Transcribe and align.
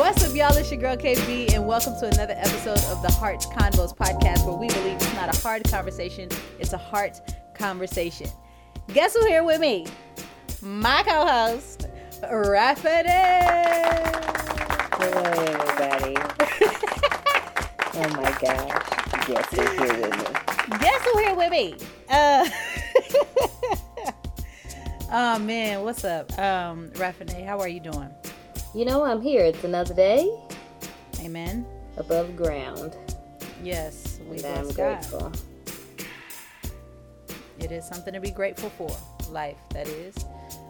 What's 0.00 0.24
up, 0.24 0.34
y'all? 0.34 0.56
It's 0.56 0.70
your 0.72 0.80
girl 0.80 0.96
KB, 0.96 1.52
and 1.52 1.66
welcome 1.66 1.92
to 2.00 2.06
another 2.06 2.32
episode 2.32 2.78
of 2.90 3.02
the 3.02 3.12
Heart 3.12 3.40
Convos 3.54 3.94
podcast, 3.94 4.46
where 4.46 4.56
we 4.56 4.66
believe 4.68 4.94
it's 4.94 5.12
not 5.12 5.36
a 5.36 5.38
hard 5.42 5.62
conversation, 5.64 6.30
it's 6.58 6.72
a 6.72 6.78
heart 6.78 7.20
conversation. 7.52 8.26
Guess 8.94 9.14
who 9.14 9.26
here 9.26 9.44
with 9.44 9.60
me? 9.60 9.86
My 10.62 11.02
co-host, 11.02 11.86
Rafferty. 12.32 13.10
Hello, 14.96 15.22
everybody. 15.44 16.16
oh 17.94 18.08
my 18.16 18.30
gosh. 18.40 19.28
Yes, 19.28 19.46
who's 19.50 19.70
here 19.78 20.00
with 20.00 20.16
me? 20.16 20.78
Guess 20.78 21.04
who 21.04 21.18
here 21.18 21.34
with 21.34 21.50
me? 21.50 21.76
Uh, 22.08 22.48
oh 25.12 25.38
man, 25.40 25.82
what's 25.82 26.06
up, 26.06 26.32
um? 26.38 26.90
How 26.96 27.60
are 27.60 27.68
you 27.68 27.80
doing? 27.80 28.08
You 28.74 28.84
know, 28.84 29.02
I'm 29.04 29.20
here. 29.20 29.42
It's 29.44 29.64
another 29.64 29.94
day 29.94 30.30
Amen. 31.20 31.66
above 31.96 32.36
ground. 32.36 32.96
Yes, 33.62 34.20
we 34.28 34.38
And 34.38 34.46
I'm 34.58 34.68
God. 34.68 34.74
grateful. 35.00 35.32
It 37.58 37.72
is 37.72 37.86
something 37.86 38.14
to 38.14 38.20
be 38.20 38.30
grateful 38.30 38.70
for. 38.70 38.90
Life, 39.30 39.56
that 39.70 39.86
is. 39.88 40.14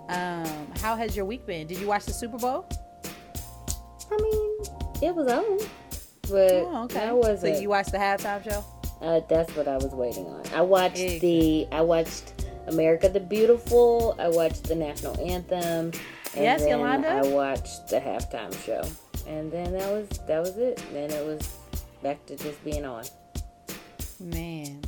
Um, 0.09 0.67
how 0.81 0.97
has 0.97 1.15
your 1.17 1.25
week 1.25 1.47
been? 1.47 1.67
Did 1.67 1.79
you 1.79 1.87
watch 1.87 2.05
the 2.07 2.13
Super 2.13 2.37
Bowl? 2.39 2.67
I 4.11 4.17
mean, 4.17 4.51
it 5.03 5.15
was 5.15 5.31
on. 5.31 5.59
But 6.23 6.53
Oh, 6.53 6.85
okay. 6.85 7.07
I 7.09 7.13
wasn't. 7.13 7.55
So 7.57 7.61
you 7.63 7.69
watched 7.69 7.93
the 7.93 7.99
halftime 7.99 8.43
show? 8.43 8.65
uh, 9.03 9.21
that's 9.29 9.55
what 9.57 9.69
I 9.69 9.77
was 9.77 9.93
waiting 9.93 10.27
on. 10.27 10.43
I 10.55 10.63
watched 10.63 10.99
Exactly. 10.99 11.67
the. 11.69 11.77
I 11.77 11.81
watched 11.83 12.33
America 12.67 13.09
the 13.09 13.21
Beautiful. 13.21 14.17
I 14.19 14.29
watched 14.29 14.65
the 14.65 14.75
national 14.75 15.19
anthem. 15.21 15.93
And 16.35 16.45
Yes, 16.45 16.65
Yolanda? 16.67 17.09
I 17.09 17.23
watched 17.29 17.89
the 17.89 17.99
halftime 18.01 18.53
show, 18.65 18.83
and 19.27 19.51
then 19.51 19.73
that 19.73 19.91
was 19.91 20.09
that 20.29 20.41
was 20.41 20.57
it. 20.59 20.83
Then 20.93 21.11
it 21.11 21.25
was 21.27 21.41
back 22.03 22.25
to 22.27 22.37
just 22.37 22.63
being 22.65 22.85
on. 22.85 23.05
Man. 24.21 24.83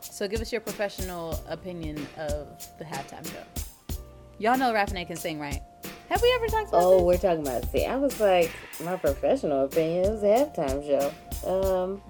so 0.00 0.28
give 0.28 0.40
us 0.40 0.52
your 0.52 0.60
professional 0.60 1.40
opinion 1.48 2.06
of 2.18 2.46
the 2.78 2.84
halftime 2.84 3.26
show. 3.26 3.42
Y'all 4.38 4.58
know 4.58 4.72
Raffinette 4.72 5.06
can 5.08 5.16
sing, 5.16 5.40
right? 5.40 5.60
Have 6.08 6.20
we 6.22 6.32
ever 6.36 6.46
talked 6.46 6.68
about 6.68 6.82
Oh, 6.82 6.94
this? 6.96 7.02
we're 7.02 7.16
talking 7.18 7.40
about 7.46 7.70
see. 7.72 7.86
I 7.86 7.96
was 7.96 8.20
like, 8.20 8.50
my 8.84 8.96
professional 8.96 9.64
opinion 9.64 10.04
it 10.04 10.10
was 10.10 10.22
a 10.22 10.26
halftime 10.26 10.86
show. 10.86 11.12
Um, 11.82 12.02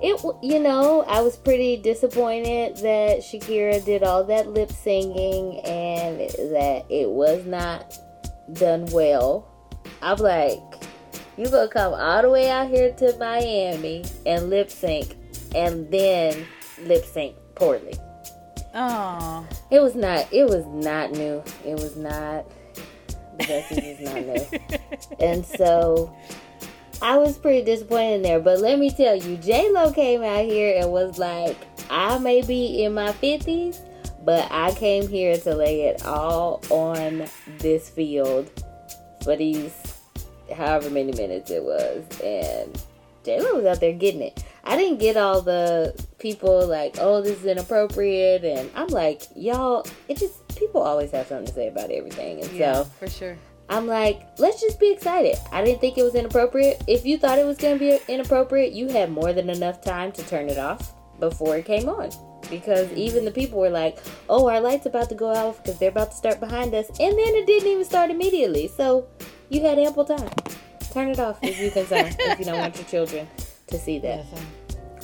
it 0.00 0.20
you 0.42 0.58
know 0.60 1.02
I 1.02 1.20
was 1.20 1.36
pretty 1.36 1.76
disappointed 1.76 2.76
that 2.78 3.20
Shakira 3.20 3.84
did 3.84 4.02
all 4.02 4.24
that 4.24 4.48
lip 4.48 4.70
singing 4.70 5.60
and 5.60 6.20
that 6.20 6.84
it 6.88 7.08
was 7.08 7.44
not 7.46 7.98
done 8.52 8.86
well. 8.86 9.46
I'm 10.02 10.18
like, 10.18 10.60
you 11.36 11.48
gonna 11.48 11.68
come 11.68 11.94
all 11.94 12.22
the 12.22 12.30
way 12.30 12.50
out 12.50 12.68
here 12.68 12.92
to 12.92 13.16
Miami 13.18 14.04
and 14.26 14.50
lip 14.50 14.70
sync, 14.70 15.16
and 15.54 15.90
then 15.90 16.46
lip 16.82 17.04
sync 17.04 17.36
poorly. 17.54 17.94
Oh, 18.74 19.46
It 19.70 19.80
was 19.80 19.94
not. 19.94 20.32
It 20.32 20.44
was 20.48 20.66
not 20.66 21.12
new. 21.12 21.42
It 21.64 21.74
was 21.74 21.96
not. 21.96 22.44
The 23.38 23.46
message 23.46 23.84
is 23.84 24.00
not 24.00 24.24
new. 24.24 24.78
And 25.20 25.44
so 25.44 26.14
I 27.00 27.16
was 27.16 27.38
pretty 27.38 27.64
disappointed 27.64 28.16
in 28.16 28.22
there. 28.22 28.40
But 28.40 28.60
let 28.60 28.78
me 28.78 28.90
tell 28.90 29.14
you, 29.14 29.36
J 29.36 29.70
Lo 29.70 29.92
came 29.92 30.22
out 30.22 30.44
here 30.44 30.80
and 30.80 30.90
was 30.90 31.18
like, 31.18 31.56
I 31.90 32.18
may 32.18 32.42
be 32.42 32.82
in 32.82 32.94
my 32.94 33.12
fifties, 33.12 33.80
but 34.24 34.46
I 34.50 34.72
came 34.72 35.08
here 35.08 35.36
to 35.36 35.54
lay 35.54 35.82
it 35.82 36.04
all 36.04 36.62
on 36.70 37.26
this 37.58 37.88
field 37.88 38.50
for 39.22 39.36
these 39.36 39.72
however 40.54 40.90
many 40.90 41.12
minutes 41.12 41.50
it 41.50 41.62
was. 41.62 42.04
And 42.22 42.80
J 43.24 43.40
Lo 43.40 43.56
was 43.56 43.64
out 43.64 43.80
there 43.80 43.92
getting 43.92 44.22
it. 44.22 44.44
I 44.64 44.76
didn't 44.76 44.98
get 44.98 45.16
all 45.16 45.40
the 45.40 45.94
people 46.18 46.66
like, 46.66 46.96
oh, 46.98 47.22
this 47.22 47.38
is 47.38 47.46
inappropriate, 47.46 48.44
and 48.44 48.70
I'm 48.74 48.88
like, 48.88 49.22
y'all, 49.34 49.86
it 50.08 50.18
just 50.18 50.46
people 50.56 50.82
always 50.82 51.10
have 51.12 51.26
something 51.28 51.46
to 51.46 51.52
say 51.54 51.68
about 51.68 51.90
everything, 51.90 52.42
and 52.42 52.52
yeah, 52.52 52.74
so 52.74 52.84
for 52.84 53.08
sure. 53.08 53.38
I'm 53.68 53.86
like, 53.86 54.26
let's 54.38 54.60
just 54.60 54.80
be 54.80 54.90
excited. 54.90 55.36
I 55.52 55.62
didn't 55.62 55.80
think 55.80 55.98
it 55.98 56.02
was 56.02 56.14
inappropriate. 56.14 56.82
If 56.86 57.04
you 57.04 57.18
thought 57.18 57.38
it 57.38 57.44
was 57.44 57.58
going 57.58 57.78
to 57.78 57.78
be 57.78 57.98
inappropriate, 58.12 58.72
you 58.72 58.88
had 58.88 59.10
more 59.10 59.32
than 59.32 59.50
enough 59.50 59.82
time 59.82 60.12
to 60.12 60.22
turn 60.26 60.48
it 60.48 60.58
off 60.58 60.94
before 61.20 61.56
it 61.56 61.66
came 61.66 61.88
on. 61.88 62.10
Because 62.48 62.90
even 62.92 63.24
the 63.24 63.30
people 63.30 63.58
were 63.58 63.68
like, 63.68 63.98
oh, 64.30 64.48
our 64.48 64.60
light's 64.60 64.86
about 64.86 65.08
to 65.10 65.14
go 65.14 65.28
off 65.28 65.62
because 65.62 65.78
they're 65.78 65.90
about 65.90 66.12
to 66.12 66.16
start 66.16 66.40
behind 66.40 66.72
us. 66.74 66.88
And 66.88 67.12
then 67.18 67.34
it 67.34 67.46
didn't 67.46 67.68
even 67.68 67.84
start 67.84 68.10
immediately. 68.10 68.68
So 68.68 69.06
you 69.50 69.60
had 69.60 69.78
ample 69.78 70.04
time. 70.04 70.30
Turn 70.92 71.08
it 71.10 71.18
off 71.18 71.38
if 71.42 71.60
you're 71.60 71.70
concerned, 71.70 72.16
if 72.18 72.38
you 72.38 72.46
don't 72.46 72.58
want 72.58 72.74
your 72.76 72.86
children 72.86 73.28
to 73.66 73.78
see 73.78 73.98
that. 73.98 74.24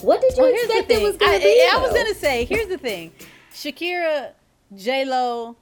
What 0.00 0.22
did 0.22 0.36
you 0.36 0.42
Well, 0.44 0.54
expect 0.54 0.91
it 0.91 1.03
was 1.03 1.16
going 1.16 1.32
I, 1.32 1.38
to 1.38 1.44
be? 1.44 1.69
I 1.70 1.78
was 1.78 1.92
gonna 1.92 2.14
say, 2.14 2.44
here's 2.44 2.69
the 2.69 2.78
thing: 2.78 3.12
Shakira, 3.53 4.30
J 4.74 5.04
Lo, 5.04 5.56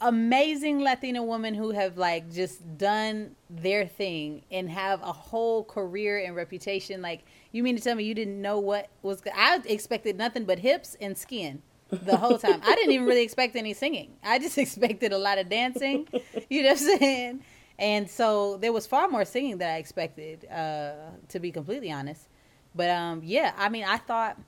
amazing 0.00 0.80
Latina 0.80 1.22
women 1.22 1.54
who 1.54 1.70
have 1.70 1.96
like 1.98 2.32
just 2.32 2.76
done 2.78 3.34
their 3.48 3.86
thing 3.86 4.42
and 4.50 4.70
have 4.70 5.02
a 5.02 5.12
whole 5.12 5.64
career 5.64 6.18
and 6.18 6.34
reputation. 6.36 7.02
Like, 7.02 7.24
you 7.52 7.62
mean 7.62 7.76
to 7.76 7.82
tell 7.82 7.94
me 7.94 8.04
you 8.04 8.14
didn't 8.14 8.40
know 8.40 8.58
what 8.58 8.88
was? 9.02 9.22
I 9.34 9.60
expected 9.66 10.16
nothing 10.16 10.44
but 10.44 10.58
hips 10.58 10.96
and 11.00 11.16
skin. 11.16 11.62
The 11.90 12.16
whole 12.16 12.36
time, 12.38 12.60
I 12.64 12.74
didn't 12.74 12.92
even 12.92 13.06
really 13.06 13.22
expect 13.22 13.54
any 13.54 13.72
singing. 13.72 14.16
I 14.22 14.38
just 14.38 14.58
expected 14.58 15.12
a 15.12 15.18
lot 15.18 15.38
of 15.38 15.48
dancing. 15.48 16.08
You 16.50 16.62
know 16.62 16.70
what 16.70 16.80
I'm 16.80 16.98
saying? 16.98 17.44
And 17.78 18.10
so 18.10 18.56
there 18.56 18.72
was 18.72 18.86
far 18.86 19.08
more 19.08 19.24
singing 19.24 19.58
than 19.58 19.68
I 19.68 19.78
expected, 19.78 20.46
uh, 20.50 20.94
to 21.28 21.38
be 21.38 21.52
completely 21.52 21.92
honest. 21.92 22.28
But 22.74 22.90
um, 22.90 23.20
yeah, 23.24 23.52
I 23.56 23.68
mean, 23.68 23.84
I 23.84 23.98
thought, 23.98 24.38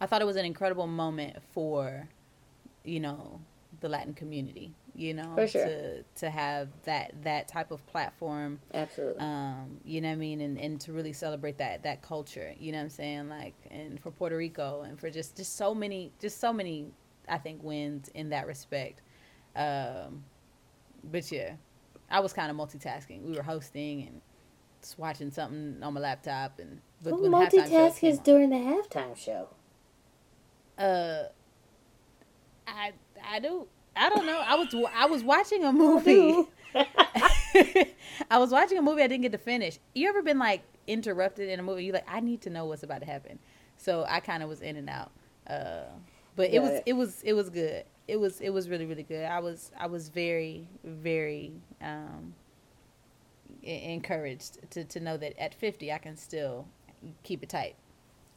I 0.00 0.06
thought 0.06 0.22
it 0.22 0.26
was 0.26 0.36
an 0.36 0.44
incredible 0.44 0.86
moment 0.86 1.36
for, 1.52 2.08
you 2.84 3.00
know, 3.00 3.40
the 3.82 3.88
Latin 3.90 4.14
community. 4.14 4.72
You 4.94 5.14
know, 5.14 5.32
For 5.34 5.46
sure. 5.46 5.64
to 5.64 6.02
to 6.16 6.28
have 6.30 6.68
that 6.84 7.12
that 7.22 7.48
type 7.48 7.70
of 7.70 7.84
platform 7.86 8.60
Absolutely. 8.74 9.20
um, 9.20 9.78
you 9.86 10.02
know 10.02 10.08
what 10.08 10.14
I 10.14 10.16
mean, 10.16 10.40
and, 10.42 10.58
and 10.58 10.78
to 10.82 10.92
really 10.92 11.14
celebrate 11.14 11.56
that 11.58 11.82
that 11.84 12.02
culture, 12.02 12.52
you 12.58 12.72
know 12.72 12.78
what 12.78 12.84
I'm 12.84 12.90
saying, 12.90 13.28
like, 13.30 13.54
and 13.70 13.98
for 13.98 14.10
Puerto 14.10 14.36
Rico, 14.36 14.82
and 14.82 15.00
for 15.00 15.08
just 15.08 15.34
just 15.36 15.56
so 15.56 15.74
many, 15.74 16.12
just 16.20 16.40
so 16.40 16.52
many, 16.52 16.88
I 17.26 17.38
think 17.38 17.62
wins 17.62 18.08
in 18.14 18.28
that 18.30 18.46
respect. 18.46 19.00
Um, 19.56 20.24
but 21.04 21.32
yeah, 21.32 21.54
I 22.10 22.20
was 22.20 22.34
kind 22.34 22.50
of 22.50 22.56
multitasking. 22.58 23.22
We 23.22 23.32
were 23.34 23.42
hosting 23.42 24.02
and 24.02 24.20
just 24.82 24.98
watching 24.98 25.30
something 25.30 25.78
on 25.82 25.94
my 25.94 26.00
laptop, 26.00 26.58
and 26.58 26.82
but 27.02 27.12
Who 27.14 27.22
when 27.30 27.32
halftime 27.32 27.50
show 27.50 27.58
multitaskers 27.70 27.98
came 27.98 28.16
on- 28.18 28.22
during 28.24 28.50
the 28.50 28.56
halftime 28.56 29.16
show? 29.16 29.48
uh, 30.76 31.24
I 32.66 32.92
I 33.28 33.40
do. 33.40 33.66
I 33.94 34.08
don't 34.08 34.26
know. 34.26 34.38
I 34.38 34.54
was 34.56 34.74
I 34.94 35.06
was 35.06 35.22
watching 35.22 35.64
a 35.64 35.72
movie. 35.72 36.48
I 38.30 38.38
was 38.38 38.50
watching 38.50 38.78
a 38.78 38.82
movie 38.82 39.02
I 39.02 39.06
didn't 39.06 39.22
get 39.22 39.32
to 39.32 39.38
finish. 39.38 39.78
You 39.94 40.08
ever 40.08 40.22
been 40.22 40.38
like 40.38 40.62
interrupted 40.86 41.48
in 41.48 41.60
a 41.60 41.62
movie? 41.62 41.84
You 41.84 41.92
like 41.92 42.06
I 42.08 42.20
need 42.20 42.40
to 42.42 42.50
know 42.50 42.64
what's 42.66 42.82
about 42.82 43.00
to 43.00 43.06
happen. 43.06 43.38
So 43.76 44.04
I 44.08 44.20
kind 44.20 44.42
of 44.42 44.48
was 44.48 44.62
in 44.62 44.76
and 44.76 44.88
out. 44.88 45.10
Uh, 45.46 45.84
but 46.36 46.50
it 46.50 46.60
was 46.60 46.80
it 46.86 46.94
was 46.94 47.22
it 47.22 47.34
was 47.34 47.50
good. 47.50 47.84
It 48.08 48.18
was 48.18 48.40
it 48.40 48.50
was 48.50 48.68
really 48.68 48.86
really 48.86 49.02
good. 49.02 49.24
I 49.24 49.40
was 49.40 49.70
I 49.78 49.86
was 49.86 50.08
very 50.08 50.66
very 50.84 51.52
um, 51.82 52.34
encouraged 53.62 54.58
to 54.70 54.84
to 54.84 55.00
know 55.00 55.16
that 55.18 55.38
at 55.38 55.54
50 55.54 55.92
I 55.92 55.98
can 55.98 56.16
still 56.16 56.66
keep 57.22 57.42
it 57.42 57.48
tight 57.48 57.74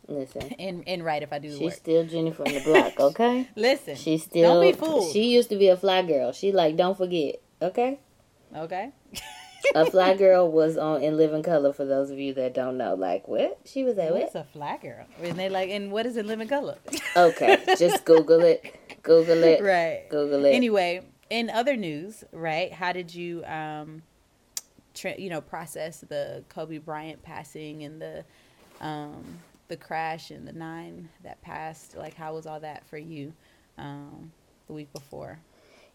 Listen, 0.08 0.44
and 0.60 0.84
and 0.88 1.04
right 1.04 1.24
if 1.24 1.34
I 1.34 1.40
do 1.40 1.50
she's 1.52 1.60
work. 1.60 1.74
still 1.74 2.06
Jenny 2.06 2.32
from 2.32 2.46
the 2.46 2.60
block, 2.64 3.00
okay? 3.00 3.48
Listen, 3.56 3.96
She's 3.96 4.24
still. 4.24 4.54
don't 4.54 4.62
be 4.62 4.72
fooled. 4.78 5.12
She 5.12 5.34
used 5.34 5.50
to 5.50 5.56
be 5.58 5.68
a 5.70 5.76
fly 5.78 6.03
girl. 6.03 6.32
She 6.32 6.52
like, 6.52 6.76
don't 6.78 6.96
forget, 6.97 7.35
okay? 7.62 8.00
okay. 8.56 8.91
A 9.74 9.90
fly 9.90 10.14
girl 10.18 10.52
was 10.52 10.78
on 10.78 11.02
in 11.02 11.18
Living 11.18 11.41
Color. 11.41 11.74
For 11.74 11.85
those 11.85 12.12
of 12.12 12.20
you 12.20 12.35
that 12.35 12.53
don't 12.53 12.78
know, 12.78 12.94
like 12.94 13.28
what 13.28 13.58
she 13.66 13.84
was 13.84 13.97
at? 13.97 14.14
What's 14.14 14.35
What? 14.35 14.41
a 14.46 14.47
fly 14.52 14.78
girl? 14.78 15.06
And 15.24 15.40
they 15.40 15.50
like, 15.50 15.70
and 15.72 15.91
what 15.91 16.06
is 16.06 16.18
in 16.18 16.28
living 16.28 16.47
color? 16.47 16.78
Okay, 17.18 17.58
just 17.79 18.06
Google 18.06 18.41
it. 18.41 18.76
Google 19.02 19.44
it. 19.44 19.64
right. 19.64 20.03
Google 20.09 20.46
it. 20.46 20.52
Anyway, 20.52 21.02
in 21.32 21.50
other 21.50 21.76
news, 21.76 22.24
right? 22.32 22.72
How 22.72 22.91
did 22.91 23.14
you, 23.16 23.44
um, 23.46 24.03
tra- 24.94 25.18
you 25.18 25.32
know, 25.32 25.41
process 25.41 26.02
the 26.08 26.44
Kobe 26.50 26.78
Bryant 26.78 27.24
passing 27.24 27.84
and 27.84 28.00
the, 28.00 28.24
um, 28.82 29.40
the 29.67 29.78
crash 29.78 30.32
and 30.32 30.47
the 30.47 30.53
nine 30.53 31.09
that 31.23 31.41
passed? 31.41 31.96
Like, 31.96 32.16
how 32.16 32.35
was 32.35 32.46
all 32.46 32.59
that 32.59 32.85
for 32.88 32.97
you, 32.97 33.34
um, 33.78 34.32
the 34.67 34.73
week 34.73 34.91
before? 34.94 35.40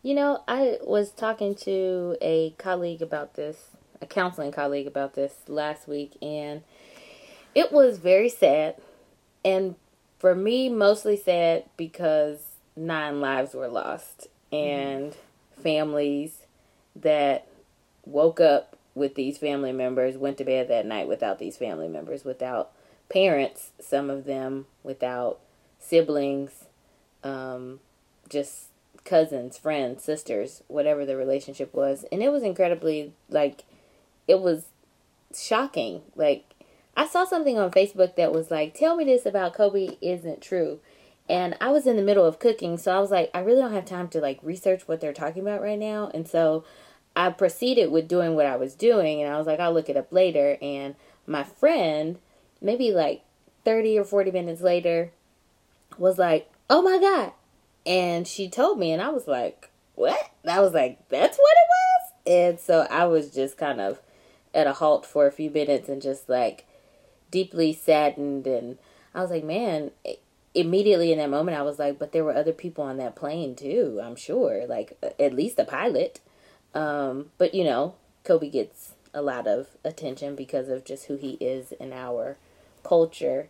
You 0.02 0.14
know, 0.14 0.43
I 0.49 0.78
was 0.82 1.11
talking 1.11 1.55
to 1.56 2.17
a 2.22 2.55
colleague 2.58 3.02
about 3.02 3.34
this, 3.34 3.69
a 4.00 4.06
counseling 4.06 4.52
colleague 4.52 4.87
about 4.87 5.14
this 5.14 5.34
last 5.46 5.87
week, 5.87 6.17
and 6.22 6.62
it 7.55 7.70
was 7.70 7.99
very 7.99 8.28
sad. 8.28 8.76
And 9.44 9.75
for 10.19 10.34
me, 10.34 10.69
mostly 10.69 11.17
sad 11.17 11.64
because 11.76 12.38
nine 12.76 13.20
lives 13.20 13.55
were 13.55 13.69
lost 13.69 14.28
and 14.52 15.17
families 15.62 16.46
that 16.96 17.46
woke 18.05 18.40
up 18.40 18.76
with 18.94 19.14
these 19.14 19.38
family 19.38 19.72
members, 19.72 20.17
went 20.17 20.38
to 20.38 20.44
bed 20.44 20.69
that 20.69 20.87
night 20.87 21.08
without 21.08 21.38
these 21.38 21.56
family 21.56 21.88
members, 21.88 22.25
without 22.25 22.72
parents, 23.10 23.70
some 23.80 24.08
of 24.08 24.24
them 24.24 24.66
without 24.82 25.40
siblings, 25.78 26.64
um, 27.22 27.80
just 28.28 28.68
cousins, 29.04 29.58
friends, 29.58 30.04
sisters, 30.04 30.62
whatever 30.68 31.04
the 31.04 31.16
relationship 31.16 31.74
was. 31.74 32.04
And 32.12 32.22
it 32.22 32.30
was 32.30 32.42
incredibly, 32.42 33.12
like, 33.28 33.64
it 34.28 34.40
was 34.40 34.66
shocking. 35.36 36.02
Like, 36.14 36.44
I 36.96 37.06
saw 37.06 37.24
something 37.24 37.58
on 37.58 37.70
Facebook 37.70 38.16
that 38.16 38.32
was 38.32 38.50
like, 38.50 38.74
tell 38.74 38.96
me 38.96 39.04
this 39.04 39.26
about 39.26 39.54
Kobe 39.54 39.96
isn't 40.00 40.40
true. 40.40 40.80
And 41.28 41.56
I 41.60 41.70
was 41.70 41.86
in 41.86 41.96
the 41.96 42.02
middle 42.02 42.26
of 42.26 42.40
cooking, 42.40 42.76
so 42.76 42.92
I 42.92 42.98
was 42.98 43.10
like, 43.10 43.30
I 43.32 43.38
really 43.38 43.60
don't 43.60 43.72
have 43.72 43.84
time 43.84 44.08
to 44.08 44.20
like 44.20 44.40
research 44.42 44.88
what 44.88 45.00
they're 45.00 45.12
talking 45.12 45.42
about 45.42 45.62
right 45.62 45.78
now. 45.78 46.10
And 46.12 46.26
so 46.26 46.64
I 47.14 47.30
proceeded 47.30 47.92
with 47.92 48.08
doing 48.08 48.34
what 48.34 48.46
I 48.46 48.56
was 48.56 48.74
doing, 48.74 49.22
and 49.22 49.32
I 49.32 49.38
was 49.38 49.46
like, 49.46 49.60
I'll 49.60 49.72
look 49.72 49.88
it 49.88 49.96
up 49.96 50.12
later. 50.12 50.58
And 50.60 50.96
my 51.26 51.44
friend, 51.44 52.18
maybe 52.60 52.92
like 52.92 53.22
30 53.64 53.98
or 53.98 54.04
40 54.04 54.30
minutes 54.30 54.60
later, 54.60 55.12
was 55.98 56.18
like, 56.18 56.50
Oh 56.68 56.82
my 56.82 56.98
God. 56.98 57.32
And 57.86 58.26
she 58.26 58.48
told 58.48 58.78
me, 58.78 58.92
and 58.92 59.02
I 59.02 59.08
was 59.08 59.26
like, 59.26 59.70
What? 59.94 60.30
And 60.42 60.52
I 60.52 60.60
was 60.60 60.72
like, 60.72 61.08
That's 61.08 61.38
what 61.38 61.52
it 61.56 61.68
was? 61.68 62.12
And 62.26 62.60
so 62.60 62.86
I 62.90 63.06
was 63.06 63.30
just 63.30 63.56
kind 63.56 63.80
of 63.80 64.00
at 64.54 64.66
a 64.66 64.74
halt 64.74 65.06
for 65.06 65.26
a 65.26 65.32
few 65.32 65.50
minutes 65.50 65.88
and 65.88 66.02
just 66.02 66.28
like 66.28 66.66
deeply 67.30 67.72
saddened. 67.72 68.46
And 68.46 68.78
I 69.14 69.22
was 69.22 69.30
like, 69.30 69.44
Man, 69.44 69.90
immediately 70.54 71.12
in 71.12 71.18
that 71.18 71.30
moment, 71.30 71.56
I 71.56 71.62
was 71.62 71.78
like, 71.78 71.98
But 71.98 72.12
there 72.12 72.24
were 72.24 72.34
other 72.34 72.52
people 72.52 72.84
on 72.84 72.96
that 72.98 73.16
plane 73.16 73.54
too, 73.54 74.00
I'm 74.02 74.16
sure. 74.16 74.66
Like, 74.66 74.98
at 75.18 75.34
least 75.34 75.58
a 75.58 75.64
pilot. 75.64 76.20
Um, 76.74 77.30
but 77.38 77.54
you 77.54 77.64
know, 77.64 77.94
Kobe 78.24 78.48
gets 78.48 78.92
a 79.12 79.22
lot 79.22 79.46
of 79.46 79.68
attention 79.84 80.36
because 80.36 80.68
of 80.68 80.84
just 80.84 81.06
who 81.06 81.16
he 81.16 81.32
is 81.40 81.72
in 81.72 81.92
our 81.92 82.36
culture. 82.82 83.49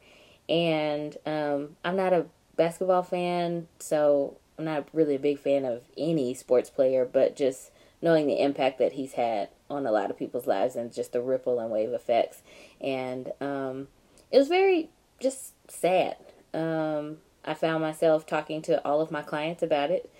And 0.49 1.17
um, 1.27 1.77
I'm 1.85 1.97
not 1.97 2.12
a 2.12 2.27
basketball 2.56 3.03
fan, 3.03 3.69
so 3.79 4.37
I'm 4.59 4.65
not 4.65 4.88
really 4.93 5.15
a 5.15 5.21
big 5.21 5.38
fan 5.38 5.65
of 5.65 5.82
any 5.97 6.35
sports 6.35 6.71
player, 6.71 7.09
but 7.11 7.37
just 7.37 7.71
knowing 8.03 8.27
the 8.27 8.43
impact 8.43 8.79
that 8.79 8.93
he's 8.93 9.12
had 9.12 9.49
on 9.69 9.87
a 9.87 9.93
lot 9.93 10.11
of 10.11 10.19
people's 10.19 10.47
lives 10.47 10.75
and 10.75 10.93
just 10.93 11.12
the 11.12 11.21
ripple 11.21 11.61
and 11.61 11.71
wave 11.71 11.93
effects. 11.93 12.43
And 12.81 13.32
um, 13.41 13.88
it 14.31 14.38
was 14.38 14.49
very 14.49 14.91
just 15.21 15.55
sad. 15.71 16.17
Um, 16.53 17.19
I 17.44 17.55
found 17.55 17.82
myself 17.82 18.27
talking 18.27 18.62
to 18.62 18.85
all 18.85 19.00
of 19.00 19.11
my 19.11 19.23
clients 19.23 19.62
about 19.62 19.91
it 19.91 20.11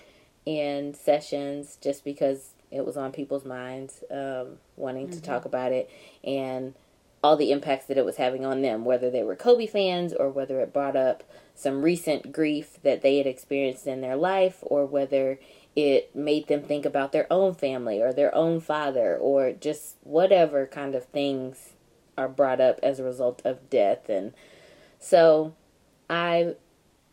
in 0.47 0.95
sessions 0.95 1.77
just 1.81 2.05
because 2.05 2.55
it 2.71 2.87
was 2.87 2.97
on 2.97 3.13
people's 3.13 3.45
minds, 3.45 4.05
um, 4.11 4.59
wanting 4.77 5.09
mm-hmm. 5.09 5.17
to 5.17 5.23
talk 5.23 5.45
about 5.45 5.73
it 5.73 5.91
and 6.23 6.75
all 7.23 7.37
the 7.37 7.53
impacts 7.53 7.87
that 7.87 7.99
it 7.99 8.05
was 8.05 8.17
having 8.17 8.45
on 8.45 8.63
them, 8.63 8.85
whether 8.85 9.11
they 9.11 9.23
were 9.23 9.37
Kobe 9.37 9.67
fans 9.67 10.13
or 10.13 10.31
whether 10.31 10.61
it 10.61 10.73
brought 10.73 10.97
up 10.97 11.23
some 11.55 11.83
recent 11.83 12.33
grief 12.33 12.79
that 12.83 13.03
they 13.03 13.19
had 13.19 13.27
experienced 13.27 13.87
in 13.87 14.01
their 14.01 14.17
life 14.17 14.59
or 14.63 14.87
whether 14.87 15.39
it 15.77 16.15
made 16.17 16.49
them 16.49 16.63
think 16.63 16.85
about 16.85 17.13
their 17.13 17.27
own 17.31 17.55
family 17.55 18.01
or 18.01 18.13
their 18.13 18.35
own 18.35 18.61
father 18.61 19.17
or 19.17 19.53
just 19.53 19.97
whatever 20.03 20.67
kind 20.67 20.95
of 20.95 21.05
things 21.07 21.75
are 22.17 22.29
brought 22.29 22.61
up 22.61 22.81
as 22.83 22.99
a 22.99 23.05
result 23.05 23.43
of 23.45 23.69
death. 23.71 24.09
And 24.09 24.33
so 24.99 25.55
i 26.11 26.55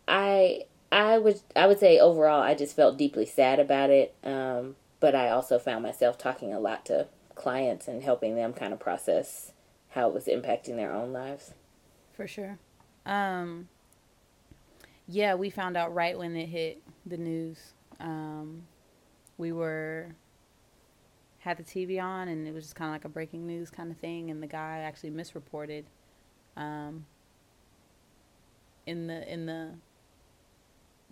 i 0.07 0.63
i 0.91 1.17
would 1.17 1.39
i 1.55 1.65
would 1.65 1.79
say 1.79 1.99
overall 1.99 2.41
i 2.41 2.53
just 2.53 2.75
felt 2.75 2.97
deeply 2.97 3.25
sad 3.25 3.59
about 3.59 3.89
it 3.89 4.13
um, 4.23 4.75
but 4.99 5.13
I 5.13 5.29
also 5.29 5.59
found 5.59 5.83
myself 5.83 6.17
talking 6.17 6.53
a 6.53 6.59
lot 6.59 6.85
to 6.87 7.07
clients 7.35 7.87
and 7.87 8.01
helping 8.01 8.35
them 8.35 8.51
kind 8.51 8.73
of 8.73 8.79
process 8.79 9.51
how 9.97 10.07
it 10.07 10.13
was 10.13 10.25
impacting 10.25 10.75
their 10.75 10.93
own 10.93 11.11
lives. 11.11 11.53
For 12.13 12.27
sure. 12.27 12.59
Um, 13.05 13.67
yeah, 15.07 15.33
we 15.33 15.49
found 15.49 15.75
out 15.75 15.93
right 15.93 16.17
when 16.17 16.35
it 16.35 16.45
hit 16.45 16.83
the 17.05 17.17
news. 17.17 17.73
Um, 17.99 18.63
we 19.37 19.51
were 19.51 20.15
had 21.39 21.57
the 21.57 21.63
TV 21.63 22.01
on, 22.01 22.27
and 22.27 22.47
it 22.47 22.53
was 22.53 22.65
just 22.65 22.75
kind 22.75 22.89
of 22.89 22.93
like 22.93 23.05
a 23.05 23.09
breaking 23.09 23.47
news 23.47 23.71
kind 23.71 23.91
of 23.91 23.97
thing. 23.97 24.29
And 24.29 24.41
the 24.41 24.47
guy 24.47 24.79
actually 24.79 25.09
misreported 25.09 25.85
um, 26.55 27.05
in 28.85 29.07
the 29.07 29.31
in 29.31 29.47
the 29.47 29.71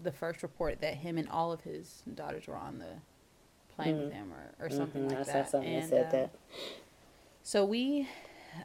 the 0.03 0.11
first 0.11 0.43
report 0.43 0.81
that 0.81 0.95
him 0.95 1.17
and 1.17 1.27
all 1.29 1.51
of 1.51 1.61
his 1.61 2.03
daughters 2.13 2.47
were 2.47 2.57
on 2.57 2.77
the 2.77 3.75
plane 3.75 3.95
mm-hmm. 3.95 4.03
with 4.03 4.13
him 4.13 4.31
or, 4.31 4.65
or 4.65 4.69
something 4.69 5.03
mm-hmm. 5.03 5.17
like 5.17 5.29
I 5.29 5.33
that. 5.33 5.49
something 5.49 5.73
and, 5.73 5.89
said 5.89 6.07
uh, 6.07 6.11
that. 6.11 6.35
So 7.43 7.63
we 7.63 8.07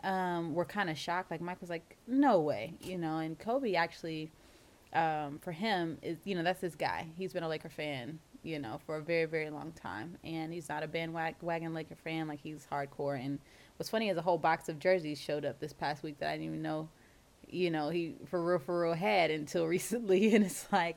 um, 0.04 0.54
were 0.54 0.64
kind 0.64 0.90
of 0.90 0.98
shocked. 0.98 1.30
Like 1.30 1.40
Mike 1.40 1.60
was 1.60 1.70
like, 1.70 1.96
"No 2.06 2.40
way," 2.40 2.74
you 2.80 2.98
know. 2.98 3.18
And 3.18 3.38
Kobe 3.38 3.74
actually, 3.74 4.30
um, 4.92 5.38
for 5.38 5.52
him, 5.52 5.98
is 6.02 6.18
you 6.24 6.34
know 6.34 6.42
that's 6.42 6.60
his 6.60 6.74
guy. 6.74 7.06
He's 7.16 7.32
been 7.32 7.42
a 7.42 7.48
Laker 7.48 7.68
fan, 7.68 8.18
you 8.42 8.58
know, 8.58 8.80
for 8.86 8.96
a 8.96 9.02
very 9.02 9.26
very 9.26 9.50
long 9.50 9.72
time, 9.72 10.18
and 10.24 10.52
he's 10.52 10.68
not 10.68 10.82
a 10.82 10.88
bandwagon 10.88 11.74
Laker 11.74 11.96
fan. 11.96 12.28
Like 12.28 12.40
he's 12.40 12.66
hardcore. 12.70 13.22
And 13.24 13.38
what's 13.76 13.90
funny 13.90 14.08
is 14.08 14.16
a 14.16 14.22
whole 14.22 14.38
box 14.38 14.68
of 14.68 14.78
jerseys 14.78 15.20
showed 15.20 15.44
up 15.44 15.60
this 15.60 15.72
past 15.72 16.02
week 16.02 16.18
that 16.18 16.28
I 16.28 16.32
didn't 16.32 16.46
even 16.46 16.62
know, 16.62 16.88
you 17.48 17.70
know, 17.70 17.90
he 17.90 18.16
for 18.26 18.42
real 18.42 18.58
for 18.58 18.82
real 18.82 18.94
had 18.94 19.30
until 19.30 19.66
recently. 19.68 20.34
And 20.34 20.44
it's 20.44 20.66
like 20.72 20.96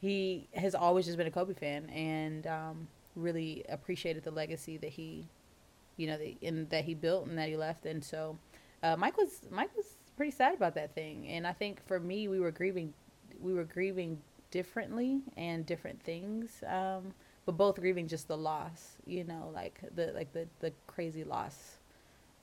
he 0.00 0.48
has 0.54 0.74
always 0.74 1.06
just 1.06 1.16
been 1.16 1.26
a 1.26 1.30
Kobe 1.30 1.54
fan, 1.54 1.88
and 1.90 2.46
um, 2.46 2.88
really 3.16 3.64
appreciated 3.68 4.22
the 4.22 4.30
legacy 4.30 4.76
that 4.76 4.90
he, 4.90 5.28
you 5.96 6.06
know, 6.06 6.18
the, 6.18 6.36
in, 6.40 6.66
that 6.70 6.84
he 6.84 6.94
built 6.94 7.26
and 7.26 7.38
that 7.38 7.48
he 7.48 7.56
left. 7.56 7.86
And 7.86 8.02
so, 8.04 8.38
uh, 8.82 8.96
Mike 8.96 9.16
was 9.16 9.40
Mike 9.50 9.74
was 9.76 9.86
pretty 10.16 10.32
sad 10.32 10.54
about 10.54 10.74
that 10.74 10.94
thing. 10.94 11.26
And 11.28 11.46
I 11.46 11.52
think 11.52 11.84
for 11.86 11.98
me, 11.98 12.28
we 12.28 12.40
were 12.40 12.50
grieving, 12.50 12.92
we 13.40 13.54
were 13.54 13.64
grieving 13.64 14.18
differently 14.50 15.22
and 15.36 15.66
different 15.66 16.02
things, 16.02 16.62
um, 16.68 17.14
but 17.46 17.56
both 17.56 17.76
grieving 17.76 18.08
just 18.08 18.28
the 18.28 18.36
loss. 18.36 18.96
You 19.06 19.24
know, 19.24 19.50
like 19.54 19.80
the 19.94 20.12
like 20.14 20.32
the 20.32 20.46
the 20.60 20.72
crazy 20.86 21.24
loss 21.24 21.78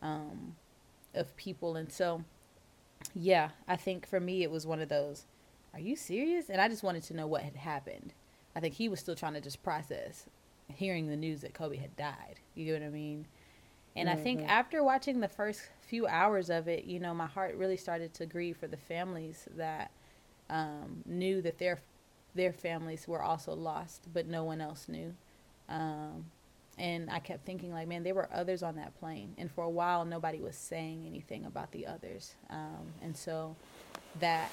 um, 0.01 0.55
of 1.13 1.35
people. 1.37 1.75
And 1.75 1.91
so, 1.91 2.23
yeah, 3.13 3.49
I 3.67 3.75
think 3.75 4.07
for 4.07 4.19
me, 4.19 4.43
it 4.43 4.51
was 4.51 4.65
one 4.65 4.81
of 4.81 4.89
those. 4.89 5.25
Are 5.73 5.79
you 5.79 5.95
serious? 5.95 6.49
And 6.49 6.59
I 6.59 6.67
just 6.67 6.83
wanted 6.83 7.03
to 7.03 7.13
know 7.13 7.27
what 7.27 7.43
had 7.43 7.55
happened. 7.55 8.13
I 8.55 8.59
think 8.59 8.73
he 8.73 8.89
was 8.89 8.99
still 8.99 9.15
trying 9.15 9.33
to 9.33 9.41
just 9.41 9.63
process 9.63 10.25
hearing 10.67 11.07
the 11.07 11.15
news 11.15 11.41
that 11.41 11.53
Kobe 11.53 11.77
had 11.77 11.95
died. 11.95 12.39
You 12.55 12.65
get 12.65 12.81
what 12.81 12.87
I 12.87 12.89
mean? 12.89 13.27
And 13.95 14.07
mm-hmm. 14.07 14.19
I 14.19 14.21
think 14.21 14.39
mm-hmm. 14.41 14.49
after 14.49 14.83
watching 14.83 15.19
the 15.19 15.27
first 15.27 15.61
few 15.81 16.07
hours 16.07 16.49
of 16.49 16.67
it, 16.67 16.85
you 16.85 16.99
know, 16.99 17.13
my 17.13 17.25
heart 17.25 17.55
really 17.55 17.77
started 17.77 18.13
to 18.15 18.25
grieve 18.25 18.57
for 18.57 18.67
the 18.67 18.77
families 18.77 19.47
that 19.57 19.91
um, 20.49 21.03
knew 21.05 21.41
that 21.41 21.57
their 21.57 21.79
their 22.33 22.53
families 22.53 23.09
were 23.09 23.21
also 23.21 23.53
lost, 23.53 24.07
but 24.13 24.25
no 24.25 24.45
one 24.45 24.61
else 24.61 24.87
knew. 24.87 25.13
Um, 25.67 26.25
and 26.77 27.09
I 27.09 27.19
kept 27.19 27.45
thinking, 27.45 27.73
like, 27.73 27.89
man, 27.89 28.03
there 28.03 28.15
were 28.15 28.29
others 28.33 28.63
on 28.63 28.77
that 28.77 28.97
plane, 28.97 29.33
and 29.37 29.51
for 29.51 29.65
a 29.65 29.69
while, 29.69 30.05
nobody 30.05 30.39
was 30.39 30.55
saying 30.55 31.03
anything 31.05 31.45
about 31.45 31.73
the 31.73 31.85
others. 31.85 32.35
Um, 32.49 32.93
and 33.01 33.15
so, 33.15 33.55
that 34.21 34.49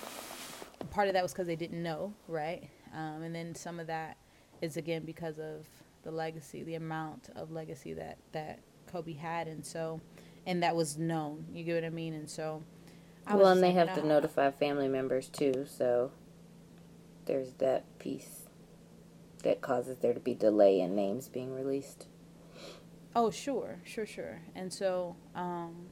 part 0.90 1.06
of 1.08 1.14
that 1.14 1.22
was 1.22 1.32
because 1.32 1.46
they 1.46 1.56
didn't 1.56 1.82
know, 1.82 2.12
right? 2.26 2.68
Um, 2.94 3.22
and 3.22 3.34
then 3.34 3.54
some 3.54 3.78
of 3.78 3.86
that 3.86 4.16
is 4.60 4.76
again 4.76 5.04
because 5.04 5.38
of 5.38 5.66
the 6.02 6.10
legacy, 6.10 6.62
the 6.62 6.74
amount 6.74 7.28
of 7.36 7.50
legacy 7.50 7.92
that 7.94 8.18
that 8.32 8.58
Kobe 8.90 9.14
had, 9.14 9.48
and 9.48 9.64
so, 9.64 10.00
and 10.46 10.62
that 10.62 10.74
was 10.74 10.98
known. 10.98 11.44
You 11.52 11.64
get 11.64 11.74
what 11.74 11.84
I 11.84 11.90
mean? 11.90 12.14
And 12.14 12.28
so, 12.28 12.62
I 13.26 13.36
well, 13.36 13.48
and 13.48 13.62
they 13.62 13.72
have 13.72 13.94
to 13.94 14.06
notify 14.06 14.50
family 14.50 14.88
members 14.88 15.28
too. 15.28 15.66
So 15.68 16.12
there's 17.26 17.52
that 17.54 17.84
piece 17.98 18.48
that 19.42 19.60
causes 19.60 19.98
there 19.98 20.14
to 20.14 20.20
be 20.20 20.34
delay 20.34 20.80
in 20.80 20.94
names 20.94 21.28
being 21.28 21.54
released. 21.54 22.06
Oh, 23.14 23.30
sure, 23.30 23.78
sure, 23.84 24.06
sure. 24.06 24.40
And 24.54 24.72
so, 24.72 25.16
um, 25.34 25.86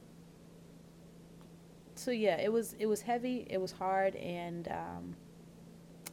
so 1.95 2.11
yeah, 2.11 2.39
it 2.39 2.51
was 2.51 2.73
it 2.79 2.85
was 2.85 3.01
heavy, 3.01 3.47
it 3.49 3.59
was 3.59 3.71
hard, 3.71 4.15
and 4.15 4.67
um, 4.69 5.15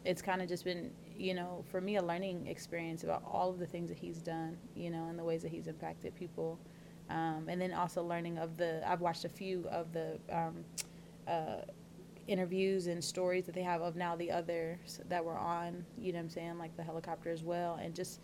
it's 0.04 0.22
kind 0.22 0.42
of 0.42 0.48
just 0.48 0.64
been 0.64 0.90
you 1.16 1.34
know, 1.34 1.64
for 1.70 1.80
me, 1.80 1.96
a 1.96 2.02
learning 2.02 2.46
experience 2.46 3.04
about 3.04 3.22
all 3.30 3.50
of 3.50 3.58
the 3.58 3.66
things 3.66 3.88
that 3.88 3.98
he's 3.98 4.18
done, 4.18 4.56
you 4.74 4.90
know, 4.90 5.08
and 5.08 5.18
the 5.18 5.24
ways 5.24 5.42
that 5.42 5.50
he's 5.50 5.66
impacted 5.66 6.14
people. 6.14 6.58
Um, 7.10 7.46
and 7.48 7.60
then 7.60 7.72
also 7.72 8.02
learning 8.02 8.38
of 8.38 8.56
the, 8.56 8.82
I've 8.88 9.00
watched 9.00 9.24
a 9.24 9.28
few 9.28 9.66
of 9.70 9.92
the 9.92 10.18
um, 10.30 10.64
uh, 11.28 11.62
interviews 12.26 12.86
and 12.86 13.02
stories 13.02 13.44
that 13.46 13.54
they 13.54 13.62
have 13.62 13.82
of 13.82 13.96
now 13.96 14.16
the 14.16 14.30
others 14.30 15.00
that 15.08 15.24
were 15.24 15.36
on, 15.36 15.84
you 15.98 16.12
know 16.12 16.18
what 16.18 16.24
I'm 16.24 16.30
saying, 16.30 16.58
like 16.58 16.76
the 16.76 16.82
helicopter 16.82 17.30
as 17.30 17.42
well. 17.42 17.78
And 17.80 17.94
just, 17.94 18.20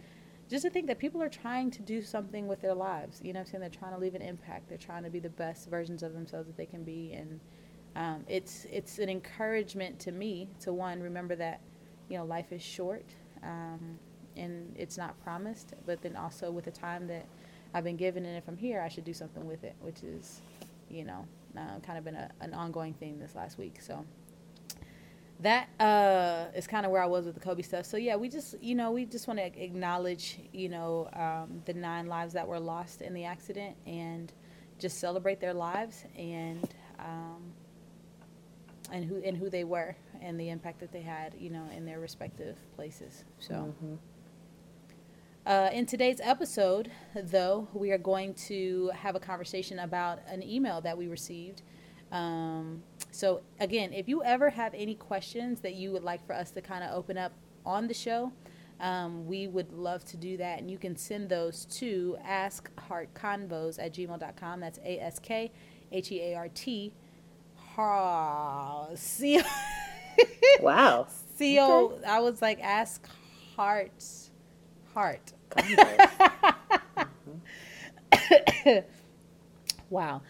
just 0.49 0.65
to 0.65 0.71
think 0.71 0.87
that 0.87 0.99
people 0.99 1.23
are 1.23 1.29
trying 1.29 1.71
to 1.73 1.83
do 1.83 2.03
something 2.03 2.49
with 2.49 2.61
their 2.63 2.75
lives, 2.75 3.21
you 3.23 3.33
know 3.33 3.41
what 3.41 3.47
I'm 3.47 3.51
saying? 3.53 3.61
They're 3.61 3.71
trying 3.71 3.93
to 3.93 3.99
leave 3.99 4.15
an 4.15 4.23
impact. 4.23 4.69
They're 4.69 4.79
trying 4.79 5.05
to 5.05 5.11
be 5.11 5.21
the 5.21 5.29
best 5.31 5.69
versions 5.69 6.03
of 6.03 6.15
themselves 6.15 6.47
that 6.47 6.57
they 6.57 6.67
can 6.67 6.83
be. 6.83 7.13
And 7.13 7.41
um, 7.97 8.25
it's, 8.29 8.67
it's 8.73 8.99
an 8.99 9.09
encouragement 9.11 9.99
to 10.01 10.13
me 10.13 10.49
to 10.61 10.73
one, 10.73 11.01
remember 11.01 11.37
that 11.37 11.61
you 12.09 12.17
know, 12.17 12.25
life 12.25 12.51
is 12.51 12.63
short 12.63 13.05
um, 13.43 13.99
and 14.37 14.75
it's 14.77 14.97
not 14.97 15.23
promised. 15.23 15.75
But 15.87 16.01
then 16.03 16.17
also 16.17 16.51
with 16.51 16.65
the 16.65 16.71
time 16.71 17.07
that 17.09 17.27
I've 17.75 17.85
been 17.85 17.97
given, 17.97 18.25
and 18.25 18.37
if 18.37 18.49
I'm 18.49 18.57
here, 18.57 18.81
I 18.81 18.89
should 18.89 19.05
do 19.05 19.15
something 19.15 19.47
with 19.47 19.65
it, 19.65 19.77
which 19.81 20.03
is, 20.03 20.43
you 20.89 21.05
know, 21.05 21.27
uh, 21.57 21.79
kind 21.81 21.99
of 21.99 22.05
been 22.05 22.17
a, 22.17 22.31
an 22.41 22.55
ongoing 22.55 22.95
thing 22.95 23.19
this 23.19 23.35
last 23.35 23.59
week. 23.59 23.81
So 23.81 24.05
that 25.41 25.69
uh, 25.79 26.47
is 26.55 26.67
kind 26.67 26.85
of 26.85 26.93
where 26.93 27.03
I 27.03 27.07
was 27.07 27.27
with 27.27 27.35
the 27.35 27.41
Kobe 27.41 27.63
stuff. 27.63 27.87
So 27.87 27.97
yeah, 27.97 28.17
we 28.17 28.29
just, 28.29 28.61
you 28.61 28.75
know, 28.75 28.91
we 28.91 29.05
just 29.05 29.27
want 29.27 29.39
to 29.39 29.63
acknowledge, 29.63 30.39
you 30.53 30.69
know, 30.69 31.09
um, 31.15 31.63
the 31.65 31.75
nine 31.75 32.07
lives 32.07 32.33
that 32.35 32.47
were 32.47 32.61
lost 32.61 33.03
in 33.03 33.15
the 33.15 33.25
accident 33.25 33.77
and 33.87 34.33
just 34.79 34.99
celebrate 34.99 35.41
their 35.41 35.55
lives 35.55 36.05
and 36.17 36.69
um, 36.99 37.53
and 38.93 39.05
who 39.05 39.23
and 39.23 39.37
who 39.37 39.49
they 39.49 39.65
were 39.65 39.95
and 40.21 40.39
the 40.39 40.51
impact 40.51 40.81
that 40.81 40.93
they 40.93 41.03
had, 41.03 41.35
you 41.39 41.51
know, 41.51 41.65
in 41.75 41.85
their 41.85 42.01
respective 42.01 42.57
places. 42.75 43.25
So. 43.39 43.55
Mm-hmm. 43.55 43.95
Uh, 45.47 45.71
in 45.73 45.87
today's 45.87 46.21
episode, 46.23 46.91
though, 47.15 47.67
we 47.73 47.91
are 47.93 47.99
going 47.99 48.35
to 48.35 48.91
have 48.95 49.15
a 49.15 49.21
conversation 49.21 49.79
about 49.79 50.21
an 50.29 50.43
email 50.43 50.81
that 50.83 50.97
we 50.97 51.09
received. 51.09 51.63
Um, 52.13 52.83
so, 53.11 53.41
again, 53.59 53.93
if 53.93 54.09
you 54.09 54.23
ever 54.23 54.51
have 54.51 54.75
any 54.75 54.95
questions 54.95 55.61
that 55.61 55.75
you 55.75 55.93
would 55.93 56.05
like 56.05 56.25
for 56.27 56.35
us 56.35 56.51
to 56.53 56.61
kind 56.61 56.85
of 56.85 56.95
open 56.95 57.17
up 57.17 57.33
on 57.65 57.89
the 57.89 57.95
show, 57.95 58.33
um, 58.81 59.27
we 59.27 59.47
would 59.47 59.73
love 59.73 60.05
to 60.07 60.17
do 60.17 60.37
that. 60.37 60.59
And 60.59 60.71
you 60.71 60.79
can 60.79 60.95
send 60.95 61.31
those 61.31 61.65
to 61.77 62.19
askheartconvos 62.27 63.79
at 63.83 63.95
gmail.com. 63.95 64.61
That's 64.61 64.79
A 64.85 65.01
S 65.01 65.19
K 65.19 65.51
H 65.91 66.13
E 66.13 66.21
A 66.21 66.35
R 66.35 66.49
T. 66.49 66.93
C 68.95 69.41
Wow. 70.61 71.07
C 71.37 71.59
O. 71.61 71.99
I 72.07 72.21
was 72.21 72.43
like, 72.43 72.61
ask 72.63 73.09
hearts 73.57 74.30
heart. 74.95 75.33
wow. 79.91 80.23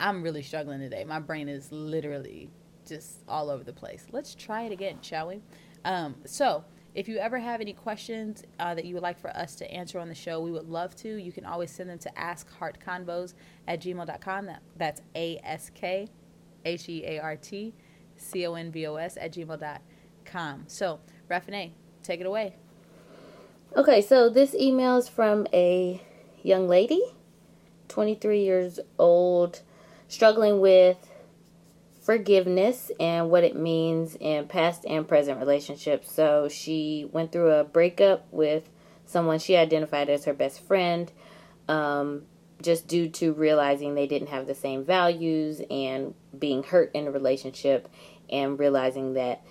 I'm 0.00 0.22
really 0.22 0.42
struggling 0.42 0.80
today. 0.80 1.04
My 1.04 1.20
brain 1.20 1.48
is 1.48 1.70
literally 1.70 2.50
just 2.86 3.22
all 3.28 3.50
over 3.50 3.64
the 3.64 3.72
place. 3.72 4.06
Let's 4.12 4.34
try 4.34 4.62
it 4.62 4.72
again, 4.72 4.98
shall 5.02 5.28
we? 5.28 5.42
Um, 5.84 6.16
so, 6.24 6.64
if 6.94 7.08
you 7.08 7.18
ever 7.18 7.38
have 7.38 7.60
any 7.60 7.74
questions 7.74 8.42
uh, 8.58 8.74
that 8.74 8.86
you 8.86 8.94
would 8.94 9.02
like 9.02 9.18
for 9.18 9.28
us 9.36 9.54
to 9.56 9.70
answer 9.70 9.98
on 9.98 10.08
the 10.08 10.14
show, 10.14 10.40
we 10.40 10.50
would 10.50 10.68
love 10.68 10.96
to. 10.96 11.16
You 11.16 11.30
can 11.30 11.44
always 11.44 11.70
send 11.70 11.90
them 11.90 11.98
to 11.98 12.10
askheartconvos 12.12 13.34
at 13.68 13.82
gmail.com. 13.82 14.46
That, 14.46 14.62
that's 14.76 15.02
A 15.14 15.38
S 15.44 15.70
K 15.74 16.08
H 16.64 16.88
E 16.88 17.04
A 17.04 17.18
R 17.18 17.36
T 17.36 17.74
C 18.16 18.46
O 18.46 18.54
N 18.54 18.72
V 18.72 18.86
O 18.86 18.96
S 18.96 19.18
at 19.20 19.34
gmail.com. 19.34 20.64
So, 20.68 21.00
Rafine, 21.30 21.72
take 22.02 22.20
it 22.20 22.26
away. 22.26 22.56
Okay, 23.74 24.00
so 24.00 24.30
this 24.30 24.54
email 24.54 24.96
is 24.96 25.08
from 25.08 25.46
a 25.52 26.00
young 26.42 26.68
lady, 26.68 27.02
23 27.88 28.42
years 28.42 28.80
old, 28.98 29.60
struggling 30.08 30.60
with 30.60 30.96
forgiveness 32.00 32.92
and 33.00 33.28
what 33.28 33.42
it 33.42 33.56
means 33.56 34.16
in 34.20 34.46
past 34.46 34.86
and 34.86 35.06
present 35.06 35.40
relationships. 35.40 36.10
So 36.10 36.48
she 36.48 37.08
went 37.12 37.32
through 37.32 37.50
a 37.50 37.64
breakup 37.64 38.26
with 38.30 38.70
someone 39.04 39.40
she 39.40 39.56
identified 39.56 40.08
as 40.08 40.24
her 40.24 40.32
best 40.32 40.60
friend, 40.60 41.10
um, 41.68 42.22
just 42.62 42.86
due 42.86 43.08
to 43.08 43.32
realizing 43.32 43.94
they 43.94 44.06
didn't 44.06 44.28
have 44.28 44.46
the 44.46 44.54
same 44.54 44.84
values 44.84 45.60
and 45.68 46.14
being 46.38 46.62
hurt 46.62 46.92
in 46.94 47.08
a 47.08 47.10
relationship 47.10 47.88
and 48.30 48.58
realizing 48.58 49.14
that 49.14 49.42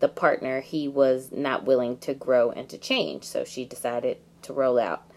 the 0.00 0.08
partner, 0.08 0.60
he 0.60 0.88
was 0.88 1.30
not 1.32 1.64
willing 1.64 1.98
to 1.98 2.14
grow 2.14 2.50
and 2.50 2.68
to 2.68 2.78
change. 2.78 3.24
So 3.24 3.44
she 3.44 3.64
decided 3.64 4.18
to 4.42 4.52
roll 4.52 4.78
out. 4.78 5.10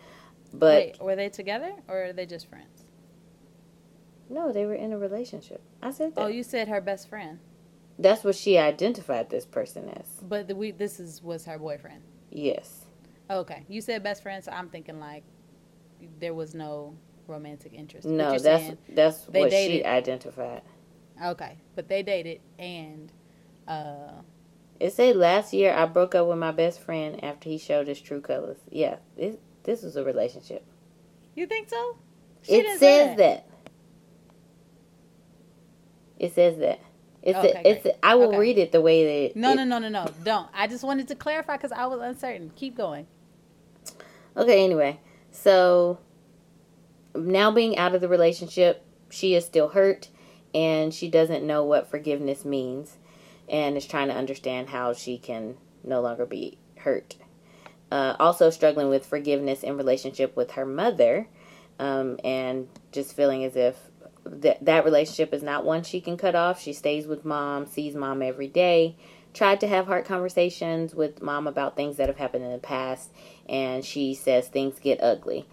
But 0.53 0.75
Wait, 0.75 1.01
were 1.01 1.15
they 1.15 1.29
together 1.29 1.73
or 1.87 2.05
are 2.05 2.13
they 2.13 2.25
just 2.25 2.47
friends? 2.47 2.85
No, 4.29 4.51
they 4.51 4.65
were 4.65 4.75
in 4.75 4.91
a 4.91 4.97
relationship. 4.97 5.61
I 5.81 5.91
said 5.91 6.15
that. 6.15 6.21
Oh, 6.21 6.27
you 6.27 6.43
said 6.43 6.67
her 6.67 6.81
best 6.81 7.09
friend. 7.09 7.39
That's 7.99 8.23
what 8.23 8.35
she 8.35 8.57
identified 8.57 9.29
this 9.29 9.45
person 9.45 9.89
as. 9.89 10.05
But 10.21 10.47
the, 10.47 10.55
we 10.55 10.71
this 10.71 10.99
is 10.99 11.23
was 11.23 11.45
her 11.45 11.57
boyfriend. 11.57 12.01
Yes. 12.29 12.85
Okay, 13.29 13.65
you 13.67 13.81
said 13.81 14.03
best 14.03 14.23
friend, 14.23 14.43
so 14.43 14.51
I'm 14.51 14.69
thinking 14.69 14.99
like 14.99 15.23
there 16.19 16.33
was 16.33 16.53
no 16.53 16.95
romantic 17.27 17.73
interest. 17.73 18.07
No, 18.07 18.37
that's 18.37 18.75
that's 18.89 19.25
what 19.27 19.49
dated. 19.49 19.77
she 19.77 19.85
identified. 19.85 20.61
Okay, 21.23 21.57
but 21.75 21.87
they 21.87 22.03
dated 22.03 22.41
and 22.59 23.11
uh 23.67 24.11
it 24.79 24.93
said 24.93 25.15
last 25.15 25.53
year 25.53 25.73
I 25.73 25.85
broke 25.85 26.15
up 26.15 26.27
with 26.27 26.37
my 26.37 26.51
best 26.51 26.79
friend 26.79 27.23
after 27.23 27.49
he 27.49 27.57
showed 27.57 27.87
his 27.87 27.99
true 27.99 28.21
colors. 28.21 28.57
Yeah, 28.69 28.97
this 29.15 29.37
this 29.63 29.83
was 29.83 29.95
a 29.95 30.03
relationship. 30.03 30.65
You 31.35 31.45
think 31.47 31.69
so? 31.69 31.97
She 32.43 32.53
it 32.53 32.79
says 32.79 33.17
that. 33.17 33.17
that. 33.17 33.47
It 36.19 36.33
says 36.33 36.57
that. 36.59 36.79
It's 37.21 37.37
okay, 37.37 37.61
a, 37.63 37.69
it's. 37.69 37.85
A, 37.85 38.05
I 38.05 38.15
will 38.15 38.29
okay. 38.29 38.37
read 38.37 38.57
it 38.57 38.71
the 38.71 38.81
way 38.81 39.27
that. 39.27 39.35
No, 39.35 39.51
it, 39.51 39.55
no, 39.55 39.63
no, 39.63 39.79
no, 39.79 39.89
no. 39.89 40.07
Don't. 40.23 40.47
I 40.53 40.67
just 40.67 40.83
wanted 40.83 41.07
to 41.09 41.15
clarify 41.15 41.57
because 41.57 41.71
I 41.71 41.85
was 41.85 41.99
uncertain. 42.01 42.51
Keep 42.55 42.77
going. 42.77 43.07
Okay. 44.35 44.63
Anyway, 44.63 44.99
so 45.31 45.99
now 47.15 47.51
being 47.51 47.77
out 47.77 47.93
of 47.93 48.01
the 48.01 48.07
relationship, 48.07 48.85
she 49.09 49.35
is 49.35 49.45
still 49.45 49.69
hurt, 49.69 50.09
and 50.53 50.93
she 50.93 51.09
doesn't 51.09 51.45
know 51.45 51.63
what 51.63 51.89
forgiveness 51.89 52.45
means 52.45 52.96
and 53.49 53.77
is 53.77 53.85
trying 53.85 54.07
to 54.07 54.15
understand 54.15 54.69
how 54.69 54.93
she 54.93 55.17
can 55.17 55.55
no 55.83 56.01
longer 56.01 56.25
be 56.25 56.57
hurt. 56.77 57.15
Uh, 57.91 58.15
also 58.19 58.49
struggling 58.49 58.89
with 58.89 59.05
forgiveness 59.05 59.63
in 59.63 59.77
relationship 59.77 60.35
with 60.35 60.51
her 60.51 60.65
mother, 60.65 61.27
um, 61.79 62.19
and 62.23 62.67
just 62.91 63.15
feeling 63.15 63.43
as 63.43 63.55
if 63.55 63.77
that 64.25 64.63
that 64.65 64.83
relationship 64.83 65.33
is 65.33 65.41
not 65.41 65.63
one 65.63 65.83
she 65.83 66.01
can 66.01 66.17
cut 66.17 66.35
off. 66.35 66.61
She 66.61 66.73
stays 66.73 67.07
with 67.07 67.23
mom, 67.23 67.65
sees 67.65 67.95
mom 67.95 68.21
every 68.21 68.47
day. 68.47 68.97
Tried 69.33 69.59
to 69.61 69.67
have 69.67 69.85
heart 69.85 70.05
conversations 70.05 70.95
with 70.95 71.21
mom 71.21 71.47
about 71.47 71.75
things 71.75 71.97
that 71.97 72.07
have 72.07 72.17
happened 72.17 72.43
in 72.43 72.51
the 72.51 72.57
past, 72.57 73.11
and 73.47 73.85
she 73.85 74.15
says 74.15 74.47
things 74.47 74.79
get 74.79 75.01
ugly. 75.01 75.47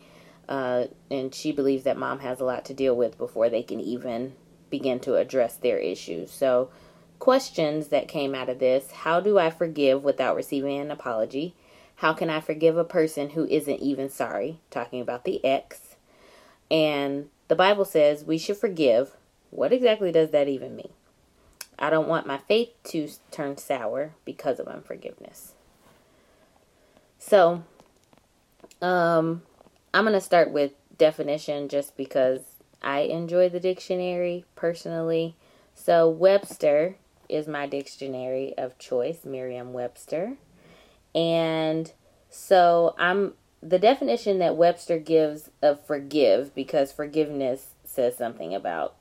Uh, 0.49 0.87
and 1.11 1.35
she 1.35 1.53
believes 1.53 1.85
that 1.85 1.99
mom 1.99 2.19
has 2.21 2.41
a 2.41 2.45
lot 2.45 2.65
to 2.67 2.75
deal 2.75 2.97
with 2.97 3.19
before 3.19 3.49
they 3.49 3.63
can 3.63 3.81
even 3.81 4.35
begin 4.71 5.01
to 5.01 5.17
address 5.17 5.57
their 5.57 5.79
issues. 5.79 6.31
So 6.31 6.71
questions 7.19 7.89
that 7.89 8.09
came 8.09 8.35
out 8.35 8.49
of 8.49 8.59
this 8.59 8.91
How 8.91 9.21
do 9.21 9.39
I 9.39 9.51
forgive 9.51 10.05
without 10.05 10.37
receiving 10.37 10.79
an 10.79 10.91
apology? 10.91 11.55
How 11.97 12.13
can 12.13 12.29
I 12.29 12.41
forgive 12.41 12.77
a 12.77 12.85
person 12.85 13.31
who 13.31 13.47
isn't 13.47 13.81
even 13.81 14.11
sorry? 14.11 14.59
Talking 14.71 15.01
about 15.01 15.25
the 15.25 15.45
ex. 15.45 15.97
And 16.71 17.29
the 17.49 17.55
Bible 17.55 17.85
says 17.85 18.25
we 18.25 18.39
should 18.39 18.57
forgive. 18.57 19.13
What 19.51 19.73
exactly 19.73 20.11
does 20.11 20.31
that 20.31 20.49
even 20.49 20.75
mean? 20.75 20.91
I 21.79 21.91
don't 21.91 22.09
want 22.09 22.27
my 22.27 22.39
faith 22.39 22.71
to 22.85 23.09
turn 23.31 23.57
sour 23.57 24.13
because 24.25 24.59
of 24.59 24.69
unforgiveness. 24.69 25.55
So, 27.19 27.63
um, 28.83 29.43
I'm 29.93 30.05
going 30.05 30.13
to 30.15 30.21
start 30.21 30.51
with 30.51 30.73
definition 30.99 31.69
just 31.69 31.97
because 31.97 32.41
I 32.83 33.01
enjoy 33.01 33.49
the 33.49 33.61
dictionary 33.61 34.45
personally. 34.57 35.37
So, 35.75 36.09
Webster 36.09 36.97
is 37.29 37.47
my 37.49 37.67
dictionary 37.67 38.55
of 38.57 38.79
choice, 38.79 39.25
Merriam 39.25 39.73
Webster. 39.73 40.35
And 41.15 41.93
so 42.29 42.95
I'm 42.99 43.35
the 43.63 43.79
definition 43.79 44.39
that 44.41 44.57
Webster 44.57 44.99
gives 44.99 45.51
of 45.63 45.85
forgive, 45.87 46.55
because 46.55 46.93
forgiveness 46.93 47.75
says 47.85 48.17
something 48.17 48.55
about 48.55 48.97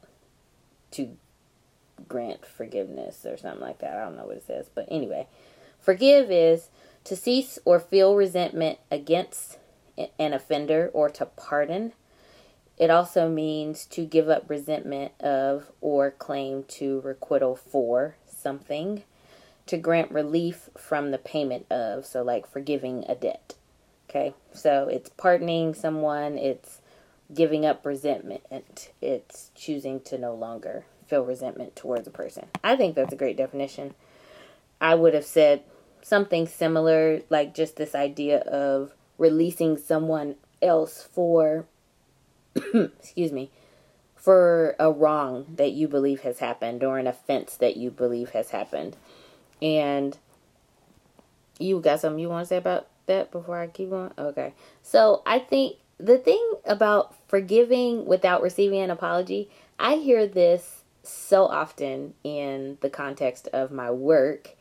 to 0.91 1.17
grant 2.07 2.45
forgiveness 2.45 3.25
or 3.25 3.37
something 3.37 3.61
like 3.61 3.79
that. 3.79 3.97
I 3.97 4.03
don't 4.03 4.15
know 4.15 4.25
what 4.25 4.37
it 4.37 4.47
says. 4.47 4.69
But 4.73 4.87
anyway, 4.89 5.27
forgive 5.79 6.31
is 6.31 6.69
to 7.05 7.15
cease 7.15 7.59
or 7.65 7.79
feel 7.79 8.15
resentment 8.15 8.79
against 8.91 9.57
an 10.17 10.33
offender 10.33 10.89
or 10.93 11.09
to 11.09 11.25
pardon. 11.25 11.93
It 12.77 12.89
also 12.89 13.29
means 13.29 13.85
to 13.87 14.05
give 14.05 14.29
up 14.29 14.49
resentment 14.49 15.13
of 15.19 15.71
or 15.79 16.11
claim 16.11 16.63
to 16.69 17.01
requital 17.01 17.55
for 17.55 18.15
something 18.25 19.03
to 19.67 19.77
grant 19.77 20.11
relief 20.11 20.69
from 20.77 21.11
the 21.11 21.17
payment 21.17 21.71
of. 21.71 22.05
So, 22.05 22.23
like 22.23 22.47
forgiving 22.47 23.05
a 23.07 23.15
debt. 23.15 23.55
Okay, 24.09 24.33
so 24.51 24.87
it's 24.87 25.09
pardoning 25.09 25.73
someone, 25.73 26.37
it's 26.37 26.81
giving 27.33 27.65
up 27.65 27.85
resentment, 27.85 28.91
it's 29.01 29.49
choosing 29.55 29.99
to 30.01 30.17
no 30.17 30.35
longer 30.35 30.85
feel 31.07 31.23
resentment 31.23 31.75
towards 31.75 32.07
a 32.07 32.11
person. 32.11 32.47
I 32.63 32.75
think 32.75 32.95
that's 32.95 33.13
a 33.13 33.17
great 33.17 33.37
definition. 33.37 33.95
I 34.79 34.95
would 34.95 35.13
have 35.13 35.25
said 35.25 35.63
something 36.01 36.47
similar, 36.47 37.21
like 37.29 37.55
just 37.55 37.77
this 37.77 37.95
idea 37.95 38.39
of 38.39 38.93
releasing 39.17 39.77
someone 39.77 40.35
else 40.61 41.07
for, 41.11 41.65
excuse 42.74 43.31
me, 43.31 43.51
for 44.15 44.75
a 44.79 44.91
wrong 44.91 45.45
that 45.55 45.72
you 45.72 45.88
believe 45.88 46.22
has 46.22 46.39
happened 46.39 46.83
or 46.83 46.98
an 46.98 47.07
offense 47.07 47.55
that 47.57 47.77
you 47.77 47.91
believe 47.91 48.29
has 48.31 48.51
happened. 48.51 48.95
And 49.62 50.17
you 51.60 51.79
got 51.79 52.00
something 52.00 52.19
you 52.19 52.29
want 52.29 52.45
to 52.45 52.50
say 52.50 52.57
about 52.57 52.88
that 53.05 53.31
before 53.31 53.60
I 53.60 53.67
keep 53.67 53.89
going? 53.89 54.12
Okay. 54.17 54.53
So 54.81 55.22
I 55.25 55.39
think 55.39 55.77
the 55.98 56.17
thing 56.17 56.53
about 56.65 57.15
forgiving 57.27 58.05
without 58.05 58.41
receiving 58.41 58.79
an 58.81 58.91
apology, 58.91 59.50
I 59.79 59.95
hear 59.95 60.27
this 60.27 60.83
so 61.03 61.45
often 61.45 62.13
in 62.24 62.77
the 62.81 62.89
context 62.89 63.48
of 63.50 63.72
my 63.72 63.91
work. 63.91 64.55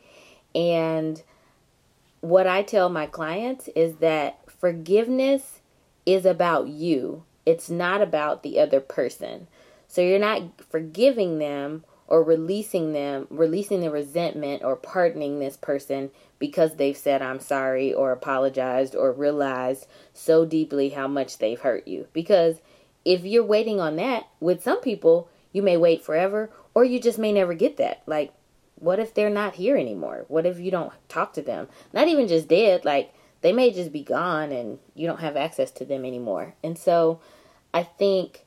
And 0.54 1.22
what 2.20 2.46
I 2.46 2.62
tell 2.62 2.88
my 2.88 3.06
clients 3.06 3.68
is 3.74 3.96
that 3.96 4.38
forgiveness 4.50 5.60
is 6.04 6.26
about 6.26 6.68
you, 6.68 7.24
it's 7.44 7.70
not 7.70 8.02
about 8.02 8.42
the 8.42 8.58
other 8.60 8.80
person. 8.80 9.48
So 9.88 10.00
you're 10.00 10.18
not 10.18 10.42
forgiving 10.70 11.38
them 11.38 11.84
or 12.06 12.22
releasing 12.22 12.92
them, 12.92 13.26
releasing 13.30 13.80
the 13.80 13.90
resentment 13.90 14.62
or 14.62 14.76
pardoning 14.76 15.38
this 15.38 15.56
person 15.56 16.10
because 16.38 16.76
they've 16.76 16.96
said 16.96 17.22
I'm 17.22 17.40
sorry 17.40 17.92
or 17.92 18.12
apologized 18.12 18.94
or 18.94 19.12
realized 19.12 19.86
so 20.12 20.44
deeply 20.44 20.90
how 20.90 21.08
much 21.08 21.38
they've 21.38 21.60
hurt 21.60 21.88
you. 21.88 22.06
Because 22.12 22.56
if 23.04 23.24
you're 23.24 23.44
waiting 23.44 23.80
on 23.80 23.96
that, 23.96 24.28
with 24.40 24.62
some 24.62 24.80
people, 24.80 25.28
you 25.52 25.62
may 25.62 25.76
wait 25.76 26.04
forever 26.04 26.50
or 26.74 26.84
you 26.84 27.00
just 27.00 27.18
may 27.18 27.32
never 27.32 27.54
get 27.54 27.76
that. 27.78 28.02
Like, 28.06 28.32
what 28.76 28.98
if 28.98 29.14
they're 29.14 29.30
not 29.30 29.54
here 29.54 29.76
anymore? 29.76 30.24
What 30.28 30.46
if 30.46 30.58
you 30.58 30.70
don't 30.70 30.92
talk 31.08 31.34
to 31.34 31.42
them? 31.42 31.68
Not 31.92 32.08
even 32.08 32.28
just 32.28 32.48
dead, 32.48 32.84
like, 32.84 33.14
they 33.42 33.52
may 33.52 33.70
just 33.72 33.92
be 33.92 34.02
gone 34.02 34.52
and 34.52 34.78
you 34.94 35.06
don't 35.06 35.20
have 35.20 35.36
access 35.36 35.70
to 35.72 35.84
them 35.84 36.04
anymore. 36.04 36.54
And 36.62 36.78
so 36.78 37.20
I 37.74 37.82
think 37.82 38.44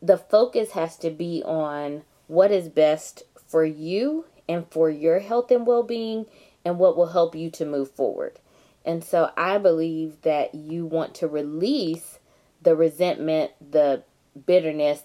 the 0.00 0.18
focus 0.18 0.72
has 0.72 0.96
to 0.98 1.10
be 1.10 1.42
on 1.44 2.02
what 2.26 2.50
is 2.50 2.68
best 2.68 3.24
for 3.46 3.64
you 3.64 4.26
and 4.48 4.66
for 4.70 4.90
your 4.90 5.20
health 5.20 5.50
and 5.50 5.66
well 5.66 5.82
being 5.82 6.26
and 6.64 6.78
what 6.78 6.96
will 6.96 7.08
help 7.08 7.34
you 7.34 7.50
to 7.50 7.64
move 7.64 7.90
forward. 7.90 8.38
And 8.84 9.02
so 9.02 9.30
I 9.36 9.58
believe 9.58 10.22
that 10.22 10.54
you 10.54 10.86
want 10.86 11.14
to 11.16 11.28
release 11.28 12.18
the 12.62 12.76
resentment, 12.76 13.52
the 13.70 14.02
bitterness, 14.46 15.02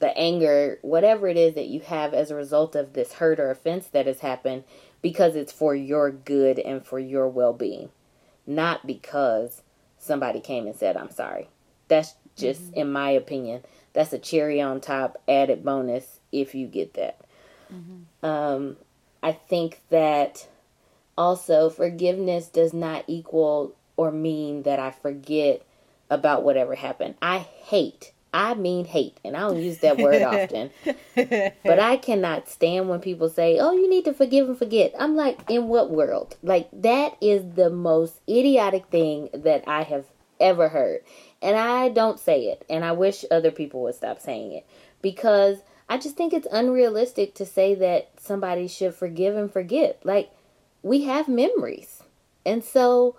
the 0.00 0.16
anger, 0.16 0.78
whatever 0.82 1.28
it 1.28 1.36
is 1.36 1.54
that 1.54 1.68
you 1.68 1.80
have 1.80 2.14
as 2.14 2.30
a 2.30 2.34
result 2.34 2.74
of 2.74 2.92
this 2.92 3.14
hurt 3.14 3.38
or 3.38 3.50
offense 3.50 3.86
that 3.88 4.06
has 4.06 4.20
happened 4.20 4.64
because 5.02 5.36
it's 5.36 5.52
for 5.52 5.74
your 5.74 6.10
good 6.10 6.58
and 6.58 6.84
for 6.84 6.98
your 6.98 7.28
well 7.28 7.52
being, 7.52 7.90
not 8.50 8.86
because 8.86 9.62
somebody 9.98 10.40
came 10.40 10.66
and 10.66 10.76
said, 10.76 10.96
I'm 10.96 11.10
sorry. 11.10 11.48
That's 11.88 12.14
just, 12.36 12.62
mm-hmm. 12.62 12.80
in 12.80 12.92
my 12.92 13.10
opinion, 13.10 13.62
that's 13.92 14.12
a 14.12 14.18
cherry 14.18 14.60
on 14.60 14.80
top 14.80 15.20
added 15.28 15.64
bonus 15.64 16.20
if 16.32 16.54
you 16.54 16.66
get 16.66 16.94
that. 16.94 17.20
Mm-hmm. 17.72 18.26
Um, 18.26 18.76
I 19.22 19.32
think 19.32 19.80
that 19.90 20.48
also 21.16 21.70
forgiveness 21.70 22.48
does 22.48 22.72
not 22.72 23.04
equal 23.06 23.74
or 23.96 24.10
mean 24.10 24.62
that 24.62 24.78
I 24.78 24.90
forget 24.90 25.62
about 26.08 26.42
whatever 26.42 26.74
happened. 26.74 27.14
I 27.20 27.38
hate 27.38 28.12
I 28.32 28.54
mean 28.54 28.84
hate, 28.84 29.18
and 29.24 29.36
I 29.36 29.40
don't 29.40 29.60
use 29.60 29.78
that 29.78 29.98
word 29.98 30.22
often. 30.22 30.70
but 31.64 31.78
I 31.78 31.96
cannot 31.96 32.48
stand 32.48 32.88
when 32.88 33.00
people 33.00 33.28
say, 33.28 33.58
"Oh, 33.58 33.72
you 33.72 33.88
need 33.88 34.04
to 34.04 34.14
forgive 34.14 34.48
and 34.48 34.58
forget." 34.58 34.94
I'm 34.98 35.16
like, 35.16 35.50
"In 35.50 35.68
what 35.68 35.90
world?" 35.90 36.36
Like 36.42 36.68
that 36.72 37.16
is 37.20 37.54
the 37.54 37.70
most 37.70 38.20
idiotic 38.28 38.86
thing 38.86 39.30
that 39.32 39.64
I 39.66 39.82
have 39.82 40.06
ever 40.38 40.68
heard. 40.68 41.02
And 41.42 41.56
I 41.56 41.88
don't 41.88 42.20
say 42.20 42.46
it, 42.46 42.64
and 42.68 42.84
I 42.84 42.92
wish 42.92 43.24
other 43.30 43.50
people 43.50 43.82
would 43.82 43.94
stop 43.94 44.20
saying 44.20 44.52
it 44.52 44.66
because 45.02 45.58
I 45.88 45.98
just 45.98 46.16
think 46.16 46.32
it's 46.32 46.46
unrealistic 46.52 47.34
to 47.34 47.46
say 47.46 47.74
that 47.74 48.10
somebody 48.18 48.68
should 48.68 48.94
forgive 48.94 49.36
and 49.36 49.52
forget. 49.52 50.00
Like 50.04 50.30
we 50.82 51.02
have 51.04 51.28
memories. 51.28 52.02
And 52.46 52.64
so 52.64 53.16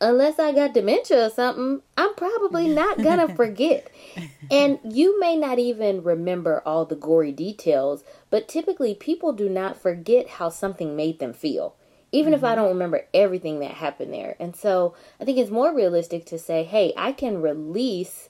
unless 0.00 0.38
I 0.38 0.52
got 0.52 0.72
dementia 0.72 1.26
or 1.26 1.30
something, 1.30 1.82
I'm 1.96 2.14
probably 2.14 2.68
not 2.68 3.02
gonna 3.02 3.34
forget. 3.36 3.90
and 4.50 4.78
you 4.84 5.20
may 5.20 5.36
not 5.36 5.58
even 5.58 6.02
remember 6.02 6.62
all 6.64 6.84
the 6.84 6.96
gory 6.96 7.32
details, 7.32 8.04
but 8.30 8.48
typically 8.48 8.94
people 8.94 9.32
do 9.32 9.48
not 9.48 9.80
forget 9.80 10.28
how 10.28 10.48
something 10.48 10.96
made 10.96 11.18
them 11.18 11.32
feel, 11.32 11.74
even 12.12 12.32
mm-hmm. 12.32 12.38
if 12.38 12.44
I 12.44 12.48
mm-hmm. 12.48 12.62
don't 12.62 12.72
remember 12.72 13.06
everything 13.12 13.60
that 13.60 13.72
happened 13.72 14.12
there. 14.12 14.36
And 14.40 14.56
so 14.56 14.94
I 15.20 15.24
think 15.24 15.38
it's 15.38 15.50
more 15.50 15.74
realistic 15.74 16.26
to 16.26 16.38
say, 16.38 16.64
hey, 16.64 16.92
I 16.96 17.12
can 17.12 17.42
release 17.42 18.28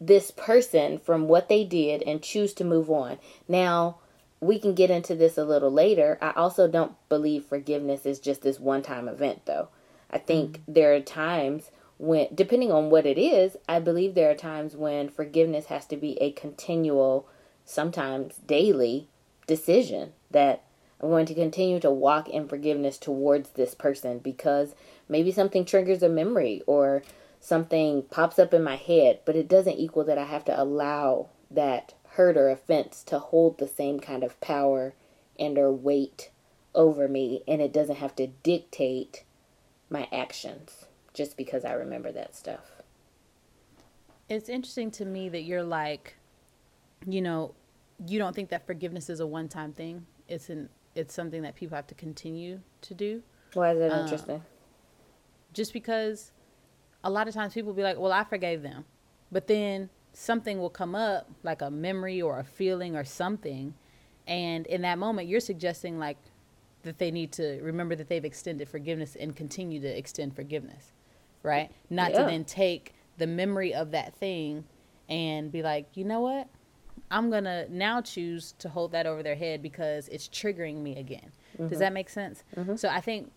this 0.00 0.30
person 0.30 0.98
from 0.98 1.28
what 1.28 1.48
they 1.48 1.64
did 1.64 2.02
and 2.02 2.22
choose 2.22 2.52
to 2.54 2.64
move 2.64 2.90
on. 2.90 3.18
Now, 3.48 3.98
we 4.40 4.58
can 4.58 4.74
get 4.74 4.90
into 4.90 5.14
this 5.14 5.38
a 5.38 5.44
little 5.44 5.70
later. 5.70 6.18
I 6.20 6.32
also 6.32 6.66
don't 6.66 6.96
believe 7.08 7.44
forgiveness 7.44 8.04
is 8.04 8.18
just 8.18 8.42
this 8.42 8.58
one 8.58 8.82
time 8.82 9.08
event, 9.08 9.46
though. 9.46 9.68
I 10.12 10.18
think 10.18 10.62
there 10.68 10.94
are 10.94 11.00
times 11.00 11.70
when, 11.98 12.28
depending 12.34 12.72
on 12.72 12.90
what 12.90 13.06
it 13.06 13.18
is, 13.18 13.56
I 13.68 13.80
believe 13.80 14.14
there 14.14 14.30
are 14.30 14.34
times 14.34 14.76
when 14.76 15.08
forgiveness 15.08 15.66
has 15.66 15.86
to 15.86 15.96
be 15.96 16.20
a 16.20 16.32
continual, 16.32 17.28
sometimes 17.64 18.36
daily 18.46 19.08
decision 19.46 20.12
that 20.30 20.64
I'm 21.00 21.08
going 21.08 21.26
to 21.26 21.34
continue 21.34 21.80
to 21.80 21.90
walk 21.90 22.28
in 22.28 22.48
forgiveness 22.48 22.98
towards 22.98 23.50
this 23.50 23.74
person 23.74 24.18
because 24.18 24.74
maybe 25.08 25.32
something 25.32 25.64
triggers 25.64 26.02
a 26.02 26.08
memory 26.08 26.62
or 26.66 27.02
something 27.40 28.02
pops 28.02 28.38
up 28.38 28.54
in 28.54 28.62
my 28.62 28.76
head, 28.76 29.20
but 29.24 29.34
it 29.34 29.48
doesn't 29.48 29.78
equal 29.78 30.04
that 30.04 30.18
I 30.18 30.24
have 30.24 30.44
to 30.46 30.62
allow 30.62 31.28
that 31.50 31.94
hurt 32.10 32.36
or 32.36 32.50
offense 32.50 33.02
to 33.04 33.18
hold 33.18 33.58
the 33.58 33.68
same 33.68 33.98
kind 33.98 34.22
of 34.22 34.40
power 34.40 34.94
and 35.38 35.58
or 35.58 35.72
weight 35.72 36.30
over 36.74 37.08
me 37.08 37.42
and 37.46 37.60
it 37.60 37.72
doesn't 37.72 37.96
have 37.96 38.14
to 38.16 38.26
dictate 38.26 39.24
my 39.92 40.08
actions 40.12 40.86
just 41.14 41.36
because 41.36 41.64
I 41.64 41.72
remember 41.72 42.10
that 42.12 42.34
stuff. 42.34 42.82
It's 44.28 44.48
interesting 44.48 44.90
to 44.92 45.04
me 45.04 45.28
that 45.28 45.42
you're 45.42 45.62
like, 45.62 46.16
you 47.06 47.20
know, 47.20 47.54
you 48.06 48.18
don't 48.18 48.34
think 48.34 48.48
that 48.48 48.66
forgiveness 48.66 49.10
is 49.10 49.20
a 49.20 49.26
one-time 49.26 49.72
thing. 49.72 50.06
It's 50.28 50.48
an 50.48 50.68
it's 50.94 51.14
something 51.14 51.42
that 51.42 51.54
people 51.54 51.76
have 51.76 51.86
to 51.86 51.94
continue 51.94 52.60
to 52.82 52.94
do. 52.94 53.22
Why 53.54 53.72
is 53.72 53.78
that 53.78 53.92
um, 53.92 54.04
interesting? 54.04 54.42
Just 55.52 55.72
because 55.72 56.32
a 57.04 57.10
lot 57.10 57.28
of 57.28 57.34
times 57.34 57.54
people 57.54 57.72
be 57.72 57.82
like, 57.82 57.98
"Well, 57.98 58.12
I 58.12 58.24
forgave 58.24 58.62
them," 58.62 58.84
but 59.30 59.46
then 59.46 59.90
something 60.12 60.58
will 60.58 60.70
come 60.70 60.94
up, 60.94 61.30
like 61.42 61.62
a 61.62 61.70
memory 61.70 62.20
or 62.20 62.38
a 62.38 62.44
feeling 62.44 62.96
or 62.96 63.04
something, 63.04 63.74
and 64.26 64.66
in 64.66 64.82
that 64.82 64.98
moment, 64.98 65.28
you're 65.28 65.40
suggesting 65.40 65.98
like, 65.98 66.18
that 66.82 66.98
they 66.98 67.10
need 67.10 67.32
to 67.32 67.60
remember 67.62 67.94
that 67.96 68.08
they've 68.08 68.24
extended 68.24 68.68
forgiveness 68.68 69.16
and 69.16 69.34
continue 69.36 69.80
to 69.80 69.88
extend 69.88 70.34
forgiveness, 70.34 70.92
right? 71.42 71.70
Not 71.90 72.12
yeah. 72.12 72.20
to 72.20 72.24
then 72.26 72.44
take 72.44 72.94
the 73.18 73.26
memory 73.26 73.74
of 73.74 73.90
that 73.92 74.14
thing 74.14 74.64
and 75.08 75.52
be 75.52 75.62
like, 75.62 75.86
you 75.94 76.04
know 76.04 76.20
what? 76.20 76.48
I'm 77.10 77.30
going 77.30 77.44
to 77.44 77.66
now 77.70 78.00
choose 78.00 78.54
to 78.58 78.68
hold 78.68 78.92
that 78.92 79.06
over 79.06 79.22
their 79.22 79.34
head 79.34 79.62
because 79.62 80.08
it's 80.08 80.28
triggering 80.28 80.76
me 80.76 80.96
again. 80.96 81.32
Mm-hmm. 81.54 81.68
Does 81.68 81.78
that 81.78 81.92
make 81.92 82.08
sense? 82.08 82.42
Mm-hmm. 82.56 82.76
So 82.76 82.88
I 82.88 83.00
think 83.00 83.30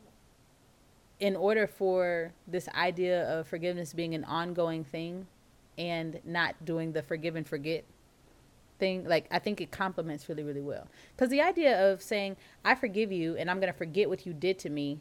in 1.20 1.36
order 1.36 1.68
for 1.68 2.34
this 2.48 2.68
idea 2.70 3.24
of 3.30 3.48
forgiveness 3.48 3.94
being 3.94 4.16
an 4.16 4.24
ongoing 4.24 4.84
thing 4.84 5.28
and 5.78 6.20
not 6.26 6.56
doing 6.64 6.94
the 6.94 7.02
forgive 7.02 7.36
and 7.36 7.48
forget 7.48 7.84
thing 8.78 9.06
like 9.06 9.26
i 9.32 9.40
think 9.40 9.62
it 9.62 9.72
complements 9.72 10.28
really 10.30 10.44
really 10.44 10.62
well. 10.62 10.88
Because 11.16 11.30
the 11.30 11.42
idea 11.42 11.92
of 11.92 12.02
saying 12.02 12.38
i 12.64 12.76
forgive 12.76 13.12
you 13.12 13.36
and 13.36 13.50
i'm 13.50 13.60
going 13.60 13.72
to 13.72 13.78
forget 13.78 14.10
what 14.10 14.26
you 14.26 14.34
did 14.34 14.60
to 14.60 14.70
me 14.70 15.00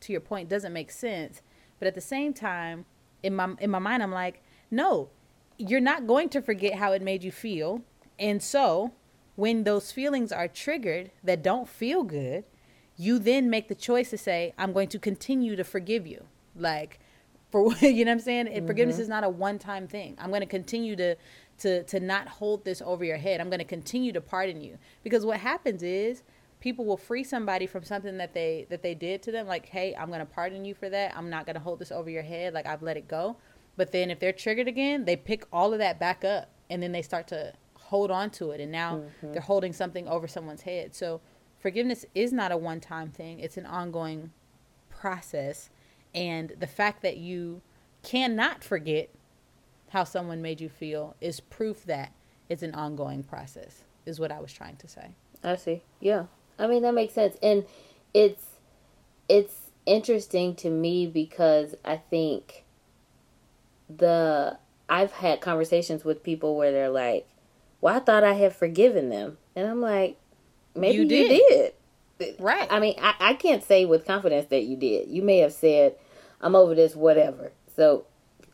to 0.00 0.12
your 0.12 0.20
point 0.20 0.48
doesn't 0.48 0.72
make 0.72 0.90
sense. 0.90 1.42
But 1.78 1.88
at 1.88 1.94
the 1.94 2.00
same 2.00 2.32
time 2.32 2.86
in 3.22 3.34
my 3.34 3.54
in 3.58 3.70
my 3.70 3.78
mind 3.78 4.02
i'm 4.02 4.12
like 4.12 4.42
no 4.70 5.10
you're 5.58 5.80
not 5.80 6.06
going 6.06 6.28
to 6.30 6.40
forget 6.40 6.76
how 6.76 6.92
it 6.92 7.02
made 7.02 7.22
you 7.22 7.30
feel. 7.30 7.82
And 8.18 8.42
so 8.42 8.92
when 9.36 9.64
those 9.64 9.92
feelings 9.92 10.32
are 10.32 10.48
triggered 10.48 11.10
that 11.22 11.42
don't 11.42 11.68
feel 11.68 12.02
good 12.02 12.44
you 12.96 13.18
then 13.18 13.48
make 13.48 13.68
the 13.68 13.74
choice 13.74 14.10
to 14.10 14.18
say 14.18 14.52
i'm 14.58 14.72
going 14.72 14.88
to 14.88 14.98
continue 14.98 15.56
to 15.56 15.64
forgive 15.64 16.06
you. 16.06 16.24
Like 16.56 16.98
for 17.50 17.74
you 17.80 18.04
know 18.04 18.10
what 18.10 18.14
i'm 18.14 18.20
saying? 18.20 18.46
Mm-hmm. 18.46 18.66
forgiveness 18.66 18.98
is 18.98 19.08
not 19.08 19.24
a 19.24 19.28
one 19.28 19.58
time 19.58 19.86
thing. 19.86 20.16
I'm 20.18 20.30
going 20.30 20.40
to 20.40 20.46
continue 20.46 20.96
to 20.96 21.16
to 21.60 21.82
to 21.84 22.00
not 22.00 22.28
hold 22.28 22.64
this 22.64 22.82
over 22.82 23.04
your 23.04 23.16
head. 23.16 23.40
I'm 23.40 23.48
going 23.48 23.60
to 23.60 23.64
continue 23.64 24.12
to 24.12 24.20
pardon 24.20 24.60
you. 24.60 24.78
Because 25.02 25.24
what 25.24 25.38
happens 25.38 25.82
is 25.82 26.22
people 26.60 26.84
will 26.84 26.96
free 26.96 27.24
somebody 27.24 27.66
from 27.66 27.84
something 27.84 28.18
that 28.18 28.34
they 28.34 28.66
that 28.70 28.82
they 28.82 28.94
did 28.94 29.22
to 29.22 29.32
them 29.32 29.46
like 29.46 29.66
hey 29.66 29.94
i'm 29.98 30.08
going 30.08 30.20
to 30.20 30.26
pardon 30.26 30.64
you 30.64 30.74
for 30.74 30.88
that. 30.90 31.16
I'm 31.16 31.30
not 31.30 31.46
going 31.46 31.54
to 31.54 31.60
hold 31.60 31.78
this 31.78 31.92
over 31.92 32.10
your 32.10 32.22
head. 32.22 32.54
Like 32.54 32.66
i've 32.66 32.82
let 32.82 32.96
it 32.96 33.08
go. 33.08 33.36
But 33.76 33.92
then 33.92 34.10
if 34.10 34.18
they're 34.18 34.32
triggered 34.32 34.68
again 34.68 35.04
they 35.04 35.16
pick 35.16 35.46
all 35.52 35.72
of 35.72 35.78
that 35.78 35.98
back 35.98 36.24
up 36.24 36.50
and 36.68 36.82
then 36.82 36.92
they 36.92 37.02
start 37.02 37.28
to 37.28 37.52
hold 37.74 38.10
on 38.10 38.30
to 38.30 38.50
it 38.52 38.60
and 38.60 38.70
now 38.70 38.96
mm-hmm. 38.96 39.32
they're 39.32 39.42
holding 39.42 39.72
something 39.72 40.06
over 40.06 40.28
someone's 40.28 40.62
head. 40.62 40.94
So 40.94 41.20
forgiveness 41.58 42.04
is 42.14 42.32
not 42.32 42.52
a 42.52 42.56
one 42.56 42.80
time 42.80 43.10
thing. 43.10 43.40
It's 43.40 43.56
an 43.56 43.66
ongoing 43.66 44.32
process. 44.88 45.70
And 46.14 46.54
the 46.58 46.66
fact 46.66 47.02
that 47.02 47.16
you 47.16 47.62
cannot 48.02 48.64
forget 48.64 49.10
how 49.90 50.04
someone 50.04 50.42
made 50.42 50.60
you 50.60 50.68
feel 50.68 51.14
is 51.20 51.40
proof 51.40 51.84
that 51.84 52.12
it's 52.48 52.62
an 52.62 52.74
ongoing 52.74 53.22
process 53.22 53.82
is 54.06 54.18
what 54.18 54.32
i 54.32 54.40
was 54.40 54.52
trying 54.52 54.76
to 54.76 54.88
say 54.88 55.10
i 55.44 55.54
see 55.56 55.82
yeah 56.00 56.24
i 56.58 56.66
mean 56.66 56.82
that 56.82 56.94
makes 56.94 57.14
sense 57.14 57.36
and 57.42 57.64
it's 58.14 58.44
it's 59.28 59.70
interesting 59.86 60.54
to 60.54 60.68
me 60.70 61.06
because 61.06 61.74
i 61.84 61.96
think 61.96 62.64
the 63.88 64.56
I've 64.88 65.12
had 65.12 65.40
conversations 65.40 66.04
with 66.04 66.22
people 66.22 66.56
where 66.56 66.72
they're 66.72 66.90
like, 66.90 67.28
"Well, 67.80 67.96
I 67.96 68.00
thought 68.00 68.24
I 68.24 68.34
had 68.34 68.54
forgiven 68.54 69.08
them," 69.08 69.38
and 69.54 69.66
I'm 69.66 69.80
like, 69.80 70.16
"Maybe 70.74 70.96
you, 70.96 71.02
you 71.02 71.08
did. 71.08 71.72
did. 72.18 72.36
Right. 72.38 72.68
I 72.70 72.80
mean, 72.80 72.96
I, 73.00 73.14
I 73.18 73.34
can't 73.34 73.64
say 73.64 73.86
with 73.86 74.04
confidence 74.04 74.46
that 74.48 74.64
you 74.64 74.76
did. 74.76 75.08
You 75.08 75.22
may 75.22 75.38
have 75.38 75.52
said, 75.52 75.94
"I'm 76.40 76.54
over 76.54 76.74
this," 76.74 76.96
whatever. 76.96 77.52
So 77.76 78.04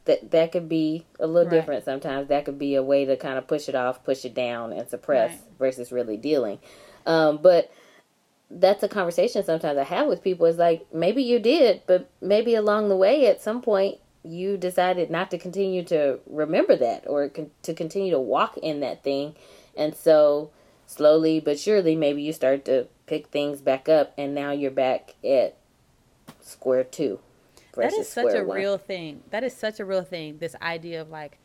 that 0.06 0.30
that 0.30 0.52
could 0.52 0.68
be 0.68 1.04
a 1.20 1.26
little 1.26 1.50
right. 1.50 1.56
different 1.56 1.84
sometimes. 1.84 2.28
That 2.28 2.44
could 2.44 2.58
be 2.58 2.74
a 2.74 2.82
way 2.82 3.04
to 3.04 3.16
kind 3.16 3.38
of 3.38 3.46
push 3.46 3.68
it 3.68 3.74
off, 3.74 4.04
push 4.04 4.24
it 4.24 4.34
down, 4.34 4.72
and 4.72 4.88
suppress 4.88 5.30
right. 5.30 5.40
versus 5.58 5.92
really 5.92 6.16
dealing. 6.16 6.58
Um, 7.04 7.38
but 7.42 7.70
that's 8.50 8.82
a 8.82 8.88
conversation 8.88 9.44
sometimes 9.44 9.78
I 9.78 9.84
have 9.84 10.06
with 10.06 10.22
people. 10.22 10.46
Is 10.46 10.56
like 10.56 10.86
maybe 10.92 11.22
you 11.22 11.38
did, 11.38 11.82
but 11.86 12.10
maybe 12.20 12.54
along 12.54 12.88
the 12.88 12.96
way 12.96 13.26
at 13.26 13.42
some 13.42 13.60
point 13.60 13.98
you 14.22 14.56
decided 14.56 15.10
not 15.10 15.30
to 15.30 15.38
continue 15.38 15.84
to 15.84 16.18
remember 16.26 16.76
that 16.76 17.04
or 17.06 17.28
con- 17.28 17.50
to 17.62 17.74
continue 17.74 18.10
to 18.10 18.20
walk 18.20 18.56
in 18.58 18.80
that 18.80 19.02
thing, 19.02 19.34
and 19.76 19.94
so 19.94 20.50
slowly 20.86 21.40
but 21.40 21.58
surely 21.58 21.96
maybe 21.96 22.22
you 22.22 22.32
start 22.32 22.64
to 22.64 22.86
pick 23.06 23.28
things 23.28 23.60
back 23.60 23.88
up, 23.88 24.14
and 24.16 24.34
now 24.34 24.52
you're 24.52 24.70
back 24.70 25.14
at 25.24 25.56
square 26.40 26.84
two. 26.84 27.18
That 27.76 27.92
is 27.92 28.08
such 28.08 28.34
a 28.34 28.44
one. 28.44 28.56
real 28.56 28.78
thing. 28.78 29.22
That 29.30 29.44
is 29.44 29.54
such 29.54 29.80
a 29.80 29.84
real 29.84 30.02
thing. 30.02 30.38
This 30.38 30.56
idea 30.62 31.00
of 31.00 31.10
like, 31.10 31.38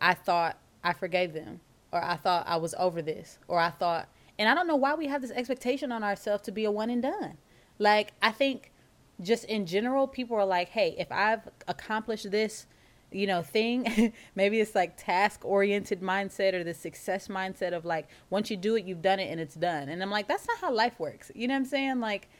I 0.00 0.14
thought 0.14 0.58
I 0.82 0.92
forgave 0.92 1.32
them, 1.32 1.60
or 1.92 2.02
I 2.02 2.16
thought 2.16 2.46
I 2.46 2.56
was 2.56 2.74
over 2.78 3.02
this, 3.02 3.38
or 3.48 3.58
I 3.58 3.70
thought 3.70 4.08
and 4.40 4.48
I 4.48 4.54
don't 4.54 4.66
know 4.66 4.76
why 4.76 4.94
we 4.94 5.06
have 5.08 5.20
this 5.20 5.32
expectation 5.32 5.92
on 5.92 6.02
ourselves 6.02 6.44
to 6.44 6.50
be 6.50 6.64
a 6.64 6.70
one 6.70 6.88
and 6.88 7.02
done. 7.02 7.36
Like, 7.78 8.14
I 8.22 8.30
think 8.30 8.72
just 9.20 9.44
in 9.44 9.66
general, 9.66 10.08
people 10.08 10.34
are 10.34 10.46
like, 10.46 10.70
hey, 10.70 10.94
if 10.98 11.12
I've 11.12 11.46
accomplished 11.68 12.30
this, 12.30 12.66
you 13.12 13.26
know, 13.26 13.42
thing, 13.42 14.14
maybe 14.34 14.58
it's 14.58 14.74
like 14.74 14.96
task 14.96 15.44
oriented 15.44 16.00
mindset 16.00 16.54
or 16.54 16.64
the 16.64 16.72
success 16.72 17.28
mindset 17.28 17.74
of 17.74 17.84
like, 17.84 18.08
once 18.30 18.50
you 18.50 18.56
do 18.56 18.76
it, 18.76 18.86
you've 18.86 19.02
done 19.02 19.20
it 19.20 19.30
and 19.30 19.38
it's 19.38 19.56
done. 19.56 19.90
And 19.90 20.02
I'm 20.02 20.10
like, 20.10 20.26
that's 20.26 20.48
not 20.48 20.56
how 20.58 20.72
life 20.72 20.98
works. 20.98 21.30
You 21.34 21.46
know 21.46 21.52
what 21.52 21.58
I'm 21.58 21.64
saying? 21.66 22.00
Like, 22.00 22.30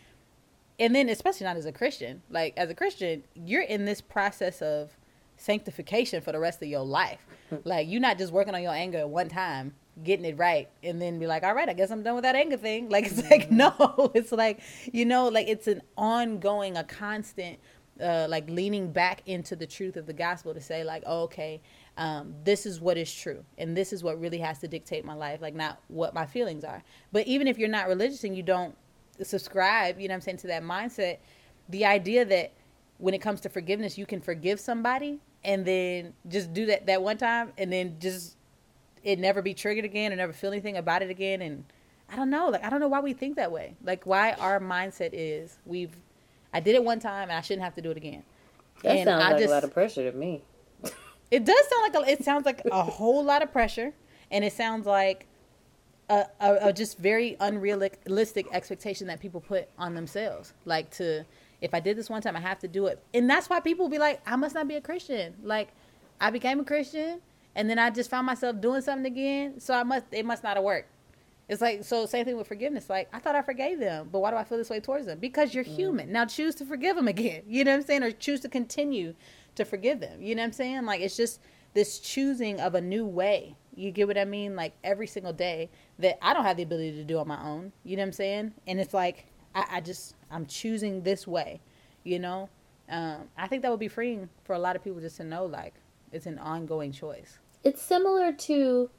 and 0.80 0.94
then 0.94 1.08
especially 1.08 1.46
not 1.46 1.56
as 1.56 1.66
a 1.66 1.72
Christian, 1.72 2.22
like, 2.30 2.54
as 2.56 2.70
a 2.70 2.74
Christian, 2.74 3.22
you're 3.34 3.62
in 3.62 3.84
this 3.84 4.00
process 4.00 4.62
of 4.62 4.96
sanctification 5.36 6.22
for 6.22 6.32
the 6.32 6.40
rest 6.40 6.62
of 6.62 6.68
your 6.68 6.84
life. 6.84 7.24
Like, 7.64 7.88
you're 7.88 8.00
not 8.00 8.16
just 8.16 8.32
working 8.32 8.54
on 8.54 8.62
your 8.62 8.72
anger 8.72 8.98
at 8.98 9.08
one 9.08 9.28
time 9.28 9.74
getting 10.04 10.24
it 10.24 10.38
right 10.38 10.68
and 10.82 11.02
then 11.02 11.18
be 11.18 11.26
like 11.26 11.42
all 11.42 11.54
right 11.54 11.68
i 11.68 11.72
guess 11.74 11.90
i'm 11.90 12.02
done 12.02 12.14
with 12.14 12.22
that 12.22 12.34
anger 12.34 12.56
thing 12.56 12.88
like 12.88 13.04
it's 13.04 13.18
like 13.30 13.50
mm-hmm. 13.50 13.56
no 13.98 14.10
it's 14.14 14.32
like 14.32 14.60
you 14.92 15.04
know 15.04 15.28
like 15.28 15.46
it's 15.46 15.66
an 15.66 15.82
ongoing 15.96 16.76
a 16.76 16.84
constant 16.84 17.58
uh, 18.00 18.26
like 18.30 18.48
leaning 18.48 18.90
back 18.90 19.22
into 19.26 19.54
the 19.54 19.66
truth 19.66 19.96
of 19.96 20.06
the 20.06 20.12
gospel 20.14 20.54
to 20.54 20.60
say 20.60 20.82
like 20.82 21.02
oh, 21.04 21.24
okay 21.24 21.60
um, 21.98 22.34
this 22.44 22.64
is 22.64 22.80
what 22.80 22.96
is 22.96 23.12
true 23.12 23.44
and 23.58 23.76
this 23.76 23.92
is 23.92 24.02
what 24.02 24.18
really 24.18 24.38
has 24.38 24.58
to 24.58 24.68
dictate 24.68 25.04
my 25.04 25.12
life 25.12 25.42
like 25.42 25.54
not 25.54 25.80
what 25.88 26.14
my 26.14 26.24
feelings 26.24 26.64
are 26.64 26.82
but 27.12 27.26
even 27.26 27.46
if 27.46 27.58
you're 27.58 27.68
not 27.68 27.88
religious 27.88 28.24
and 28.24 28.34
you 28.34 28.42
don't 28.42 28.74
subscribe 29.24 30.00
you 30.00 30.08
know 30.08 30.14
i'm 30.14 30.20
saying 30.20 30.36
to 30.36 30.46
that 30.46 30.62
mindset 30.62 31.18
the 31.68 31.84
idea 31.84 32.24
that 32.24 32.52
when 32.98 33.14
it 33.14 33.18
comes 33.18 33.40
to 33.40 33.48
forgiveness 33.48 33.96
you 33.96 34.06
can 34.06 34.20
forgive 34.20 34.58
somebody 34.60 35.20
and 35.44 35.64
then 35.64 36.12
just 36.28 36.52
do 36.52 36.66
that 36.66 36.86
that 36.86 37.02
one 37.02 37.16
time 37.16 37.52
and 37.58 37.72
then 37.72 37.96
just 37.98 38.36
it 39.02 39.18
never 39.18 39.42
be 39.42 39.54
triggered 39.54 39.84
again 39.84 40.12
or 40.12 40.16
never 40.16 40.32
feel 40.32 40.50
anything 40.50 40.76
about 40.76 41.02
it 41.02 41.10
again. 41.10 41.40
And 41.42 41.64
I 42.10 42.16
don't 42.16 42.30
know 42.30 42.48
like 42.48 42.64
I 42.64 42.70
don't 42.70 42.80
know 42.80 42.88
why 42.88 43.00
we 43.00 43.12
think 43.12 43.36
that 43.36 43.52
way. 43.52 43.74
Like 43.82 44.04
why 44.04 44.32
our 44.32 44.60
mindset 44.60 45.10
is 45.12 45.58
we've 45.64 45.94
I 46.52 46.60
did 46.60 46.74
it 46.74 46.84
one 46.84 47.00
time 47.00 47.24
and 47.24 47.32
I 47.32 47.40
shouldn't 47.40 47.64
have 47.64 47.74
to 47.76 47.82
do 47.82 47.90
it 47.90 47.96
again. 47.96 48.22
That 48.82 48.96
and 48.96 49.06
sounds 49.06 49.24
I 49.24 49.30
like 49.30 49.38
just, 49.38 49.50
a 49.50 49.54
lot 49.54 49.64
of 49.64 49.72
pressure 49.72 50.10
to 50.10 50.16
me. 50.16 50.42
It 51.30 51.44
does 51.44 51.68
sound 51.68 51.94
like 51.94 52.08
a, 52.08 52.10
it 52.10 52.24
sounds 52.24 52.44
like 52.44 52.62
a 52.70 52.82
whole 52.82 53.22
lot 53.22 53.42
of 53.42 53.52
pressure 53.52 53.92
and 54.30 54.44
it 54.44 54.52
sounds 54.52 54.84
like 54.86 55.26
a, 56.10 56.26
a, 56.40 56.68
a 56.68 56.72
just 56.72 56.98
very 56.98 57.36
unrealistic 57.40 58.46
expectation 58.52 59.06
that 59.06 59.20
people 59.20 59.40
put 59.40 59.68
on 59.78 59.94
themselves 59.94 60.52
like 60.64 60.90
to 60.90 61.24
if 61.62 61.72
I 61.72 61.80
did 61.80 61.96
this 61.96 62.10
one 62.10 62.20
time 62.20 62.36
I 62.36 62.40
have 62.40 62.58
to 62.60 62.68
do 62.68 62.86
it 62.86 63.02
and 63.14 63.30
that's 63.30 63.48
why 63.48 63.60
people 63.60 63.88
be 63.88 63.98
like 63.98 64.20
I 64.26 64.36
must 64.36 64.54
not 64.54 64.68
be 64.68 64.74
a 64.74 64.80
Christian 64.80 65.34
like 65.42 65.68
I 66.20 66.30
became 66.30 66.60
a 66.60 66.64
Christian 66.64 67.20
and 67.54 67.68
then 67.68 67.78
I 67.78 67.90
just 67.90 68.10
found 68.10 68.26
myself 68.26 68.60
doing 68.60 68.80
something 68.82 69.10
again. 69.10 69.60
So 69.60 69.74
I 69.74 69.82
must 69.82 70.06
it 70.12 70.24
must 70.24 70.42
not 70.42 70.56
have 70.56 70.64
worked. 70.64 70.88
It's 71.48 71.60
like 71.60 71.82
so 71.82 72.06
same 72.06 72.24
thing 72.24 72.36
with 72.36 72.46
forgiveness. 72.46 72.88
Like 72.88 73.08
I 73.12 73.18
thought 73.18 73.34
I 73.34 73.42
forgave 73.42 73.80
them, 73.80 74.08
but 74.12 74.20
why 74.20 74.30
do 74.30 74.36
I 74.36 74.44
feel 74.44 74.58
this 74.58 74.70
way 74.70 74.80
towards 74.80 75.06
them? 75.06 75.18
Because 75.18 75.54
you're 75.54 75.64
mm. 75.64 75.74
human. 75.74 76.12
Now 76.12 76.24
choose 76.26 76.54
to 76.56 76.64
forgive 76.64 76.96
them 76.96 77.08
again. 77.08 77.42
You 77.48 77.64
know 77.64 77.72
what 77.72 77.78
I'm 77.78 77.86
saying? 77.86 78.02
Or 78.02 78.12
choose 78.12 78.40
to 78.40 78.48
continue 78.48 79.14
to 79.56 79.64
forgive 79.64 80.00
them. 80.00 80.22
You 80.22 80.34
know 80.34 80.42
what 80.42 80.48
I'm 80.48 80.52
saying? 80.52 80.84
Like 80.84 81.00
it's 81.00 81.16
just 81.16 81.40
this 81.74 81.98
choosing 81.98 82.60
of 82.60 82.74
a 82.74 82.80
new 82.80 83.04
way. 83.04 83.56
You 83.80 83.90
get 83.90 84.06
what 84.06 84.18
I 84.18 84.24
mean? 84.24 84.56
Like 84.56 84.74
every 84.84 85.06
single 85.06 85.32
day 85.32 85.70
that 85.98 86.22
I 86.22 86.34
don't 86.34 86.44
have 86.44 86.56
the 86.56 86.62
ability 86.62 86.92
to 86.92 87.04
do 87.04 87.18
on 87.18 87.26
my 87.26 87.42
own. 87.42 87.72
You 87.82 87.96
know 87.96 88.02
what 88.02 88.08
I'm 88.08 88.12
saying? 88.12 88.54
And 88.66 88.78
it's 88.78 88.92
like 88.92 89.26
I, 89.54 89.66
I 89.72 89.80
just 89.80 90.14
I'm 90.30 90.46
choosing 90.46 91.02
this 91.02 91.26
way. 91.26 91.60
You 92.04 92.18
know, 92.18 92.48
um, 92.88 93.28
I 93.36 93.46
think 93.48 93.62
that 93.62 93.70
would 93.70 93.80
be 93.80 93.88
freeing 93.88 94.28
for 94.44 94.54
a 94.54 94.58
lot 94.58 94.76
of 94.76 94.84
people 94.84 95.00
just 95.00 95.16
to 95.16 95.24
know 95.24 95.46
like 95.46 95.74
it's 96.12 96.26
an 96.26 96.38
ongoing 96.38 96.92
choice. 96.92 97.38
It's 97.64 97.80
similar 97.80 98.32
to 98.32 98.90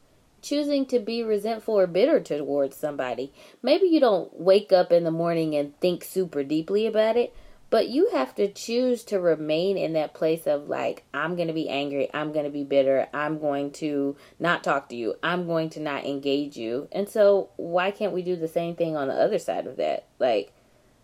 choosing 0.41 0.85
to 0.87 0.99
be 0.99 1.23
resentful 1.23 1.77
or 1.77 1.87
bitter 1.87 2.19
towards 2.19 2.75
somebody. 2.75 3.31
Maybe 3.61 3.87
you 3.87 3.99
don't 3.99 4.39
wake 4.39 4.71
up 4.71 4.91
in 4.91 5.03
the 5.03 5.11
morning 5.11 5.55
and 5.55 5.79
think 5.79 6.03
super 6.03 6.43
deeply 6.43 6.87
about 6.87 7.17
it, 7.17 7.35
but 7.71 7.87
you 7.87 8.09
have 8.11 8.35
to 8.35 8.51
choose 8.51 9.05
to 9.05 9.19
remain 9.19 9.77
in 9.77 9.93
that 9.93 10.13
place 10.13 10.45
of 10.45 10.67
like, 10.67 11.05
I'm 11.13 11.37
going 11.37 11.47
to 11.47 11.53
be 11.53 11.69
angry, 11.69 12.09
I'm 12.13 12.33
going 12.33 12.43
to 12.43 12.51
be 12.51 12.65
bitter, 12.65 13.07
I'm 13.13 13.39
going 13.39 13.71
to 13.73 14.17
not 14.39 14.61
talk 14.61 14.89
to 14.89 14.95
you, 14.95 15.15
I'm 15.23 15.47
going 15.47 15.69
to 15.71 15.79
not 15.79 16.05
engage 16.05 16.57
you. 16.57 16.89
And 16.91 17.07
so, 17.07 17.49
why 17.55 17.89
can't 17.89 18.11
we 18.11 18.23
do 18.23 18.35
the 18.35 18.49
same 18.49 18.75
thing 18.75 18.97
on 18.97 19.07
the 19.07 19.13
other 19.13 19.39
side 19.39 19.67
of 19.67 19.77
that? 19.77 20.05
Like, 20.19 20.51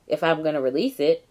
if 0.08 0.21
I'm 0.21 0.43
going 0.43 0.56
to 0.56 0.62
release 0.62 0.99
it, 0.99 1.25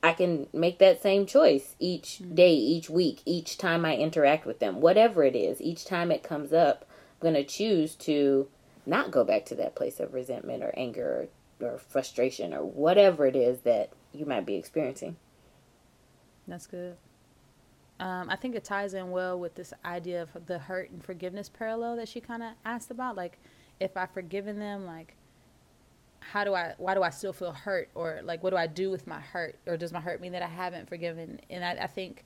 I 0.00 0.12
can 0.12 0.46
make 0.52 0.78
that 0.78 1.02
same 1.02 1.26
choice 1.26 1.74
each 1.80 2.20
mm-hmm. 2.22 2.36
day, 2.36 2.54
each 2.54 2.88
week, 2.88 3.20
each 3.26 3.58
time 3.58 3.84
I 3.84 3.96
interact 3.96 4.46
with 4.46 4.60
them, 4.60 4.80
whatever 4.80 5.24
it 5.24 5.34
is, 5.34 5.60
each 5.60 5.86
time 5.86 6.12
it 6.12 6.22
comes 6.22 6.52
up, 6.52 6.86
I'm 7.20 7.32
going 7.32 7.34
to 7.34 7.44
choose 7.44 7.96
to 7.96 8.46
not 8.86 9.10
go 9.10 9.24
back 9.24 9.44
to 9.46 9.56
that 9.56 9.74
place 9.74 9.98
of 9.98 10.14
resentment 10.14 10.62
or 10.62 10.72
anger 10.76 11.28
or, 11.60 11.68
or 11.68 11.78
frustration 11.78 12.54
or 12.54 12.64
whatever 12.64 13.26
it 13.26 13.34
is 13.34 13.62
that 13.62 13.90
you 14.18 14.26
might 14.26 14.44
be 14.44 14.56
experiencing. 14.56 15.16
That's 16.46 16.66
good. 16.66 16.96
Um, 18.00 18.30
I 18.30 18.36
think 18.36 18.54
it 18.54 18.64
ties 18.64 18.94
in 18.94 19.10
well 19.10 19.38
with 19.38 19.54
this 19.54 19.72
idea 19.84 20.22
of 20.22 20.46
the 20.46 20.58
hurt 20.58 20.90
and 20.90 21.04
forgiveness 21.04 21.48
parallel 21.48 21.96
that 21.96 22.08
she 22.08 22.20
kind 22.20 22.42
of 22.42 22.52
asked 22.64 22.90
about. 22.90 23.16
Like, 23.16 23.38
if 23.80 23.96
I've 23.96 24.10
forgiven 24.10 24.58
them, 24.58 24.86
like, 24.86 25.14
how 26.20 26.44
do 26.44 26.54
I 26.54 26.74
why 26.78 26.94
do 26.94 27.02
I 27.02 27.10
still 27.10 27.32
feel 27.32 27.52
hurt 27.52 27.88
or 27.94 28.20
like 28.22 28.42
what 28.42 28.50
do 28.50 28.56
I 28.56 28.66
do 28.66 28.90
with 28.90 29.06
my 29.06 29.20
hurt 29.20 29.58
or 29.66 29.76
does 29.76 29.92
my 29.92 30.00
hurt 30.00 30.20
mean 30.20 30.32
that 30.32 30.42
I 30.42 30.48
haven't 30.48 30.88
forgiven 30.88 31.40
and 31.48 31.64
I, 31.64 31.84
I 31.84 31.86
think 31.86 32.24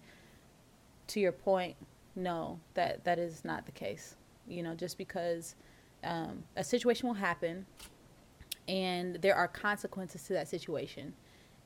to 1.08 1.20
your 1.20 1.32
point 1.32 1.76
no 2.16 2.58
that 2.74 3.04
that 3.04 3.18
is 3.18 3.44
not 3.44 3.64
the 3.66 3.72
case 3.72 4.16
you 4.48 4.62
know 4.62 4.74
just 4.74 4.98
because 4.98 5.54
um, 6.04 6.42
a 6.56 6.64
situation 6.64 7.06
will 7.06 7.14
happen 7.14 7.64
and 8.66 9.16
there 9.16 9.36
are 9.36 9.46
consequences 9.46 10.24
to 10.24 10.32
that 10.32 10.48
situation 10.48 11.12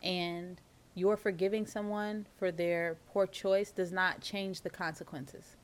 and 0.02 0.60
your 0.94 1.16
forgiving 1.16 1.66
someone 1.66 2.26
for 2.38 2.50
their 2.50 2.96
poor 3.12 3.26
choice 3.26 3.70
does 3.70 3.92
not 3.92 4.20
change 4.20 4.62
the 4.62 4.70
consequences. 4.70 5.56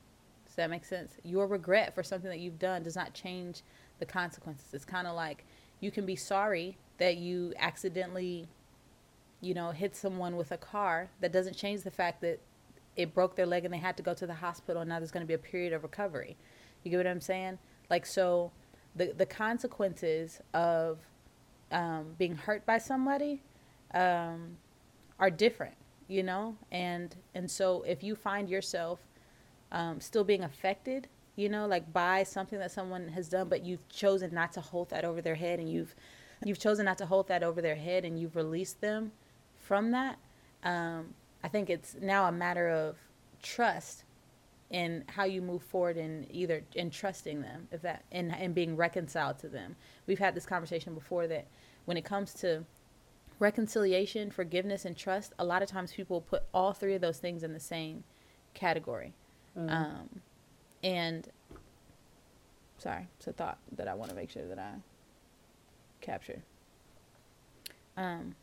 Does 0.45 0.55
that 0.55 0.69
make 0.69 0.85
sense? 0.85 1.13
Your 1.23 1.47
regret 1.47 1.95
for 1.95 2.03
something 2.03 2.29
that 2.29 2.39
you've 2.39 2.59
done 2.59 2.83
does 2.83 2.95
not 2.95 3.13
change 3.13 3.63
the 3.97 4.05
consequences. 4.05 4.73
It's 4.73 4.85
kind 4.85 5.07
of 5.07 5.15
like 5.15 5.45
you 5.79 5.89
can 5.89 6.05
be 6.05 6.15
sorry 6.15 6.77
that 6.99 7.17
you 7.17 7.53
accidentally 7.57 8.47
you 9.41 9.53
know 9.53 9.71
hit 9.71 9.95
someone 9.95 10.37
with 10.37 10.51
a 10.51 10.57
car. 10.57 11.09
That 11.19 11.31
doesn't 11.31 11.55
change 11.55 11.81
the 11.81 11.91
fact 11.91 12.21
that 12.21 12.39
it 12.95 13.15
broke 13.15 13.35
their 13.35 13.47
leg 13.47 13.65
and 13.65 13.73
they 13.73 13.79
had 13.79 13.97
to 13.97 14.03
go 14.03 14.13
to 14.13 14.27
the 14.27 14.35
hospital 14.35 14.83
and 14.83 14.89
now 14.89 14.99
there's 14.99 15.11
going 15.11 15.25
to 15.25 15.27
be 15.27 15.33
a 15.33 15.39
period 15.39 15.73
of 15.73 15.81
recovery. 15.81 16.37
You 16.83 16.91
get 16.91 16.97
what 16.97 17.07
i'm 17.07 17.21
saying? 17.21 17.57
Like 17.89 18.05
so 18.05 18.51
the 18.95 19.13
the 19.17 19.25
consequences 19.25 20.41
of 20.53 20.99
um, 21.71 22.13
being 22.19 22.35
hurt 22.35 22.65
by 22.67 22.77
somebody 22.77 23.41
um, 23.93 24.57
are 25.19 25.29
different 25.29 25.75
you 26.07 26.23
know 26.23 26.55
and 26.71 27.15
and 27.33 27.49
so 27.49 27.83
if 27.83 28.03
you 28.03 28.15
find 28.15 28.49
yourself 28.49 28.99
um, 29.71 29.99
still 29.99 30.23
being 30.23 30.43
affected 30.43 31.07
you 31.35 31.49
know, 31.49 31.65
like 31.65 31.91
by 31.91 32.23
something 32.23 32.59
that 32.59 32.71
someone 32.71 33.07
has 33.09 33.27
done, 33.27 33.49
but 33.49 33.63
you've 33.63 33.87
chosen 33.89 34.33
not 34.33 34.53
to 34.53 34.61
hold 34.61 34.89
that 34.89 35.03
over 35.03 35.21
their 35.21 35.35
head 35.35 35.59
and 35.59 35.71
you've 35.71 35.95
you've 36.45 36.59
chosen 36.59 36.85
not 36.85 36.97
to 36.97 37.05
hold 37.05 37.27
that 37.29 37.41
over 37.41 37.61
their 37.61 37.75
head 37.75 38.03
and 38.03 38.19
you've 38.19 38.35
released 38.35 38.81
them 38.81 39.11
from 39.61 39.91
that. 39.91 40.19
Um, 40.63 41.13
I 41.43 41.47
think 41.47 41.69
it's 41.69 41.95
now 42.01 42.25
a 42.27 42.31
matter 42.31 42.69
of 42.69 42.97
trust 43.41 44.03
in 44.69 45.05
how 45.07 45.23
you 45.23 45.41
move 45.41 45.63
forward 45.63 45.97
in 45.97 46.27
either 46.29 46.63
in 46.75 46.89
trusting 46.89 47.41
them, 47.41 47.67
if 47.71 47.81
that 47.81 48.03
and 48.11 48.33
and 48.35 48.53
being 48.53 48.75
reconciled 48.75 49.39
to 49.39 49.47
them. 49.47 49.75
We've 50.05 50.19
had 50.19 50.35
this 50.35 50.45
conversation 50.45 50.93
before 50.93 51.27
that 51.27 51.47
when 51.85 51.97
it 51.97 52.05
comes 52.05 52.33
to 52.35 52.63
reconciliation, 53.43 54.31
forgiveness, 54.31 54.85
and 54.85 54.95
trust, 54.95 55.33
a 55.37 55.43
lot 55.45 55.61
of 55.61 55.69
times 55.69 55.91
people 55.91 56.21
put 56.21 56.43
all 56.53 56.71
three 56.71 56.95
of 56.95 57.01
those 57.01 57.17
things 57.17 57.43
in 57.43 57.51
the 57.51 57.59
same 57.59 58.03
category. 58.53 59.13
Mm. 59.57 59.69
Um, 59.69 60.09
and 60.81 61.29
sorry, 62.77 63.07
it's 63.17 63.27
a 63.27 63.33
thought 63.33 63.59
that 63.73 63.87
I 63.87 63.93
want 63.93 64.09
to 64.11 64.15
make 64.15 64.31
sure 64.31 64.47
that 64.47 64.57
I 64.57 64.71
capture. 65.99 66.41
Um, 67.97 68.35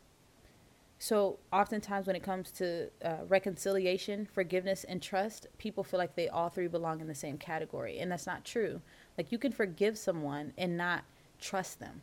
so 0.99 1.39
oftentimes 1.51 2.05
when 2.05 2.15
it 2.15 2.21
comes 2.21 2.51
to 2.51 2.89
uh, 3.03 3.25
reconciliation, 3.27 4.27
forgiveness, 4.31 4.83
and 4.83 5.01
trust, 5.01 5.47
people 5.57 5.83
feel 5.83 5.97
like 5.97 6.15
they 6.15 6.29
all 6.29 6.49
three 6.49 6.67
belong 6.67 7.01
in 7.01 7.07
the 7.07 7.15
same 7.15 7.39
category, 7.39 7.97
and 7.97 8.11
that's 8.11 8.27
not 8.27 8.45
true. 8.45 8.81
Like 9.17 9.31
you 9.31 9.39
can 9.39 9.51
forgive 9.51 9.97
someone 9.97 10.53
and 10.59 10.77
not 10.77 11.05
trust 11.39 11.79
them. 11.79 12.01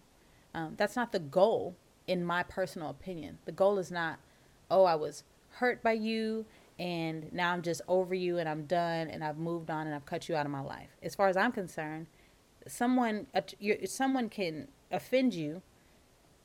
Um, 0.53 0.75
that's 0.77 0.97
not 0.97 1.13
the 1.13 1.21
goal, 1.21 1.77
in 2.09 2.25
my 2.25 2.43
personal 2.43 2.91
opinion. 2.91 3.39
The 3.45 3.53
goal 3.53 3.79
is 3.79 3.93
not, 3.93 4.19
oh, 4.71 4.85
I 4.85 4.97
was 4.97 5.23
hurt 5.51 5.83
by 5.83 5.93
you 5.93 6.47
and 6.79 7.33
now 7.33 7.53
I'm 7.53 7.63
just 7.63 7.83
over 7.87 8.15
you 8.15 8.39
and 8.39 8.49
I'm 8.49 8.65
done 8.65 9.09
and 9.09 9.23
I've 9.23 9.39
moved 9.39 9.71
on 9.71 9.87
and 9.87 9.95
I've 9.95 10.07
cut 10.07 10.29
you 10.29 10.35
out 10.35 10.47
of 10.47 10.53
my 10.53 10.61
life. 10.61 10.97
As 11.03 11.15
far 11.15 11.29
as 11.29 11.37
I'm 11.37 11.53
concerned, 11.53 12.07
someone 12.67 13.27
uh, 13.35 13.43
someone 13.87 14.29
can 14.29 14.69
offend 14.91 15.35
you 15.35 15.63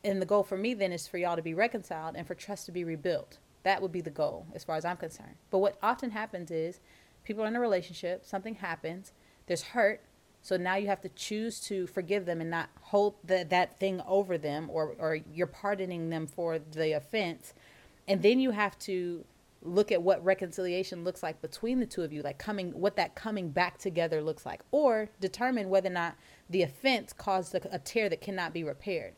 and 0.04 0.21
the 0.21 0.26
goal 0.26 0.43
for 0.43 0.58
me 0.58 0.73
then 0.73 0.91
is 0.91 1.08
for 1.08 1.17
y'all 1.17 1.36
to 1.36 1.41
be 1.41 1.54
reconciled 1.54 2.15
and 2.15 2.28
for 2.28 2.36
trust 2.36 2.65
to 2.65 2.71
be 2.71 2.84
rebuilt. 2.84 3.38
That 3.63 3.82
would 3.82 3.91
be 3.91 4.02
the 4.02 4.10
goal 4.10 4.45
as 4.54 4.63
far 4.63 4.76
as 4.76 4.84
I'm 4.84 4.97
concerned. 4.97 5.36
But 5.49 5.60
what 5.60 5.78
often 5.82 6.12
happens 6.12 6.52
is 6.52 6.82
people 7.23 7.43
are 7.43 7.47
in 7.47 7.56
a 7.56 7.62
relationship, 7.62 8.26
something 8.26 8.56
happens, 8.56 9.13
there's 9.47 9.62
hurt, 9.63 10.02
so 10.44 10.58
now 10.58 10.76
you 10.76 10.88
have 10.88 11.00
to 11.02 11.10
choose 11.10 11.62
to 11.62 11.88
forgive 11.88 12.26
them 12.26 12.42
and 12.42 12.52
not 12.52 12.70
hold 12.82 13.16
the, 13.24 13.48
that 13.50 13.80
thing 13.80 14.02
over 14.06 14.38
them 14.38 14.70
or, 14.70 14.94
or 15.00 15.20
you're 15.34 15.48
pardoning 15.48 16.10
them 16.10 16.28
for 16.28 16.60
the 16.60 16.92
offense. 16.92 17.54
And 18.10 18.22
then 18.22 18.42
you 18.42 18.52
have 18.52 18.78
to 18.80 19.24
look 19.62 19.90
at 19.90 20.02
what 20.02 20.22
reconciliation 20.22 21.06
looks 21.06 21.24
like 21.24 21.42
between 21.42 21.80
the 21.80 21.86
two 21.86 22.02
of 22.02 22.12
you, 22.12 22.22
like 22.22 22.40
coming, 22.40 22.72
what 22.72 22.98
that 22.98 23.16
coming 23.16 23.52
back 23.52 23.78
together 23.78 24.22
looks 24.22 24.46
like, 24.46 24.62
or 24.72 25.10
determine 25.22 25.70
whether 25.70 25.88
or 25.88 25.94
not 25.94 26.16
the 26.50 26.62
offense 26.62 27.14
caused 27.14 27.56
a, 27.56 27.76
a 27.76 27.80
tear 27.80 28.10
that 28.10 28.20
cannot 28.20 28.54
be 28.54 28.66
repaired. 28.66 29.14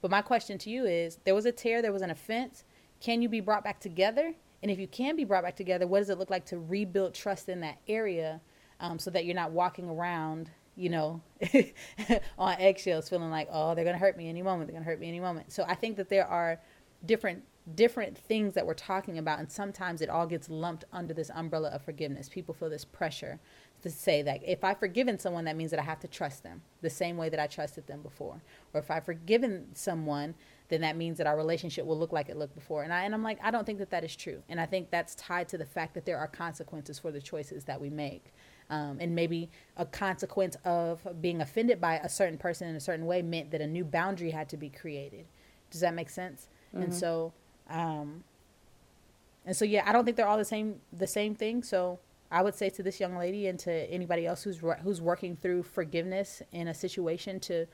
But 0.00 0.10
my 0.10 0.22
question 0.22 0.56
to 0.58 0.70
you 0.70 0.86
is 0.86 1.18
there 1.24 1.34
was 1.34 1.44
a 1.44 1.52
tear, 1.52 1.82
there 1.82 1.92
was 1.92 2.00
an 2.00 2.10
offense. 2.10 2.64
Can 3.00 3.20
you 3.20 3.28
be 3.28 3.40
brought 3.40 3.64
back 3.64 3.80
together? 3.80 4.32
And 4.62 4.70
if 4.70 4.78
you 4.78 4.86
can 4.86 5.14
be 5.14 5.24
brought 5.24 5.44
back 5.44 5.56
together, 5.56 5.86
what 5.86 5.98
does 5.98 6.08
it 6.08 6.18
look 6.18 6.30
like 6.30 6.46
to 6.46 6.58
rebuild 6.58 7.12
trust 7.12 7.50
in 7.50 7.60
that 7.60 7.78
area 7.86 8.40
um, 8.80 8.98
so 8.98 9.10
that 9.10 9.26
you're 9.26 9.34
not 9.34 9.52
walking 9.52 9.90
around, 9.90 10.50
you 10.80 10.88
know, 10.88 11.20
on 12.38 12.56
eggshells 12.58 13.08
feeling 13.08 13.30
like, 13.30 13.48
oh, 13.52 13.74
they're 13.74 13.84
going 13.84 13.94
to 13.94 14.00
hurt 14.00 14.16
me 14.16 14.28
any 14.28 14.40
moment. 14.40 14.66
They're 14.66 14.72
going 14.72 14.84
to 14.84 14.90
hurt 14.90 14.98
me 14.98 15.08
any 15.08 15.20
moment. 15.20 15.52
So 15.52 15.64
I 15.68 15.74
think 15.74 15.98
that 15.98 16.08
there 16.08 16.26
are 16.26 16.58
different 17.04 17.44
different 17.74 18.16
things 18.16 18.54
that 18.54 18.66
we're 18.66 18.74
talking 18.74 19.18
about 19.18 19.38
and 19.38 19.52
sometimes 19.52 20.00
it 20.00 20.08
all 20.08 20.26
gets 20.26 20.48
lumped 20.48 20.84
under 20.92 21.14
this 21.14 21.30
umbrella 21.34 21.68
of 21.68 21.82
forgiveness 21.82 22.28
people 22.28 22.54
feel 22.54 22.70
this 22.70 22.86
pressure 22.86 23.38
to 23.82 23.90
say 23.90 24.22
that 24.22 24.40
if 24.44 24.64
i've 24.64 24.78
forgiven 24.78 25.18
someone 25.18 25.44
that 25.44 25.56
means 25.56 25.70
that 25.70 25.78
i 25.78 25.82
have 25.82 26.00
to 26.00 26.08
trust 26.08 26.42
them 26.42 26.62
the 26.80 26.90
same 26.90 27.16
way 27.16 27.28
that 27.28 27.38
i 27.38 27.46
trusted 27.46 27.86
them 27.86 28.00
before 28.02 28.42
or 28.72 28.80
if 28.80 28.90
i've 28.90 29.04
forgiven 29.04 29.66
someone 29.74 30.34
then 30.68 30.80
that 30.80 30.96
means 30.96 31.18
that 31.18 31.26
our 31.26 31.36
relationship 31.36 31.84
will 31.84 31.98
look 31.98 32.12
like 32.12 32.28
it 32.28 32.36
looked 32.36 32.54
before 32.54 32.82
and, 32.82 32.92
I, 32.92 33.04
and 33.04 33.14
i'm 33.14 33.22
like 33.22 33.38
i 33.42 33.50
don't 33.50 33.66
think 33.66 33.78
that 33.78 33.90
that 33.90 34.04
is 34.04 34.16
true 34.16 34.42
and 34.48 34.58
i 34.58 34.66
think 34.66 34.90
that's 34.90 35.14
tied 35.14 35.48
to 35.50 35.58
the 35.58 35.66
fact 35.66 35.94
that 35.94 36.06
there 36.06 36.18
are 36.18 36.28
consequences 36.28 36.98
for 36.98 37.12
the 37.12 37.20
choices 37.20 37.64
that 37.64 37.80
we 37.80 37.90
make 37.90 38.32
um, 38.70 38.98
and 39.00 39.14
maybe 39.14 39.50
a 39.76 39.84
consequence 39.84 40.56
of 40.64 41.06
being 41.20 41.42
offended 41.42 41.80
by 41.80 41.96
a 41.96 42.08
certain 42.08 42.38
person 42.38 42.68
in 42.68 42.76
a 42.76 42.80
certain 42.80 43.04
way 43.04 43.20
meant 43.20 43.50
that 43.50 43.60
a 43.60 43.66
new 43.66 43.84
boundary 43.84 44.30
had 44.30 44.48
to 44.48 44.56
be 44.56 44.70
created 44.70 45.26
does 45.70 45.80
that 45.80 45.94
make 45.94 46.08
sense 46.08 46.48
mm-hmm. 46.72 46.84
and 46.84 46.94
so 46.94 47.32
um, 47.68 48.24
and 49.46 49.56
so 49.56 49.64
yeah, 49.64 49.82
I 49.86 49.92
don't 49.92 50.04
think 50.04 50.16
they're 50.16 50.28
all 50.28 50.38
the 50.38 50.44
same 50.44 50.80
the 50.92 51.06
same 51.06 51.34
thing. 51.34 51.62
So 51.62 51.98
I 52.30 52.42
would 52.42 52.54
say 52.54 52.68
to 52.70 52.82
this 52.82 53.00
young 53.00 53.16
lady 53.16 53.46
and 53.46 53.58
to 53.60 53.72
anybody 53.72 54.26
else 54.26 54.42
who's 54.42 54.60
who's 54.82 55.00
working 55.00 55.36
through 55.36 55.62
forgiveness 55.62 56.42
in 56.52 56.68
a 56.68 56.74
situation 56.74 57.40
to 57.40 57.66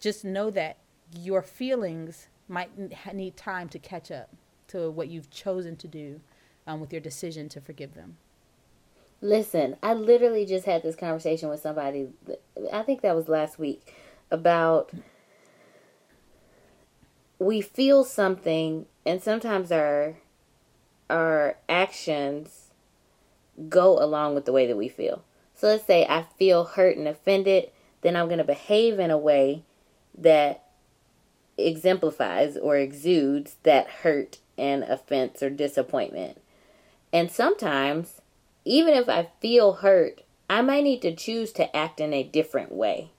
just 0.00 0.24
know 0.24 0.50
that 0.50 0.78
your 1.16 1.42
feelings 1.42 2.28
might 2.48 2.70
need 3.14 3.36
time 3.36 3.68
to 3.70 3.78
catch 3.78 4.10
up 4.10 4.30
to 4.68 4.90
what 4.90 5.08
you've 5.08 5.30
chosen 5.30 5.76
to 5.76 5.88
do 5.88 6.20
um, 6.66 6.80
with 6.80 6.92
your 6.92 7.00
decision 7.00 7.48
to 7.48 7.60
forgive 7.60 7.94
them. 7.94 8.16
Listen, 9.20 9.76
I 9.82 9.94
literally 9.94 10.46
just 10.46 10.66
had 10.66 10.82
this 10.82 10.94
conversation 10.94 11.48
with 11.48 11.60
somebody. 11.60 12.08
I 12.72 12.82
think 12.82 13.00
that 13.02 13.16
was 13.16 13.28
last 13.28 13.58
week 13.58 13.94
about 14.30 14.92
we 17.38 17.60
feel 17.60 18.04
something 18.04 18.86
and 19.06 19.22
sometimes 19.22 19.72
our 19.72 20.16
our 21.08 21.56
actions 21.68 22.68
go 23.68 23.98
along 23.98 24.34
with 24.34 24.44
the 24.44 24.52
way 24.52 24.66
that 24.66 24.76
we 24.76 24.88
feel. 24.88 25.24
So 25.54 25.66
let's 25.66 25.84
say 25.84 26.06
I 26.06 26.26
feel 26.38 26.64
hurt 26.64 26.96
and 26.96 27.08
offended, 27.08 27.70
then 28.02 28.14
I'm 28.14 28.26
going 28.26 28.38
to 28.38 28.44
behave 28.44 28.98
in 29.00 29.10
a 29.10 29.18
way 29.18 29.64
that 30.16 30.64
exemplifies 31.56 32.56
or 32.56 32.76
exudes 32.76 33.56
that 33.64 33.88
hurt 33.88 34.38
and 34.56 34.84
offense 34.84 35.42
or 35.42 35.50
disappointment. 35.50 36.40
And 37.12 37.30
sometimes, 37.30 38.17
even 38.68 38.94
if 38.94 39.08
I 39.08 39.30
feel 39.40 39.74
hurt, 39.74 40.22
I 40.48 40.62
might 40.62 40.84
need 40.84 41.02
to 41.02 41.14
choose 41.14 41.52
to 41.52 41.74
act 41.76 42.00
in 42.00 42.12
a 42.12 42.22
different 42.22 42.72
way. 42.72 43.10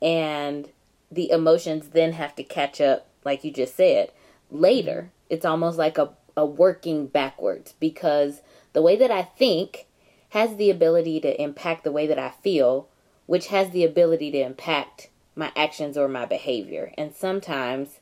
And 0.00 0.68
the 1.10 1.30
emotions 1.30 1.88
then 1.88 2.12
have 2.12 2.34
to 2.36 2.42
catch 2.42 2.80
up 2.80 3.06
like 3.24 3.44
you 3.44 3.50
just 3.50 3.76
said, 3.76 4.12
later. 4.50 5.10
It's 5.30 5.44
almost 5.44 5.78
like 5.78 5.98
a, 5.98 6.10
a 6.36 6.44
working 6.44 7.06
backwards 7.06 7.74
because 7.80 8.42
the 8.72 8.82
way 8.82 8.96
that 8.96 9.10
I 9.10 9.22
think 9.22 9.86
has 10.30 10.56
the 10.56 10.70
ability 10.70 11.20
to 11.20 11.42
impact 11.42 11.84
the 11.84 11.92
way 11.92 12.06
that 12.06 12.18
I 12.18 12.30
feel, 12.30 12.88
which 13.26 13.48
has 13.48 13.70
the 13.70 13.84
ability 13.84 14.30
to 14.32 14.40
impact 14.40 15.08
my 15.34 15.50
actions 15.56 15.96
or 15.96 16.08
my 16.08 16.26
behavior. 16.26 16.92
And 16.98 17.14
sometimes 17.14 18.00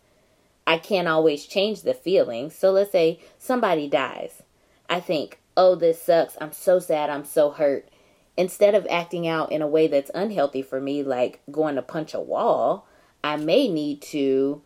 I 0.67 0.79
can't 0.79 1.09
always 1.09 1.47
change 1.47 1.83
the 1.83 1.95
feelings. 1.95 2.55
So 2.55 2.71
let's 2.71 2.93
say 2.93 3.21
somebody 3.39 3.89
dies. 3.89 4.43
I 4.89 5.01
think, 5.01 5.39
oh, 5.57 5.75
this 5.75 6.03
sucks. 6.03 6.37
I'm 6.41 6.53
so 6.53 6.79
sad. 6.79 7.11
I'm 7.11 7.25
so 7.25 7.51
hurt. 7.51 7.89
Instead 8.37 8.75
of 8.75 8.87
acting 8.89 9.29
out 9.29 9.53
in 9.53 9.61
a 9.61 9.67
way 9.67 9.87
that's 9.87 10.11
unhealthy 10.15 10.63
for 10.63 10.81
me, 10.81 11.03
like 11.03 11.41
going 11.51 11.75
to 11.75 11.83
punch 11.83 12.15
a 12.15 12.21
wall, 12.21 12.87
I 13.23 13.37
may 13.37 13.69
need 13.69 14.01
to 14.03 14.63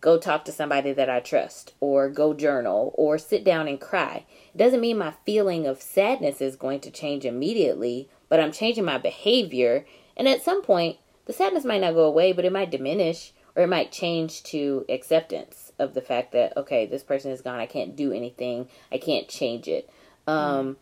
go 0.00 0.18
talk 0.18 0.44
to 0.46 0.52
somebody 0.52 0.92
that 0.92 1.10
I 1.10 1.20
trust, 1.20 1.74
or 1.80 2.08
go 2.08 2.32
journal, 2.32 2.94
or 2.96 3.18
sit 3.18 3.44
down 3.44 3.68
and 3.68 3.80
cry. 3.80 4.24
It 4.54 4.58
doesn't 4.58 4.80
mean 4.80 4.96
my 4.98 5.14
feeling 5.26 5.66
of 5.66 5.82
sadness 5.82 6.40
is 6.40 6.56
going 6.56 6.80
to 6.80 6.90
change 6.90 7.24
immediately, 7.24 8.08
but 8.28 8.40
I'm 8.40 8.52
changing 8.52 8.84
my 8.84 8.96
behavior. 8.98 9.84
And 10.16 10.26
at 10.26 10.42
some 10.42 10.62
point, 10.62 10.98
the 11.26 11.32
sadness 11.34 11.64
might 11.64 11.82
not 11.82 11.94
go 11.94 12.04
away, 12.04 12.32
but 12.32 12.44
it 12.44 12.52
might 12.52 12.70
diminish, 12.70 13.32
or 13.54 13.64
it 13.64 13.68
might 13.68 13.92
change 13.92 14.42
to 14.44 14.86
acceptance 14.88 15.72
of 15.78 15.92
the 15.94 16.00
fact 16.00 16.32
that, 16.32 16.56
okay, 16.56 16.86
this 16.86 17.02
person 17.02 17.30
is 17.30 17.42
gone. 17.42 17.60
I 17.60 17.66
can't 17.66 17.96
do 17.96 18.12
anything, 18.12 18.68
I 18.90 18.98
can't 18.98 19.28
change 19.28 19.68
it. 19.68 19.90
Um, 20.26 20.76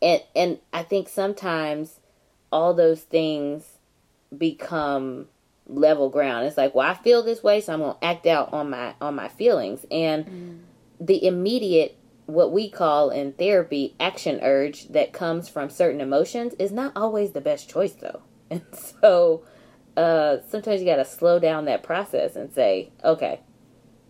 and, 0.00 0.22
and 0.34 0.58
I 0.72 0.82
think 0.82 1.08
sometimes 1.08 2.00
all 2.50 2.74
those 2.74 3.02
things 3.02 3.78
become 4.36 5.26
level 5.66 6.08
ground. 6.08 6.46
It's 6.46 6.56
like, 6.56 6.74
well, 6.74 6.88
I 6.88 6.94
feel 6.94 7.22
this 7.22 7.42
way, 7.42 7.60
so 7.60 7.72
I'm 7.72 7.80
going 7.80 7.94
to 7.94 8.04
act 8.04 8.26
out 8.26 8.52
on 8.52 8.70
my 8.70 8.94
on 9.00 9.14
my 9.14 9.28
feelings. 9.28 9.84
And 9.90 10.26
mm. 10.26 10.58
the 11.00 11.26
immediate 11.26 11.98
what 12.26 12.52
we 12.52 12.68
call 12.68 13.08
in 13.08 13.32
therapy 13.32 13.94
action 13.98 14.38
urge 14.42 14.88
that 14.88 15.14
comes 15.14 15.48
from 15.48 15.70
certain 15.70 16.00
emotions 16.00 16.54
is 16.58 16.70
not 16.70 16.92
always 16.94 17.32
the 17.32 17.40
best 17.40 17.68
choice 17.68 17.92
though. 17.92 18.22
And 18.50 18.62
so 18.72 19.44
uh, 19.94 20.38
sometimes 20.48 20.80
you 20.80 20.86
got 20.86 20.96
to 20.96 21.04
slow 21.04 21.38
down 21.38 21.66
that 21.66 21.82
process 21.82 22.34
and 22.34 22.50
say, 22.50 22.92
okay, 23.04 23.40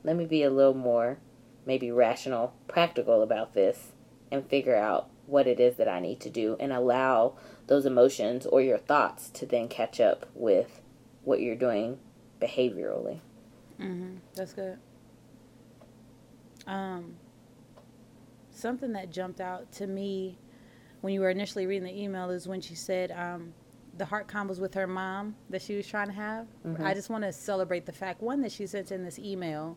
let 0.05 0.15
me 0.15 0.27
be 0.27 0.45
a 0.45 0.51
little 0.51 0.75
more 0.75 1.19
maybe 1.67 1.91
rational, 1.91 2.55
practical 2.69 3.23
about 3.23 3.55
this 3.55 3.93
and 4.31 4.47
figure 4.49 4.77
out 4.77 5.09
what 5.27 5.47
it 5.47 5.61
is 5.61 5.77
that 5.77 5.89
I 5.89 6.01
need 6.01 6.21
to 6.21 6.31
do 6.31 6.57
and 6.59 6.73
allow 6.73 7.35
those 7.67 7.85
emotions 7.85 8.47
or 8.47 8.63
your 8.63 8.79
thoughts 8.79 9.29
to 9.31 9.47
then 9.47 9.69
catch 9.69 10.01
up 10.01 10.27
with 10.35 10.81
what 11.23 11.41
you're 11.41 11.55
doing 11.55 11.99
behaviorally. 12.41 13.21
Mm-hmm. 13.79 14.17
That's 14.35 14.55
good. 14.55 14.79
Um, 16.67 17.17
something 18.51 18.93
that 18.93 19.11
jumped 19.11 19.41
out 19.41 19.71
to 19.73 19.87
me 19.87 20.39
when 21.01 21.13
you 21.13 21.21
were 21.21 21.31
initially 21.31 21.67
reading 21.67 21.85
the 21.85 22.03
email 22.03 22.31
is 22.31 22.49
when 22.49 22.61
she 22.61 22.75
said 22.75 23.13
um, 23.13 23.53
the 23.97 24.05
heart 24.05 24.29
convos 24.29 24.59
with 24.59 24.75
her 24.75 24.87
mom 24.87 25.37
that 25.51 25.63
she 25.63 25.77
was 25.77 25.87
trying 25.87 26.09
to 26.09 26.15
have. 26.15 26.47
Mm-hmm. 26.67 26.85
I 26.85 26.95
just 26.95 27.11
want 27.11 27.25
to 27.25 27.33
celebrate 27.33 27.87
the 27.87 27.93
fact 27.93 28.23
one 28.23 28.41
that 28.43 28.53
she 28.53 28.67
sent 28.67 28.91
in 28.91 29.05
this 29.05 29.19
email 29.19 29.77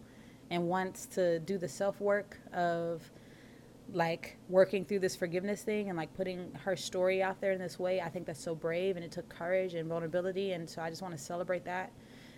and 0.49 0.67
wants 0.67 1.05
to 1.07 1.39
do 1.39 1.57
the 1.57 1.69
self 1.69 1.99
work 2.01 2.39
of 2.53 3.09
like 3.93 4.37
working 4.49 4.85
through 4.85 4.99
this 4.99 5.15
forgiveness 5.15 5.63
thing 5.63 5.89
and 5.89 5.97
like 5.97 6.13
putting 6.13 6.51
her 6.63 6.75
story 6.75 7.21
out 7.21 7.41
there 7.41 7.51
in 7.51 7.59
this 7.59 7.77
way 7.77 7.99
i 8.01 8.07
think 8.07 8.25
that's 8.25 8.41
so 8.41 8.55
brave 8.55 8.95
and 8.95 9.03
it 9.03 9.11
took 9.11 9.27
courage 9.27 9.73
and 9.73 9.89
vulnerability 9.89 10.53
and 10.53 10.69
so 10.69 10.81
i 10.81 10.89
just 10.89 11.01
want 11.01 11.15
to 11.15 11.21
celebrate 11.21 11.65
that 11.65 11.91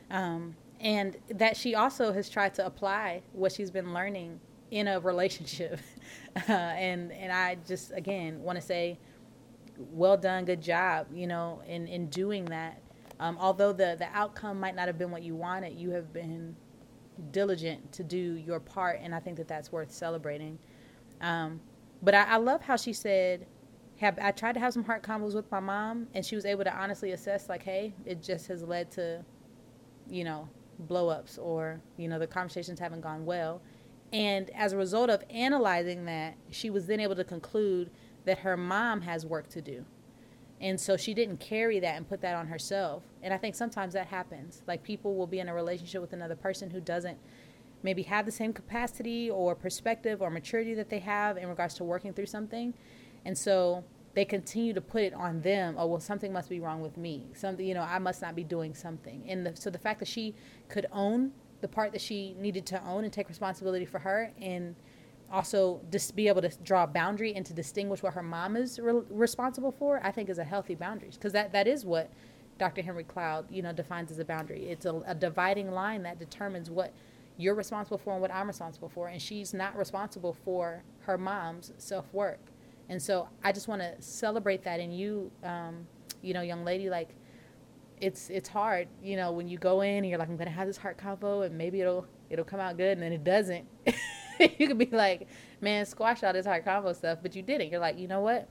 um, 0.10 0.56
and 0.80 1.18
that 1.30 1.56
she 1.58 1.76
also 1.76 2.12
has 2.12 2.30
tried 2.30 2.54
to 2.56 2.66
apply 2.66 3.22
what 3.32 3.52
she's 3.52 3.72
been 3.72 3.94
learning 3.94 4.40
in 4.72 4.88
a 4.88 5.00
relationship. 5.00 5.80
Uh, 6.50 6.52
and 6.52 7.12
and 7.12 7.32
I 7.32 7.58
just 7.68 7.92
again 7.92 8.42
want 8.42 8.56
to 8.56 8.62
say, 8.66 8.98
well 9.78 10.18
done, 10.18 10.46
good 10.46 10.64
job, 10.64 11.06
you 11.14 11.28
know, 11.28 11.62
in 11.68 11.86
in 11.88 12.08
doing 12.08 12.46
that. 12.46 12.82
Um, 13.20 13.38
although 13.40 13.72
the 13.72 13.96
the 14.00 14.08
outcome 14.12 14.60
might 14.60 14.76
not 14.76 14.88
have 14.88 14.98
been 14.98 15.12
what 15.12 15.22
you 15.22 15.36
wanted, 15.36 15.74
you 15.74 15.92
have 15.92 16.12
been 16.12 16.56
diligent 17.30 17.92
to 17.92 18.04
do 18.04 18.18
your 18.18 18.60
part, 18.60 19.00
and 19.04 19.14
I 19.14 19.20
think 19.20 19.38
that 19.38 19.48
that's 19.48 19.72
worth 19.72 19.92
celebrating. 19.92 20.58
Um, 21.24 21.62
but 22.04 22.14
I, 22.14 22.24
I 22.24 22.38
love 22.38 22.62
how 22.62 22.76
she 22.76 22.94
said, 22.94 23.48
have 23.98 24.20
I 24.22 24.32
tried 24.32 24.54
to 24.54 24.60
have 24.60 24.74
some 24.74 24.84
heart 24.84 25.02
convos 25.04 25.34
with 25.34 25.50
my 25.50 25.62
mom, 25.62 26.08
and 26.14 26.26
she 26.26 26.36
was 26.36 26.46
able 26.46 26.66
to 26.66 26.76
honestly 26.76 27.12
assess, 27.12 27.48
like, 27.48 27.64
hey, 27.64 27.94
it 28.06 28.22
just 28.22 28.48
has 28.48 28.62
led 28.62 28.92
to, 28.92 29.24
you 30.10 30.26
know, 30.26 30.50
blow 30.80 31.08
ups, 31.08 31.38
or 31.38 31.82
you 31.98 32.08
know, 32.08 32.20
the 32.20 32.28
conversations 32.28 32.80
haven't 32.80 33.02
gone 33.02 33.26
well. 33.26 33.62
And 34.12 34.50
as 34.52 34.74
a 34.74 34.78
result 34.78 35.10
of 35.10 35.24
analyzing 35.30 36.06
that, 36.06 36.36
she 36.52 36.70
was 36.70 36.86
then 36.86 37.00
able 37.00 37.16
to 37.16 37.24
conclude 37.24 37.90
that 38.26 38.40
her 38.40 38.58
mom 38.58 39.02
has 39.02 39.26
work 39.26 39.50
to 39.50 39.62
do. 39.62 39.86
And 40.62 40.80
so 40.80 40.96
she 40.96 41.14
didn't 41.14 41.40
carry 41.40 41.80
that 41.80 41.98
and 41.98 42.08
put 42.08 42.22
that 42.22 42.36
on 42.36 42.48
herself. 42.48 43.04
And 43.22 43.34
I 43.34 43.38
think 43.38 43.56
sometimes 43.56 43.94
that 43.94 44.08
happens. 44.08 44.62
Like 44.68 44.84
people 44.84 45.16
will 45.16 45.28
be 45.28 45.40
in 45.40 45.50
a 45.50 45.54
relationship 45.54 46.00
with 46.00 46.14
another 46.14 46.36
person 46.36 46.70
who 46.70 46.80
doesn't 46.80 47.18
maybe 47.84 48.04
have 48.04 48.26
the 48.26 48.32
same 48.32 48.54
capacity 48.54 49.30
or 49.30 49.54
perspective 49.56 50.22
or 50.22 50.30
maturity 50.30 50.74
that 50.74 50.90
they 50.90 51.00
have 51.00 51.38
in 51.38 51.48
regards 51.48 51.76
to 51.76 51.84
working 51.84 52.14
through 52.14 52.26
something. 52.26 52.74
And 53.26 53.38
so 53.38 53.84
they 54.14 54.26
continue 54.26 54.74
to 54.74 54.82
put 54.82 55.02
it 55.04 55.14
on 55.14 55.42
them. 55.42 55.76
Oh, 55.78 55.88
well, 55.88 56.00
something 56.00 56.32
must 56.32 56.50
be 56.50 56.60
wrong 56.60 56.82
with 56.82 56.98
me. 56.98 57.26
Something, 57.34 57.66
you 57.66 57.74
know, 57.74 57.82
I 57.82 58.00
must 58.00 58.22
not 58.22 58.36
be 58.36 58.44
doing 58.44 58.74
something. 58.74 59.24
And 59.28 59.46
the, 59.46 59.56
so 59.56 59.70
the 59.70 59.80
fact 59.80 60.00
that 60.00 60.08
she 60.08 60.36
could 60.70 60.86
own 60.92 61.32
the 61.62 61.68
part 61.68 61.92
that 61.94 62.02
she 62.02 62.36
needed 62.40 62.66
to 62.68 62.86
own 62.86 63.04
and 63.04 63.12
take 63.12 63.30
responsibility 63.30 63.86
for 63.86 64.00
her 64.00 64.32
and 64.40 64.76
also 65.32 65.82
just 65.92 66.16
be 66.16 66.28
able 66.28 66.42
to 66.42 66.50
draw 66.64 66.84
a 66.84 66.88
boundary 66.88 67.34
and 67.34 67.46
to 67.46 67.54
distinguish 67.54 68.04
what 68.04 68.14
her 68.14 68.22
mom 68.22 68.56
is 68.56 68.80
re- 68.80 69.02
responsible 69.10 69.72
for, 69.72 70.00
I 70.04 70.12
think 70.12 70.30
is 70.30 70.38
a 70.38 70.44
healthy 70.44 70.76
boundaries 70.76 71.16
because 71.16 71.34
that, 71.34 71.52
that 71.54 71.68
is 71.68 71.86
what 71.86 72.12
Dr. 72.60 72.84
Henry 72.84 73.04
Cloud, 73.04 73.50
you 73.50 73.62
know, 73.64 73.74
defines 73.74 74.12
as 74.12 74.20
a 74.20 74.26
boundary. 74.26 74.66
It's 74.68 74.86
a, 74.86 75.02
a 75.08 75.16
dividing 75.16 75.72
line 75.72 76.04
that 76.04 76.20
determines 76.20 76.70
what 76.70 76.94
you're 77.38 77.56
responsible 77.56 77.98
for 77.98 78.14
and 78.14 78.22
what 78.22 78.32
I'm 78.32 78.48
responsible 78.48 78.90
for. 78.90 79.08
And 79.08 79.22
she's 79.22 79.54
not 79.54 79.76
responsible 79.78 80.34
for 80.34 80.84
her 81.02 81.18
mom's 81.18 81.74
self 81.78 82.12
work. 82.14 82.40
And 82.90 83.02
so 83.02 83.30
I 83.44 83.52
just 83.52 83.68
want 83.68 83.82
to 83.82 83.96
celebrate 84.02 84.64
that 84.64 84.80
And 84.80 84.96
you, 84.96 85.32
um, 85.44 85.88
you 86.22 86.34
know, 86.34 86.42
young 86.42 86.64
lady. 86.64 86.90
Like, 86.90 87.10
it's 88.02 88.30
it's 88.30 88.50
hard, 88.50 88.88
you 89.02 89.16
know, 89.16 89.32
when 89.32 89.48
you 89.48 89.58
go 89.58 89.82
in 89.82 89.98
and 89.98 90.10
you're 90.10 90.20
like, 90.20 90.28
I'm 90.28 90.36
gonna 90.36 90.50
have 90.50 90.68
this 90.68 90.78
heart 90.78 90.98
convo, 90.98 91.46
and 91.46 91.58
maybe 91.58 91.80
it'll 91.80 92.06
it'll 92.30 92.46
come 92.46 92.60
out 92.60 92.76
good, 92.78 92.98
and 92.98 93.02
then 93.02 93.14
it 93.14 93.24
doesn't. 93.24 93.66
you 94.58 94.68
could 94.68 94.78
be 94.78 94.90
like, 94.92 95.28
man, 95.62 95.86
squash 95.86 96.24
all 96.24 96.34
this 96.34 96.46
heart 96.46 96.66
convo 96.66 96.96
stuff, 96.96 97.20
but 97.22 97.36
you 97.36 97.42
didn't. 97.42 97.72
You're 97.72 97.80
like, 97.80 97.98
you 97.98 98.08
know 98.08 98.22
what? 98.22 98.50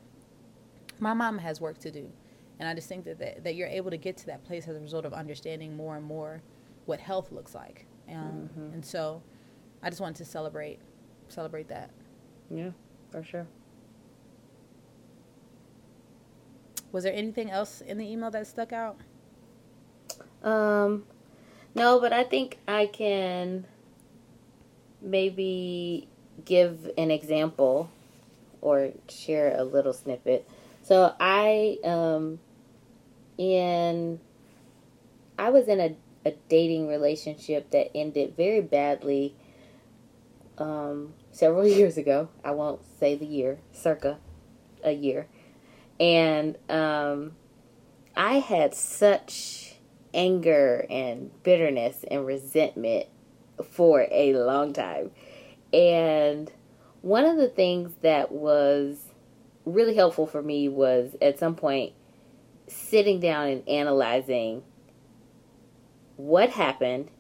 My 0.98 1.12
mom 1.12 1.38
has 1.38 1.60
work 1.60 1.78
to 1.78 1.90
do. 1.90 2.10
And 2.58 2.68
I 2.68 2.74
just 2.74 2.88
think 2.88 3.04
that, 3.06 3.18
that, 3.18 3.44
that 3.44 3.54
you're 3.56 3.68
able 3.68 3.90
to 3.90 3.96
get 3.96 4.16
to 4.18 4.26
that 4.26 4.44
place 4.44 4.68
as 4.68 4.76
a 4.76 4.80
result 4.80 5.04
of 5.04 5.12
understanding 5.12 5.76
more 5.76 5.96
and 5.96 6.04
more 6.04 6.42
what 6.84 7.00
health 7.00 7.32
looks 7.32 7.54
like. 7.54 7.86
Um, 8.08 8.50
mm-hmm. 8.50 8.74
And 8.74 8.84
so 8.84 9.22
I 9.82 9.90
just 9.90 10.00
wanted 10.00 10.16
to 10.16 10.24
celebrate 10.24 10.80
celebrate 11.28 11.68
that. 11.68 11.90
Yeah, 12.50 12.70
for 13.10 13.22
sure. 13.22 13.46
Was 16.90 17.04
there 17.04 17.14
anything 17.14 17.50
else 17.50 17.80
in 17.80 17.96
the 17.96 18.04
email 18.04 18.30
that 18.30 18.46
stuck 18.46 18.72
out? 18.72 18.98
Um, 20.42 21.04
no, 21.74 21.98
but 22.00 22.12
I 22.12 22.22
think 22.24 22.58
I 22.68 22.86
can 22.86 23.66
maybe 25.00 26.08
give 26.44 26.90
an 26.98 27.10
example 27.10 27.90
or 28.60 28.90
share 29.08 29.56
a 29.56 29.64
little 29.64 29.92
snippet. 29.92 30.48
So 30.82 31.14
I 31.18 31.78
um 31.84 32.38
in 33.38 34.20
I 35.38 35.50
was 35.50 35.66
in 35.68 35.80
a, 35.80 35.96
a 36.24 36.32
dating 36.48 36.88
relationship 36.88 37.70
that 37.70 37.96
ended 37.96 38.34
very 38.36 38.60
badly 38.60 39.34
um 40.58 41.14
several 41.30 41.66
years 41.78 41.96
ago. 41.96 42.28
I 42.44 42.52
won't 42.52 42.80
say 42.98 43.14
the 43.14 43.26
year, 43.26 43.58
circa 43.72 44.18
a 44.84 44.92
year. 44.92 45.26
And 45.98 46.56
um 46.68 47.32
I 48.16 48.38
had 48.38 48.74
such 48.74 49.76
anger 50.14 50.86
and 50.90 51.30
bitterness 51.42 52.04
and 52.10 52.26
resentment 52.26 53.06
for 53.70 54.06
a 54.10 54.34
long 54.34 54.72
time. 54.72 55.10
And 55.72 56.52
one 57.00 57.24
of 57.24 57.36
the 57.36 57.48
things 57.48 57.92
that 58.02 58.30
was 58.30 59.08
really 59.64 59.94
helpful 59.94 60.26
for 60.26 60.42
me 60.42 60.68
was 60.68 61.16
at 61.22 61.38
some 61.38 61.54
point 61.54 61.94
sitting 62.66 63.20
down 63.20 63.48
and 63.48 63.68
analyzing 63.68 64.62
what 66.16 66.50
happened 66.50 67.10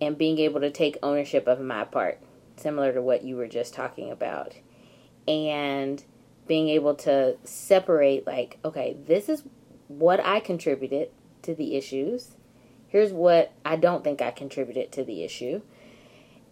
and 0.00 0.18
being 0.18 0.38
able 0.38 0.60
to 0.60 0.70
take 0.70 0.98
ownership 1.02 1.46
of 1.46 1.60
my 1.60 1.84
part, 1.84 2.20
similar 2.56 2.92
to 2.92 3.02
what 3.02 3.24
you 3.24 3.36
were 3.36 3.48
just 3.48 3.74
talking 3.74 4.10
about. 4.10 4.54
And 5.26 6.04
being 6.46 6.68
able 6.68 6.94
to 6.96 7.36
separate, 7.44 8.26
like, 8.26 8.58
okay, 8.64 8.96
this 9.06 9.28
is 9.28 9.44
what 9.88 10.20
I 10.20 10.40
contributed 10.40 11.10
to 11.42 11.54
the 11.54 11.76
issues. 11.76 12.36
Here's 12.88 13.12
what 13.12 13.52
I 13.64 13.76
don't 13.76 14.04
think 14.04 14.20
I 14.20 14.30
contributed 14.30 14.92
to 14.92 15.04
the 15.04 15.24
issue 15.24 15.62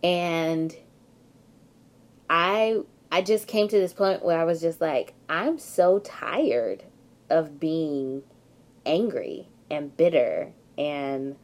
and 0.03 0.77
I 2.29 2.81
I 3.11 3.23
just 3.23 3.47
came 3.47 3.69
to 3.69 3.79
this 3.79 3.93
point 3.93 4.25
where 4.25 4.39
I 4.39 4.45
was 4.45 4.61
just 4.61 4.81
like, 4.81 5.13
I'm 5.29 5.59
so 5.59 5.99
tired 5.99 6.85
of 7.29 7.61
being 7.61 8.23
angry 8.87 9.49
and 9.71 9.95
bitter 9.97 10.53
and 10.79 11.37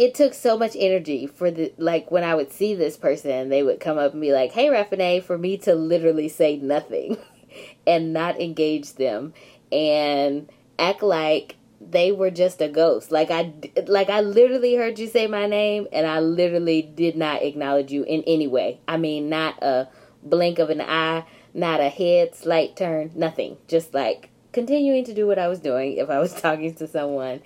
it 0.00 0.14
took 0.14 0.32
so 0.32 0.56
much 0.56 0.74
energy 0.78 1.26
for 1.26 1.50
the 1.50 1.74
like 1.76 2.10
when 2.10 2.24
I 2.24 2.34
would 2.34 2.50
see 2.50 2.74
this 2.74 2.96
person, 2.96 3.50
they 3.50 3.62
would 3.62 3.80
come 3.80 3.98
up 3.98 4.12
and 4.12 4.20
be 4.22 4.32
like, 4.32 4.52
"Hey, 4.52 4.68
Raffinay," 4.68 5.22
for 5.22 5.36
me 5.36 5.58
to 5.58 5.74
literally 5.74 6.30
say 6.30 6.56
nothing 6.56 7.18
and 7.86 8.14
not 8.14 8.40
engage 8.40 8.94
them 8.94 9.34
and 9.70 10.48
act 10.78 11.02
like 11.02 11.56
they 11.82 12.12
were 12.12 12.30
just 12.30 12.62
a 12.62 12.68
ghost. 12.68 13.12
Like 13.12 13.30
I 13.30 13.52
like 13.88 14.08
I 14.08 14.22
literally 14.22 14.74
heard 14.74 14.98
you 14.98 15.06
say 15.06 15.26
my 15.26 15.46
name 15.46 15.86
and 15.92 16.06
I 16.06 16.20
literally 16.20 16.80
did 16.80 17.14
not 17.14 17.42
acknowledge 17.42 17.92
you 17.92 18.02
in 18.04 18.24
any 18.26 18.46
way. 18.46 18.80
I 18.88 18.96
mean, 18.96 19.28
not 19.28 19.62
a 19.62 19.86
blink 20.22 20.58
of 20.58 20.70
an 20.70 20.80
eye, 20.80 21.26
not 21.52 21.80
a 21.80 21.90
head 21.90 22.34
slight 22.34 22.74
turn, 22.74 23.10
nothing. 23.14 23.58
Just 23.68 23.92
like 23.92 24.30
continuing 24.52 25.04
to 25.04 25.12
do 25.12 25.26
what 25.26 25.38
I 25.38 25.48
was 25.48 25.60
doing 25.60 25.98
if 25.98 26.08
I 26.08 26.20
was 26.20 26.32
talking 26.40 26.74
to 26.76 26.86
someone. 26.86 27.42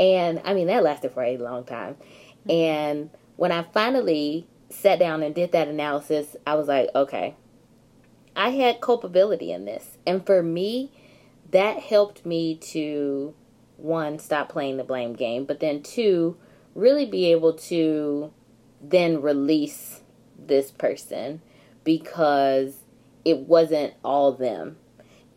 And 0.00 0.40
I 0.44 0.54
mean, 0.54 0.66
that 0.68 0.82
lasted 0.82 1.12
for 1.12 1.22
a 1.22 1.36
long 1.36 1.64
time. 1.64 1.94
Mm-hmm. 2.46 2.50
And 2.50 3.10
when 3.36 3.52
I 3.52 3.62
finally 3.62 4.46
sat 4.70 4.98
down 4.98 5.22
and 5.22 5.34
did 5.34 5.52
that 5.52 5.68
analysis, 5.68 6.36
I 6.46 6.54
was 6.54 6.68
like, 6.68 6.88
okay. 6.94 7.34
I 8.36 8.50
had 8.50 8.80
culpability 8.80 9.50
in 9.50 9.64
this. 9.64 9.98
And 10.06 10.24
for 10.24 10.42
me, 10.42 10.92
that 11.50 11.80
helped 11.80 12.24
me 12.24 12.54
to 12.56 13.34
one, 13.76 14.18
stop 14.18 14.48
playing 14.48 14.76
the 14.76 14.84
blame 14.84 15.14
game, 15.14 15.44
but 15.44 15.60
then 15.60 15.82
two, 15.82 16.36
really 16.74 17.06
be 17.06 17.26
able 17.32 17.52
to 17.52 18.32
then 18.80 19.20
release 19.20 20.02
this 20.38 20.70
person 20.70 21.40
because 21.84 22.76
it 23.24 23.38
wasn't 23.40 23.94
all 24.04 24.32
them. 24.32 24.76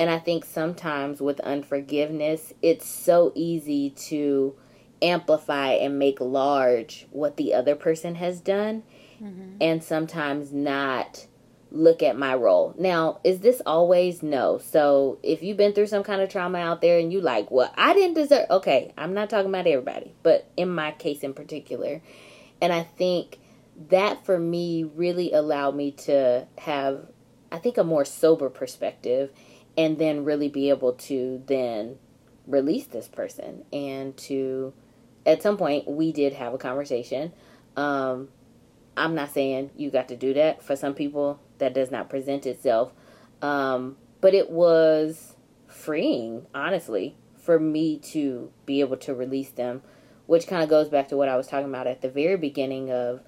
And 0.01 0.09
I 0.09 0.17
think 0.17 0.45
sometimes 0.45 1.21
with 1.21 1.39
unforgiveness, 1.41 2.55
it's 2.63 2.87
so 2.87 3.31
easy 3.35 3.91
to 4.07 4.55
amplify 4.99 5.73
and 5.73 5.99
make 5.99 6.19
large 6.19 7.05
what 7.11 7.37
the 7.37 7.53
other 7.53 7.75
person 7.75 8.15
has 8.15 8.41
done, 8.41 8.81
mm-hmm. 9.21 9.57
and 9.61 9.83
sometimes 9.83 10.51
not 10.51 11.27
look 11.69 12.01
at 12.01 12.17
my 12.17 12.33
role. 12.33 12.73
Now, 12.79 13.19
is 13.23 13.41
this 13.41 13.61
always 13.63 14.23
no? 14.23 14.57
So, 14.57 15.19
if 15.21 15.43
you've 15.43 15.57
been 15.57 15.73
through 15.73 15.85
some 15.85 16.01
kind 16.01 16.19
of 16.19 16.29
trauma 16.29 16.57
out 16.57 16.81
there 16.81 16.97
and 16.97 17.13
you 17.13 17.21
like, 17.21 17.51
well, 17.51 17.71
I 17.77 17.93
didn't 17.93 18.15
deserve, 18.15 18.47
okay, 18.49 18.93
I'm 18.97 19.13
not 19.13 19.29
talking 19.29 19.49
about 19.49 19.67
everybody, 19.67 20.15
but 20.23 20.49
in 20.57 20.73
my 20.73 20.93
case 20.93 21.19
in 21.19 21.35
particular. 21.35 22.01
And 22.59 22.73
I 22.73 22.81
think 22.81 23.37
that 23.89 24.25
for 24.25 24.39
me 24.39 24.83
really 24.83 25.31
allowed 25.31 25.75
me 25.75 25.91
to 25.91 26.47
have, 26.57 27.05
I 27.51 27.59
think, 27.59 27.77
a 27.77 27.83
more 27.83 28.03
sober 28.03 28.49
perspective 28.49 29.29
and 29.81 29.97
then 29.97 30.23
really 30.23 30.47
be 30.47 30.69
able 30.69 30.93
to 30.93 31.41
then 31.47 31.97
release 32.45 32.85
this 32.85 33.07
person 33.07 33.65
and 33.73 34.15
to, 34.15 34.73
at 35.25 35.41
some 35.41 35.57
point, 35.57 35.87
we 35.87 36.11
did 36.11 36.33
have 36.33 36.53
a 36.53 36.57
conversation. 36.59 37.33
Um, 37.75 38.29
I'm 38.95 39.15
not 39.15 39.31
saying 39.31 39.71
you 39.75 39.89
got 39.89 40.07
to 40.09 40.15
do 40.15 40.35
that. 40.35 40.61
For 40.61 40.75
some 40.75 40.93
people, 40.93 41.39
that 41.57 41.73
does 41.73 41.89
not 41.89 42.11
present 42.11 42.45
itself. 42.45 42.91
Um, 43.41 43.97
but 44.19 44.35
it 44.35 44.51
was 44.51 45.35
freeing, 45.67 46.45
honestly, 46.53 47.15
for 47.35 47.59
me 47.59 47.97
to 47.97 48.51
be 48.67 48.81
able 48.81 48.97
to 48.97 49.15
release 49.15 49.49
them, 49.49 49.81
which 50.27 50.45
kind 50.45 50.61
of 50.61 50.69
goes 50.69 50.89
back 50.89 51.07
to 51.07 51.17
what 51.17 51.27
I 51.27 51.37
was 51.37 51.47
talking 51.47 51.69
about 51.69 51.87
at 51.87 52.01
the 52.01 52.09
very 52.09 52.37
beginning 52.37 52.91
of 52.91 53.21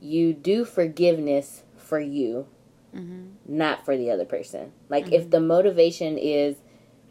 you 0.00 0.34
do 0.34 0.64
forgiveness 0.64 1.64
for 1.76 1.98
you, 1.98 2.46
Mm-hmm. 2.94 3.56
not 3.58 3.84
for 3.84 3.96
the 3.96 4.10
other 4.10 4.24
person. 4.24 4.72
Like 4.88 5.12
if 5.12 5.30
the 5.30 5.40
motivation 5.40 6.16
is 6.18 6.56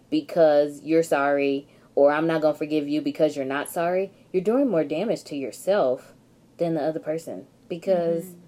because 0.09 0.81
you're 0.81 1.03
sorry 1.03 1.67
or 1.95 2.11
I'm 2.11 2.27
not 2.27 2.41
going 2.41 2.53
to 2.53 2.57
forgive 2.57 2.87
you 2.87 3.01
because 3.01 3.35
you're 3.35 3.45
not 3.45 3.69
sorry, 3.69 4.11
you're 4.31 4.43
doing 4.43 4.69
more 4.69 4.83
damage 4.83 5.23
to 5.25 5.35
yourself 5.35 6.13
than 6.57 6.75
the 6.75 6.81
other 6.81 6.99
person 6.99 7.47
because 7.67 8.23
Mm-hmm. 8.25 8.39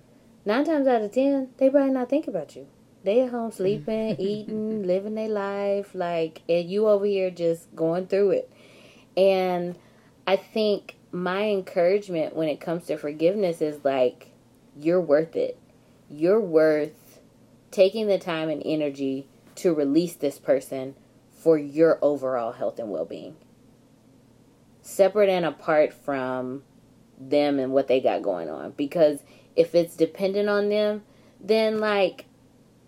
9 0.48 0.66
times 0.66 0.88
out 0.88 1.02
of 1.02 1.12
10 1.12 1.50
they 1.58 1.70
probably 1.70 1.92
not 1.92 2.10
think 2.10 2.28
about 2.28 2.56
you. 2.56 2.68
They 3.04 3.22
at 3.22 3.30
home 3.32 3.52
sleeping, 3.62 4.16
eating, 4.20 4.84
living 4.84 5.16
their 5.16 5.30
life 5.30 5.94
like 5.94 6.42
and 6.48 6.70
you 6.70 6.88
over 6.88 7.06
here 7.06 7.32
just 7.32 7.76
going 7.76 8.08
through 8.08 8.32
it. 8.32 8.52
And 9.18 9.76
I 10.28 10.36
think 10.36 10.96
my 11.12 11.50
encouragement 11.50 12.36
when 12.36 12.48
it 12.50 12.60
comes 12.60 12.86
to 12.86 12.98
forgiveness 12.98 13.62
is 13.62 13.84
like 13.84 14.32
you're 14.78 15.02
worth 15.02 15.36
it. 15.36 15.58
You're 16.10 16.42
worth 16.42 16.94
taking 17.76 18.08
the 18.08 18.18
time 18.18 18.48
and 18.50 18.62
energy 18.64 19.28
to 19.54 19.74
release 19.74 20.14
this 20.14 20.40
person 20.40 20.96
for 21.34 21.58
your 21.58 22.00
overall 22.02 22.54
health 22.54 22.80
and 22.80 22.90
well-being. 22.90 23.36
Separate 24.82 25.30
and 25.30 25.46
apart 25.46 25.94
from 25.94 26.64
them 27.20 27.60
and 27.60 27.74
what 27.74 27.88
they 27.88 28.00
got 28.00 28.22
going 28.22 28.50
on 28.50 28.72
because 28.72 29.20
if 29.58 29.76
it's 29.76 29.96
dependent 29.96 30.48
on 30.48 30.70
them, 30.70 31.04
then 31.42 31.80
like 31.80 32.26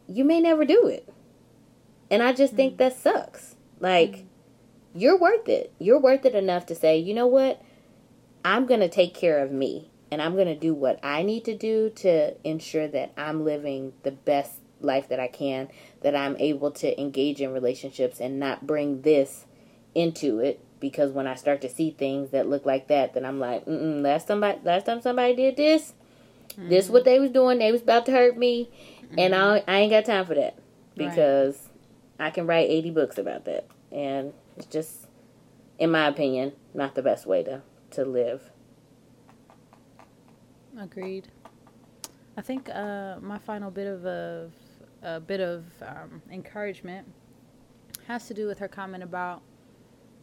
you 0.08 0.24
may 0.24 0.40
never 0.40 0.64
do 0.64 0.88
it. 0.88 1.08
And 2.10 2.24
I 2.24 2.32
just 2.32 2.54
think 2.54 2.76
mm. 2.76 2.78
that 2.78 2.98
sucks. 2.98 3.56
Like 3.82 4.12
mm. 4.12 4.26
you're 4.96 5.18
worth 5.18 5.50
it. 5.50 5.74
You're 5.80 6.00
worth 6.00 6.26
it 6.26 6.36
enough 6.36 6.66
to 6.68 6.76
say, 6.76 6.98
"You 6.98 7.14
know 7.14 7.28
what? 7.28 7.62
I'm 8.46 8.66
going 8.66 8.80
to 8.80 8.90
take 8.90 9.14
care 9.14 9.40
of 9.40 9.52
me 9.52 9.92
and 10.10 10.22
I'm 10.22 10.36
going 10.36 10.48
to 10.48 10.56
do 10.56 10.74
what 10.74 11.00
I 11.04 11.24
need 11.24 11.44
to 11.46 11.58
do 11.58 11.90
to 11.98 12.36
ensure 12.48 12.88
that 12.88 13.12
I'm 13.18 13.44
living 13.44 13.94
the 14.04 14.12
best 14.12 14.57
life 14.82 15.10
that 15.10 15.20
I 15.20 15.28
can, 15.28 15.70
that 16.02 16.16
I'm 16.16 16.36
able 16.38 16.72
to 16.72 17.00
engage 17.00 17.42
in 17.42 17.52
relationships 17.54 18.20
and 18.20 18.40
not 18.40 18.68
bring 18.68 19.02
this 19.02 19.46
into 19.96 20.40
it 20.40 20.60
because 20.80 21.12
when 21.12 21.26
I 21.28 21.36
start 21.36 21.62
to 21.62 21.70
see 21.70 21.92
things 21.92 22.30
that 22.32 22.48
look 22.48 22.66
like 22.66 22.88
that, 22.88 23.14
then 23.14 23.26
I'm 23.26 23.40
like, 23.40 23.66
mm 23.66 24.02
last 24.02 24.28
somebody 24.28 24.60
last 24.64 24.86
time 24.86 25.02
somebody 25.02 25.36
did 25.36 25.58
this, 25.58 25.94
this 26.58 26.90
what 26.90 27.06
they 27.06 27.20
was 27.20 27.32
doing, 27.32 27.60
they 27.60 27.72
was 27.72 27.82
about 27.82 28.06
to 28.08 28.12
hurt 28.12 28.38
me, 28.38 28.70
and 29.18 29.34
I 29.34 29.64
I 29.68 29.80
ain't 29.80 29.92
got 29.92 30.06
time 30.06 30.26
for 30.26 30.36
that 30.36 30.58
Right. 30.98 31.10
because 31.10 31.70
I 32.20 32.30
can 32.32 32.48
write 32.48 32.70
80 32.70 32.92
books 32.92 33.18
about 33.18 33.46
that 33.46 33.68
and 33.92 34.34
it's 34.56 34.66
just 34.66 35.08
in 35.78 35.92
my 35.92 36.08
opinion 36.08 36.54
not 36.74 36.96
the 36.96 37.04
best 37.04 37.26
way 37.26 37.44
to 37.44 37.62
to 37.92 38.04
live. 38.06 38.52
Agreed. 40.78 41.28
I 42.36 42.42
think 42.42 42.70
uh, 42.70 43.18
my 43.22 43.40
final 43.40 43.72
bit 43.72 43.88
of 43.88 44.06
a, 44.06 44.50
a 45.04 45.20
bit 45.20 45.40
of 45.40 45.66
um, 45.82 46.22
encouragement 46.32 47.08
has 48.08 48.28
to 48.28 48.34
do 48.34 48.48
with 48.48 48.60
her 48.60 48.68
comment 48.68 49.04
about 49.04 49.42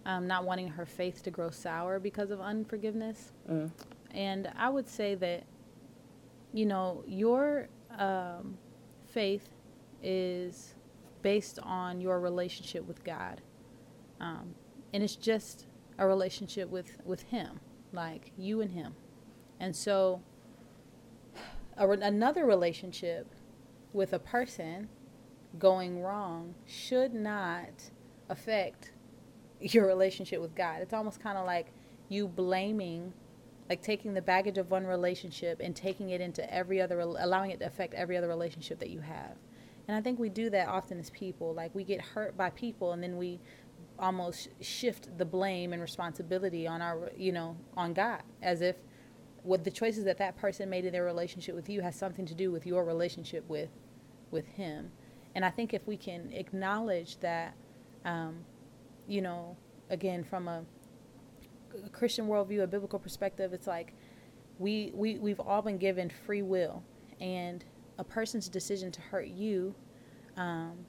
um, 0.07 0.27
not 0.27 0.45
wanting 0.45 0.68
her 0.68 0.87
faith 0.87 1.22
to 1.22 1.31
grow 1.31 1.51
sour 1.51 1.99
because 1.99 2.31
of 2.31 2.41
unforgiveness. 2.41 3.33
Mm. 3.51 3.70
And 4.11 4.51
I 4.57 4.68
would 4.68 4.89
say 4.89 5.14
that, 5.16 5.45
you 6.53 6.66
know, 6.66 7.03
your 7.07 7.68
um, 7.99 8.57
faith 9.07 9.49
is 10.03 10.75
based 11.22 11.59
on 11.62 12.01
your 12.01 12.20
relationship 12.20 12.87
with 12.87 13.03
God. 13.03 13.41
Um, 14.20 14.55
and 14.93 15.03
it's 15.03 15.16
just 15.16 15.66
a 15.99 16.07
relationship 16.07 16.68
with, 16.70 16.99
with 17.05 17.22
Him, 17.22 17.61
like 17.93 18.33
you 18.37 18.61
and 18.61 18.72
Him. 18.72 18.95
And 19.59 19.75
so, 19.75 20.20
a, 21.77 21.89
another 21.89 22.45
relationship 22.45 23.34
with 23.95 24.12
a 24.12 24.18
person 24.18 24.88
going 25.59 26.03
wrong 26.03 26.55
should 26.66 27.14
not 27.14 27.90
affect 28.28 28.90
your 29.61 29.86
relationship 29.86 30.40
with 30.40 30.55
God. 30.55 30.82
It's 30.82 30.92
almost 30.92 31.20
kind 31.20 31.38
of 31.38 31.47
like 31.47 31.68
you 32.09 32.28
blaming, 32.28 33.14
like 33.70 33.80
taking 33.80 34.12
the 34.12 34.20
baggage 34.20 34.59
of 34.59 34.70
one 34.70 34.84
relationship 34.84 35.61
and 35.62 35.74
taking 35.74 36.11
it 36.11 36.20
into 36.20 36.53
every 36.53 36.82
other, 36.82 37.01
allowing 37.01 37.53
it 37.53 37.61
to 37.61 37.66
affect 37.66 37.95
every 37.95 38.16
other 38.16 38.28
relationship 38.28 38.78
that 38.80 38.90
you 38.90 39.01
have. 39.01 39.36
And 39.86 39.97
I 39.97 40.01
think 40.01 40.18
we 40.18 40.28
do 40.28 40.51
that 40.51 40.68
often 40.68 40.99
as 40.99 41.11
people. 41.11 41.55
Like 41.55 41.74
we 41.74 41.84
get 41.84 42.01
hurt 42.01 42.36
by 42.36 42.51
people 42.51 42.92
and 42.92 43.03
then 43.03 43.16
we 43.16 43.38
almost 43.99 44.49
shift 44.61 45.16
the 45.18 45.24
blame 45.24 45.72
and 45.72 45.80
responsibility 45.80 46.66
on 46.66 46.82
our, 46.82 47.11
you 47.16 47.30
know, 47.30 47.57
on 47.76 47.95
God, 47.95 48.22
as 48.42 48.61
if 48.61 48.76
what 49.45 49.62
the 49.62 49.70
choices 49.70 50.05
that 50.05 50.18
that 50.18 50.36
person 50.36 50.68
made 50.68 50.84
in 50.84 50.92
their 50.92 51.05
relationship 51.05 51.55
with 51.55 51.68
you 51.68 51.82
has 51.82 51.95
something 51.95 52.26
to 52.26 52.34
do 52.34 52.51
with 52.51 52.66
your 52.66 52.84
relationship 52.84 53.49
with, 53.49 53.68
with 54.35 54.47
Him. 54.49 54.93
And 55.35 55.47
I 55.47 55.51
think 55.51 55.74
if 55.74 55.87
we 55.89 55.97
can 55.97 56.30
acknowledge 56.35 57.18
that, 57.20 57.55
um, 58.05 58.45
you 59.09 59.22
know, 59.22 59.57
again 59.91 60.24
from 60.24 60.49
a, 60.49 60.64
a 61.87 61.91
Christian 61.91 62.28
worldview, 62.28 62.64
a 62.64 62.66
biblical 62.66 62.99
perspective, 62.99 63.55
it's 63.55 63.68
like 63.68 63.95
we 64.59 64.93
we 64.95 65.18
we've 65.18 65.41
all 65.41 65.62
been 65.62 65.78
given 65.78 66.11
free 66.26 66.43
will, 66.43 66.85
and 67.20 67.64
a 67.99 68.05
person's 68.05 68.49
decision 68.51 68.93
to 68.93 69.01
hurt 69.01 69.28
you 69.28 69.74
um, 70.37 70.87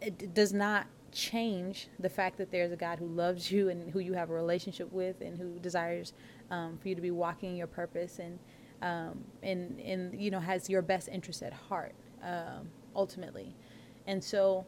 it 0.00 0.34
does 0.34 0.52
not 0.52 0.86
change 1.12 1.88
the 1.98 2.10
fact 2.10 2.38
that 2.38 2.50
there's 2.50 2.72
a 2.72 2.76
God 2.76 2.98
who 2.98 3.06
loves 3.06 3.50
you 3.50 3.68
and 3.70 3.90
who 3.90 4.00
you 4.00 4.12
have 4.14 4.30
a 4.30 4.34
relationship 4.34 4.92
with 4.92 5.20
and 5.20 5.38
who 5.38 5.58
desires 5.60 6.12
um, 6.50 6.78
for 6.80 6.88
you 6.88 6.94
to 6.94 7.00
be 7.00 7.10
walking 7.10 7.56
your 7.56 7.66
purpose 7.66 8.18
and 8.18 8.38
um, 8.82 9.24
and 9.42 9.80
and 9.80 10.20
you 10.20 10.30
know 10.30 10.40
has 10.40 10.68
your 10.68 10.82
best 10.82 11.08
interest 11.08 11.42
at 11.42 11.52
heart 11.52 11.94
um, 12.26 12.68
ultimately. 12.94 13.54
And 14.06 14.22
so 14.22 14.66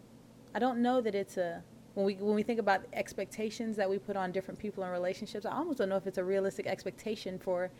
I 0.54 0.58
don't 0.58 0.80
know 0.80 1.00
that 1.00 1.14
it's 1.14 1.36
a 1.36 1.62
when 1.94 2.06
we 2.06 2.14
when 2.14 2.34
we 2.34 2.42
think 2.42 2.60
about 2.60 2.82
expectations 2.92 3.76
that 3.76 3.90
we 3.90 3.98
put 3.98 4.16
on 4.16 4.32
different 4.32 4.58
people 4.58 4.84
in 4.84 4.90
relationships, 4.90 5.44
I 5.44 5.52
almost 5.52 5.78
don't 5.78 5.88
know 5.88 5.96
if 5.96 6.06
it's 6.06 6.18
a 6.18 6.24
realistic 6.24 6.66
expectation 6.66 7.38
for 7.38 7.70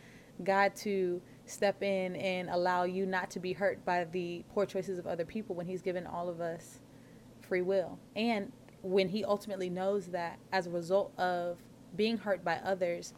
God 0.43 0.75
to 0.77 1.21
step 1.45 1.81
in 1.81 2.15
and 2.17 2.49
allow 2.49 2.83
you 2.83 3.05
not 3.05 3.29
to 3.31 3.39
be 3.39 3.53
hurt 3.53 3.83
by 3.85 4.05
the 4.05 4.43
poor 4.53 4.65
choices 4.65 4.99
of 4.99 5.07
other 5.07 5.25
people 5.25 5.55
when 5.55 5.65
He's 5.65 5.81
given 5.81 6.05
all 6.05 6.29
of 6.29 6.41
us 6.41 6.79
free 7.41 7.61
will. 7.61 7.97
And 8.15 8.51
when 8.81 9.09
He 9.09 9.23
ultimately 9.23 9.69
knows 9.69 10.07
that 10.07 10.37
as 10.51 10.67
a 10.67 10.69
result 10.69 11.17
of 11.17 11.57
being 11.95 12.17
hurt 12.17 12.43
by 12.43 12.55
others, 12.57 13.13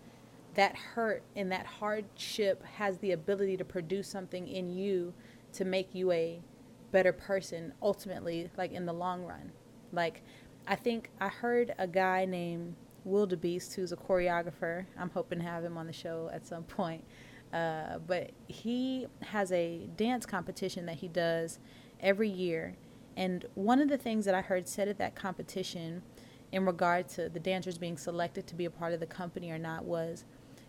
that 0.53 0.75
hurt 0.75 1.23
and 1.35 1.51
that 1.51 1.65
hardship 1.65 2.63
has 2.77 2.97
the 2.99 3.11
ability 3.11 3.57
to 3.57 3.65
produce 3.65 4.07
something 4.07 4.47
in 4.47 4.69
you 4.69 5.13
to 5.53 5.65
make 5.65 5.93
you 5.93 6.11
a 6.11 6.41
better 6.91 7.13
person 7.13 7.73
ultimately, 7.81 8.49
like 8.57 8.71
in 8.71 8.85
the 8.85 8.93
long 8.93 9.23
run. 9.23 9.51
Like, 9.91 10.21
I 10.67 10.75
think 10.75 11.09
I 11.19 11.27
heard 11.27 11.73
a 11.77 11.87
guy 11.87 12.25
named 12.25 12.75
Willdabeast, 13.07 13.73
who's 13.73 13.91
a 13.91 13.97
choreographer. 13.97 14.85
I'm 14.97 15.09
hoping 15.09 15.39
to 15.39 15.45
have 15.45 15.63
him 15.63 15.77
on 15.77 15.87
the 15.87 15.93
show 15.93 16.29
at 16.33 16.45
some 16.45 16.63
point. 16.63 17.03
Uh, 17.53 17.97
but 18.05 18.31
he 18.47 19.07
has 19.21 19.51
a 19.51 19.89
dance 19.97 20.25
competition 20.25 20.85
that 20.85 20.97
he 20.97 21.07
does 21.07 21.59
every 21.99 22.29
year. 22.29 22.75
And 23.17 23.45
one 23.55 23.81
of 23.81 23.89
the 23.89 23.97
things 23.97 24.25
that 24.25 24.35
I 24.35 24.41
heard 24.41 24.67
said 24.67 24.87
at 24.87 24.97
that 24.99 25.15
competition 25.15 26.01
in 26.51 26.65
regard 26.65 27.07
to 27.09 27.29
the 27.29 27.39
dancers 27.39 27.77
being 27.77 27.97
selected 27.97 28.47
to 28.47 28.55
be 28.55 28.65
a 28.65 28.69
part 28.69 28.93
of 28.93 28.99
the 28.99 29.05
company 29.05 29.51
or 29.51 29.57
not 29.57 29.83
was 29.83 30.23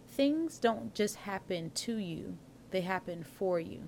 things 0.09 0.59
don't 0.59 0.95
just 0.95 1.17
happen 1.17 1.71
to 1.71 1.97
you, 1.97 2.37
they 2.71 2.81
happen 2.81 3.23
for 3.23 3.61
you. 3.61 3.85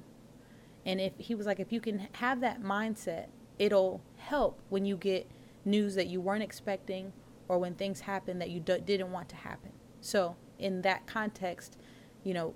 And 0.87 1.01
if 1.01 1.13
he 1.19 1.35
was 1.35 1.47
like, 1.47 1.61
if 1.61 1.73
you 1.73 1.81
can 1.81 2.09
have 2.13 2.41
that 2.41 2.63
mindset, 2.63 3.27
it'll 3.59 4.03
help 4.17 4.61
when 4.69 4.85
you 4.85 4.97
get 4.97 5.31
news 5.65 5.95
that 5.95 6.09
you 6.09 6.21
weren't 6.21 6.43
expecting 6.43 7.13
or 7.49 7.59
when 7.59 7.75
things 7.75 8.01
happen 8.01 8.39
that 8.39 8.51
you 8.51 8.61
d- 8.61 8.81
didn't 8.85 9.11
want 9.13 9.29
to 9.31 9.37
happen. 9.37 9.73
So, 10.01 10.37
in 10.59 10.83
that 10.83 11.07
context, 11.07 11.79
you 12.23 12.35
know, 12.35 12.55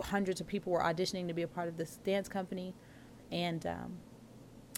hundreds 0.00 0.40
of 0.40 0.46
people 0.46 0.72
were 0.72 0.80
auditioning 0.80 1.28
to 1.28 1.34
be 1.34 1.42
a 1.42 1.48
part 1.48 1.68
of 1.68 1.76
this 1.76 1.96
dance 2.04 2.28
company, 2.28 2.74
and 3.30 3.64
um, 3.66 3.96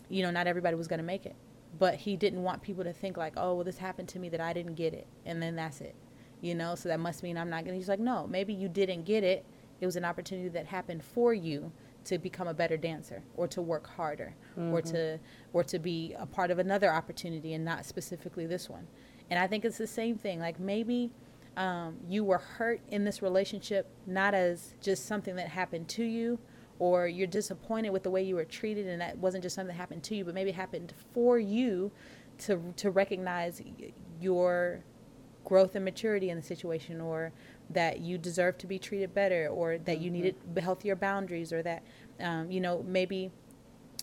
you 0.08 0.22
know, 0.22 0.30
not 0.30 0.46
everybody 0.46 0.76
was 0.76 0.88
going 0.88 0.98
to 0.98 1.04
make 1.04 1.26
it. 1.26 1.36
But 1.78 1.96
he 1.96 2.16
didn't 2.16 2.42
want 2.42 2.62
people 2.62 2.84
to 2.84 2.92
think 2.92 3.16
like, 3.16 3.34
oh, 3.36 3.54
well, 3.54 3.64
this 3.64 3.78
happened 3.78 4.08
to 4.10 4.18
me 4.18 4.28
that 4.30 4.40
I 4.40 4.52
didn't 4.52 4.74
get 4.74 4.94
it, 4.94 5.06
and 5.24 5.42
then 5.42 5.56
that's 5.56 5.80
it, 5.80 5.94
you 6.40 6.54
know. 6.54 6.74
So 6.74 6.88
that 6.88 7.00
must 7.00 7.22
mean 7.22 7.36
I'm 7.36 7.50
not 7.50 7.64
going. 7.64 7.74
to 7.74 7.78
He's 7.78 7.88
like, 7.88 8.00
no, 8.00 8.26
maybe 8.26 8.54
you 8.54 8.68
didn't 8.68 9.04
get 9.04 9.24
it. 9.24 9.44
It 9.80 9.86
was 9.86 9.96
an 9.96 10.04
opportunity 10.04 10.48
that 10.50 10.66
happened 10.66 11.04
for 11.04 11.34
you 11.34 11.72
to 12.06 12.18
become 12.18 12.48
a 12.48 12.54
better 12.54 12.76
dancer, 12.76 13.22
or 13.36 13.46
to 13.48 13.62
work 13.62 13.86
harder, 13.86 14.34
or 14.72 14.80
to 14.82 15.18
or 15.52 15.64
to 15.64 15.78
be 15.78 16.14
a 16.18 16.26
part 16.26 16.50
of 16.50 16.58
another 16.58 16.90
opportunity, 16.90 17.54
and 17.54 17.64
not 17.64 17.84
specifically 17.84 18.46
this 18.46 18.68
one. 18.68 18.86
And 19.30 19.38
I 19.38 19.46
think 19.46 19.64
it's 19.64 19.78
the 19.78 19.86
same 19.86 20.16
thing. 20.16 20.40
Like 20.40 20.58
maybe 20.58 21.10
um, 21.56 21.96
you 22.08 22.22
were 22.24 22.38
hurt 22.38 22.80
in 22.88 23.04
this 23.04 23.22
relationship 23.22 23.88
not 24.06 24.34
as 24.34 24.74
just 24.80 25.06
something 25.06 25.36
that 25.36 25.48
happened 25.48 25.88
to 25.88 26.04
you 26.04 26.38
or 26.78 27.08
you're 27.08 27.26
disappointed 27.26 27.90
with 27.90 28.02
the 28.02 28.10
way 28.10 28.22
you 28.22 28.34
were 28.34 28.44
treated 28.44 28.86
and 28.86 29.00
that 29.00 29.16
wasn't 29.16 29.42
just 29.42 29.54
something 29.54 29.74
that 29.74 29.80
happened 29.80 30.02
to 30.02 30.14
you 30.14 30.24
but 30.24 30.34
maybe 30.34 30.50
it 30.50 30.56
happened 30.56 30.92
for 31.14 31.38
you 31.38 31.90
to 32.36 32.74
to 32.76 32.90
recognize 32.90 33.62
your 34.20 34.84
growth 35.44 35.74
and 35.74 35.84
maturity 35.84 36.28
in 36.28 36.36
the 36.36 36.42
situation 36.42 37.00
or 37.00 37.32
that 37.70 38.00
you 38.00 38.18
deserve 38.18 38.58
to 38.58 38.66
be 38.66 38.78
treated 38.78 39.14
better 39.14 39.48
or 39.48 39.78
that 39.78 40.00
you 40.00 40.10
needed 40.10 40.36
healthier 40.60 40.96
boundaries 40.96 41.52
or 41.52 41.62
that 41.62 41.82
um, 42.20 42.50
you 42.50 42.60
know 42.60 42.84
maybe 42.86 43.30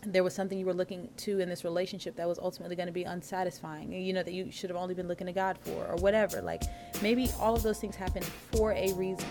there 0.05 0.23
was 0.23 0.33
something 0.33 0.59
you 0.59 0.65
were 0.65 0.73
looking 0.73 1.07
to 1.15 1.39
in 1.39 1.47
this 1.47 1.63
relationship 1.63 2.15
that 2.17 2.27
was 2.27 2.37
ultimately 2.37 2.75
going 2.75 2.87
to 2.87 2.93
be 2.93 3.03
unsatisfying 3.03 3.93
you 3.93 4.11
know 4.11 4.21
that 4.21 4.33
you 4.33 4.51
should 4.51 4.69
have 4.69 4.75
only 4.75 4.93
been 4.93 5.07
looking 5.07 5.27
to 5.27 5.33
god 5.33 5.57
for 5.59 5.85
or 5.87 5.95
whatever. 5.97 6.41
Like 6.41 6.63
maybe 7.01 7.29
all 7.39 7.55
of 7.55 7.63
those 7.63 7.79
things 7.79 7.95
happen 7.95 8.21
for 8.51 8.73
a 8.73 8.91
reason. 8.93 9.25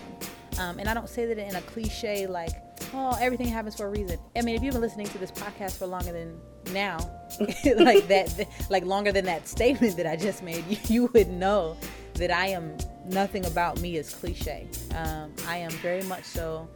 Um, 0.59 0.77
and 0.77 0.87
i 0.87 0.93
don't 0.93 1.09
say 1.09 1.25
that 1.25 1.39
in 1.39 1.55
a 1.55 1.61
cliche 1.61 2.27
like 2.27 2.51
oh 2.93 3.17
everything 3.19 3.47
happens 3.47 3.75
for 3.75 3.87
a 3.87 3.89
reason. 3.89 4.19
I 4.35 4.41
mean 4.41 4.55
if 4.55 4.63
you've 4.63 4.73
been 4.73 4.81
listening 4.81 5.07
to 5.07 5.17
this 5.17 5.31
podcast 5.31 5.77
for 5.77 5.87
longer 5.87 6.11
than 6.11 6.39
now 6.71 6.97
like 7.77 8.07
that 8.07 8.47
like 8.69 8.85
longer 8.85 9.11
than 9.11 9.25
that 9.25 9.47
statement 9.47 9.97
that 9.97 10.07
i 10.07 10.15
just 10.15 10.43
made 10.43 10.65
you, 10.67 10.77
you 10.87 11.05
would 11.13 11.29
know 11.29 11.75
that 12.15 12.31
i 12.31 12.47
am 12.47 12.77
nothing 13.05 13.45
about 13.45 13.79
me 13.81 13.97
is 13.97 14.13
cliche 14.13 14.67
um, 14.95 15.33
i 15.47 15.57
am 15.57 15.71
very 15.71 16.03
much 16.03 16.23
so 16.23 16.67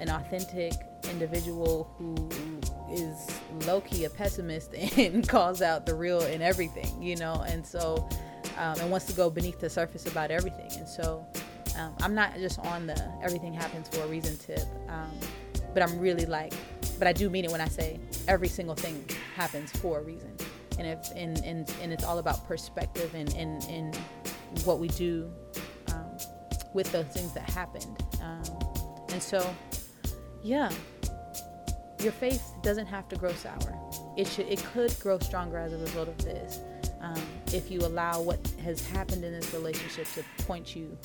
an 0.00 0.08
authentic 0.08 0.72
individual 1.10 1.92
who 1.98 2.14
is 2.92 3.40
low 3.66 3.80
key 3.80 4.04
a 4.04 4.10
pessimist 4.10 4.74
and 4.96 5.28
calls 5.28 5.62
out 5.62 5.86
the 5.86 5.94
real 5.94 6.20
in 6.22 6.42
everything, 6.42 7.02
you 7.02 7.16
know, 7.16 7.44
and 7.48 7.66
so 7.66 8.08
um, 8.58 8.78
and 8.80 8.90
wants 8.90 9.06
to 9.06 9.12
go 9.12 9.30
beneath 9.30 9.60
the 9.60 9.70
surface 9.70 10.06
about 10.06 10.30
everything. 10.30 10.70
And 10.78 10.88
so 10.88 11.26
um, 11.78 11.94
I'm 12.00 12.14
not 12.14 12.34
just 12.36 12.58
on 12.60 12.86
the 12.86 13.12
everything 13.22 13.52
happens 13.52 13.88
for 13.88 14.02
a 14.02 14.06
reason 14.06 14.36
tip, 14.36 14.66
um, 14.88 15.10
but 15.74 15.82
I'm 15.82 15.98
really 15.98 16.26
like, 16.26 16.52
but 16.98 17.06
I 17.06 17.12
do 17.12 17.30
mean 17.30 17.44
it 17.44 17.50
when 17.50 17.60
I 17.60 17.68
say 17.68 18.00
every 18.26 18.48
single 18.48 18.74
thing 18.74 19.04
happens 19.36 19.70
for 19.70 20.00
a 20.00 20.02
reason. 20.02 20.34
And 20.78 20.86
if 20.86 21.10
and 21.16 21.38
and, 21.44 21.72
and 21.82 21.92
it's 21.92 22.04
all 22.04 22.18
about 22.18 22.46
perspective 22.46 23.14
and 23.14 23.32
and, 23.34 23.62
and 23.64 23.96
what 24.64 24.78
we 24.78 24.88
do 24.88 25.30
with 26.74 26.90
those 26.92 27.06
things 27.06 27.32
that 27.32 27.48
happened. 27.50 28.04
Um, 28.22 28.42
and 29.10 29.22
so, 29.22 29.54
yeah, 30.42 30.70
your 32.00 32.12
faith 32.12 32.52
doesn't 32.62 32.86
have 32.86 33.08
to 33.08 33.16
grow 33.16 33.32
sour. 33.32 33.74
It 34.16 34.26
should 34.26 34.46
it 34.46 34.62
could 34.72 34.94
grow 35.00 35.18
stronger 35.18 35.58
as 35.58 35.72
a 35.72 35.78
result 35.78 36.08
of 36.08 36.18
this. 36.18 36.60
Um, 37.00 37.22
if 37.52 37.70
you 37.70 37.80
allow 37.80 38.20
what 38.20 38.40
has 38.62 38.86
happened 38.88 39.24
in 39.24 39.32
this 39.32 39.54
relationship 39.54 40.06
to 40.14 40.44
point 40.44 40.74
you 40.74 40.96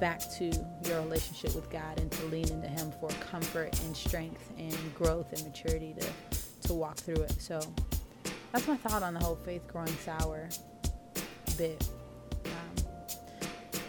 back 0.00 0.20
to 0.38 0.50
your 0.84 1.00
relationship 1.02 1.54
with 1.54 1.68
God 1.70 2.00
and 2.00 2.10
to 2.10 2.24
lean 2.26 2.48
into 2.48 2.68
Him 2.68 2.92
for 3.00 3.08
comfort 3.20 3.78
and 3.84 3.96
strength 3.96 4.50
and 4.58 4.94
growth 4.94 5.32
and 5.32 5.44
maturity 5.44 5.94
to 5.98 6.68
to 6.68 6.74
walk 6.74 6.96
through 6.96 7.22
it. 7.22 7.34
So 7.40 7.60
that's 8.52 8.66
my 8.66 8.76
thought 8.76 9.02
on 9.02 9.14
the 9.14 9.20
whole 9.20 9.36
faith 9.36 9.66
growing 9.68 9.88
sour 10.04 10.48
bit 11.58 11.88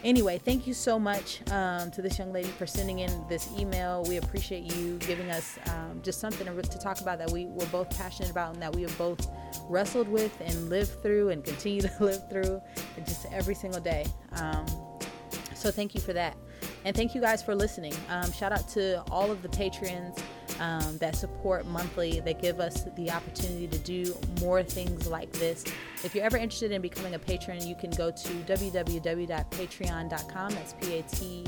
anyway, 0.04 0.38
thank 0.38 0.68
you 0.68 0.74
so 0.74 1.00
much 1.00 1.42
um, 1.52 1.92
to 1.92 2.02
this 2.02 2.18
young 2.18 2.32
lady 2.32 2.50
for 2.50 2.66
sending 2.66 3.00
in 3.00 3.26
this 3.28 3.50
email. 3.58 4.04
We 4.08 4.18
appreciate 4.18 4.64
you 4.76 4.98
giving 5.00 5.30
us 5.30 5.58
um, 5.68 6.02
just 6.04 6.20
something 6.20 6.46
to, 6.46 6.80
talk 6.80 7.02
about 7.02 7.20
that 7.20 7.30
we 7.30 7.46
were 7.46 7.66
both 7.68 7.96
passionate 7.98 8.32
about 8.32 8.54
and 8.54 8.62
that 8.62 8.76
we 8.76 8.82
have 8.82 8.98
both 8.98 9.28
wrestled 9.70 10.08
with 10.08 10.40
and 10.42 10.70
lived 10.70 11.02
through 11.02 11.30
and 11.30 11.44
continue 11.44 11.82
to 11.82 11.92
live 12.00 12.30
through 12.30 12.62
just 13.06 13.26
every 13.32 13.56
single 13.56 13.82
day. 13.82 14.06
Um, 14.34 14.66
so 15.54 15.70
thank 15.70 15.94
you 15.94 16.02
for 16.02 16.14
that. 16.14 16.36
And 16.86 16.96
thank 16.96 17.14
you 17.14 17.22
guys 17.22 17.44
for 17.44 17.54
listening. 17.54 17.94
Um, 18.10 18.32
shout 18.32 18.52
out 18.52 18.68
to 18.70 19.04
all 19.12 19.30
of 19.30 19.42
the 19.44 19.50
patrons 19.50 20.18
um, 20.60 20.98
that 20.98 21.16
support 21.16 21.66
monthly, 21.66 22.20
that 22.22 22.42
give 22.42 22.60
us 22.60 22.84
the 22.96 23.12
opportunity 23.12 23.68
to 23.68 23.78
do 23.80 24.16
more 24.40 24.64
things 24.64 25.08
like 25.08 25.32
this. 25.34 25.66
If 26.04 26.16
you're 26.16 26.26
ever 26.26 26.38
interested 26.38 26.72
in 26.72 26.82
becoming 26.82 27.14
a 27.16 27.20
patron, 27.20 27.66
you 27.66 27.76
can 27.76 27.92
go 27.92 28.12
to 28.12 28.30
www.patreon.com. 28.30 30.52
That's 30.52 30.74
P 30.74 30.98
A 30.98 31.04
T 31.04 31.46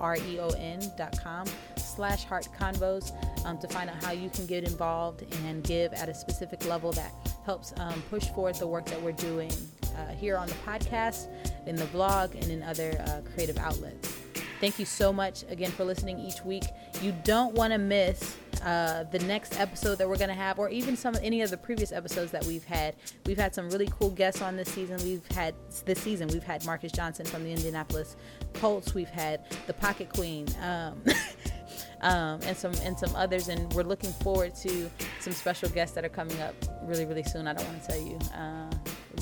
R 0.00 0.16
E 0.16 0.40
O 0.40 0.48
N.com 0.50 1.46
slash 1.76 2.24
heart 2.24 2.48
convos 2.58 3.12
um, 3.46 3.58
to 3.58 3.68
find 3.68 3.88
out 3.88 4.02
how 4.04 4.12
you 4.12 4.28
can 4.30 4.46
get 4.46 4.64
involved 4.64 5.24
and 5.44 5.62
give 5.64 5.92
at 5.94 6.08
a 6.08 6.14
specific 6.14 6.64
level 6.66 6.92
that 6.92 7.12
helps 7.44 7.72
um, 7.78 8.02
push 8.10 8.26
forward 8.28 8.54
the 8.56 8.66
work 8.66 8.86
that 8.86 9.00
we're 9.00 9.12
doing 9.12 9.52
uh, 9.96 10.12
here 10.12 10.36
on 10.36 10.48
the 10.48 10.54
podcast, 10.66 11.28
in 11.66 11.76
the 11.76 11.84
blog, 11.86 12.34
and 12.34 12.50
in 12.50 12.62
other 12.62 13.02
uh, 13.06 13.20
creative 13.32 13.58
outlets. 13.58 14.14
Thank 14.60 14.78
you 14.78 14.84
so 14.84 15.12
much 15.12 15.44
again 15.48 15.70
for 15.70 15.84
listening 15.84 16.18
each 16.18 16.44
week. 16.44 16.64
You 17.02 17.14
don't 17.24 17.54
want 17.54 17.72
to 17.72 17.78
miss 17.78 18.36
uh, 18.66 19.04
the 19.04 19.20
next 19.20 19.60
episode 19.60 19.96
that 19.96 20.08
we're 20.08 20.16
going 20.16 20.28
to 20.28 20.34
have, 20.34 20.58
or 20.58 20.68
even 20.68 20.96
some 20.96 21.14
any 21.22 21.40
of 21.40 21.50
the 21.50 21.56
previous 21.56 21.92
episodes 21.92 22.32
that 22.32 22.44
we've 22.46 22.64
had. 22.64 22.96
We've 23.24 23.38
had 23.38 23.54
some 23.54 23.70
really 23.70 23.88
cool 23.96 24.10
guests 24.10 24.42
on 24.42 24.56
this 24.56 24.68
season. 24.72 24.96
We've 25.04 25.24
had 25.28 25.54
this 25.84 26.00
season. 26.00 26.26
We've 26.28 26.42
had 26.42 26.66
Marcus 26.66 26.90
Johnson 26.90 27.26
from 27.26 27.44
the 27.44 27.52
Indianapolis 27.52 28.16
Colts. 28.54 28.92
We've 28.92 29.08
had 29.08 29.44
the 29.68 29.72
Pocket 29.72 30.12
Queen. 30.12 30.48
Um, 30.60 31.00
um, 32.00 32.40
and 32.42 32.56
some 32.56 32.72
and 32.82 32.98
some 32.98 33.14
others, 33.14 33.46
and 33.46 33.72
we're 33.72 33.84
looking 33.84 34.12
forward 34.14 34.56
to 34.56 34.90
some 35.20 35.32
special 35.32 35.68
guests 35.68 35.94
that 35.94 36.04
are 36.04 36.08
coming 36.08 36.40
up 36.40 36.56
really, 36.82 37.06
really 37.06 37.22
soon. 37.22 37.46
I 37.46 37.52
don't 37.52 37.68
want 37.68 37.82
to 37.84 37.88
tell 37.88 38.00
you, 38.00 38.18
uh, 38.34 38.70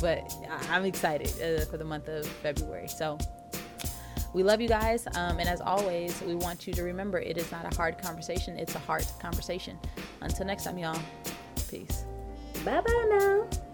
but 0.01 0.33
I'm 0.71 0.87
excited 0.87 1.29
uh, 1.43 1.67
for 1.67 1.77
the 1.77 1.85
month 1.85 2.09
of 2.09 2.27
February. 2.27 2.89
So 2.89 3.19
we 4.35 4.43
love 4.43 4.61
you 4.61 4.68
guys. 4.68 5.07
Um, 5.14 5.39
and 5.39 5.49
as 5.49 5.61
always, 5.61 6.20
we 6.22 6.35
want 6.35 6.66
you 6.66 6.74
to 6.74 6.82
remember 6.82 7.18
it 7.18 7.39
is 7.39 7.51
not 7.51 7.72
a 7.72 7.74
hard 7.74 7.97
conversation, 7.97 8.59
it's 8.59 8.74
a 8.74 8.80
heart 8.80 9.11
conversation. 9.20 9.78
Until 10.20 10.45
next 10.45 10.64
time, 10.64 10.76
y'all. 10.76 10.99
Peace. 11.70 12.05
Bye 12.64 12.80
bye 12.80 13.09
now. 13.18 13.74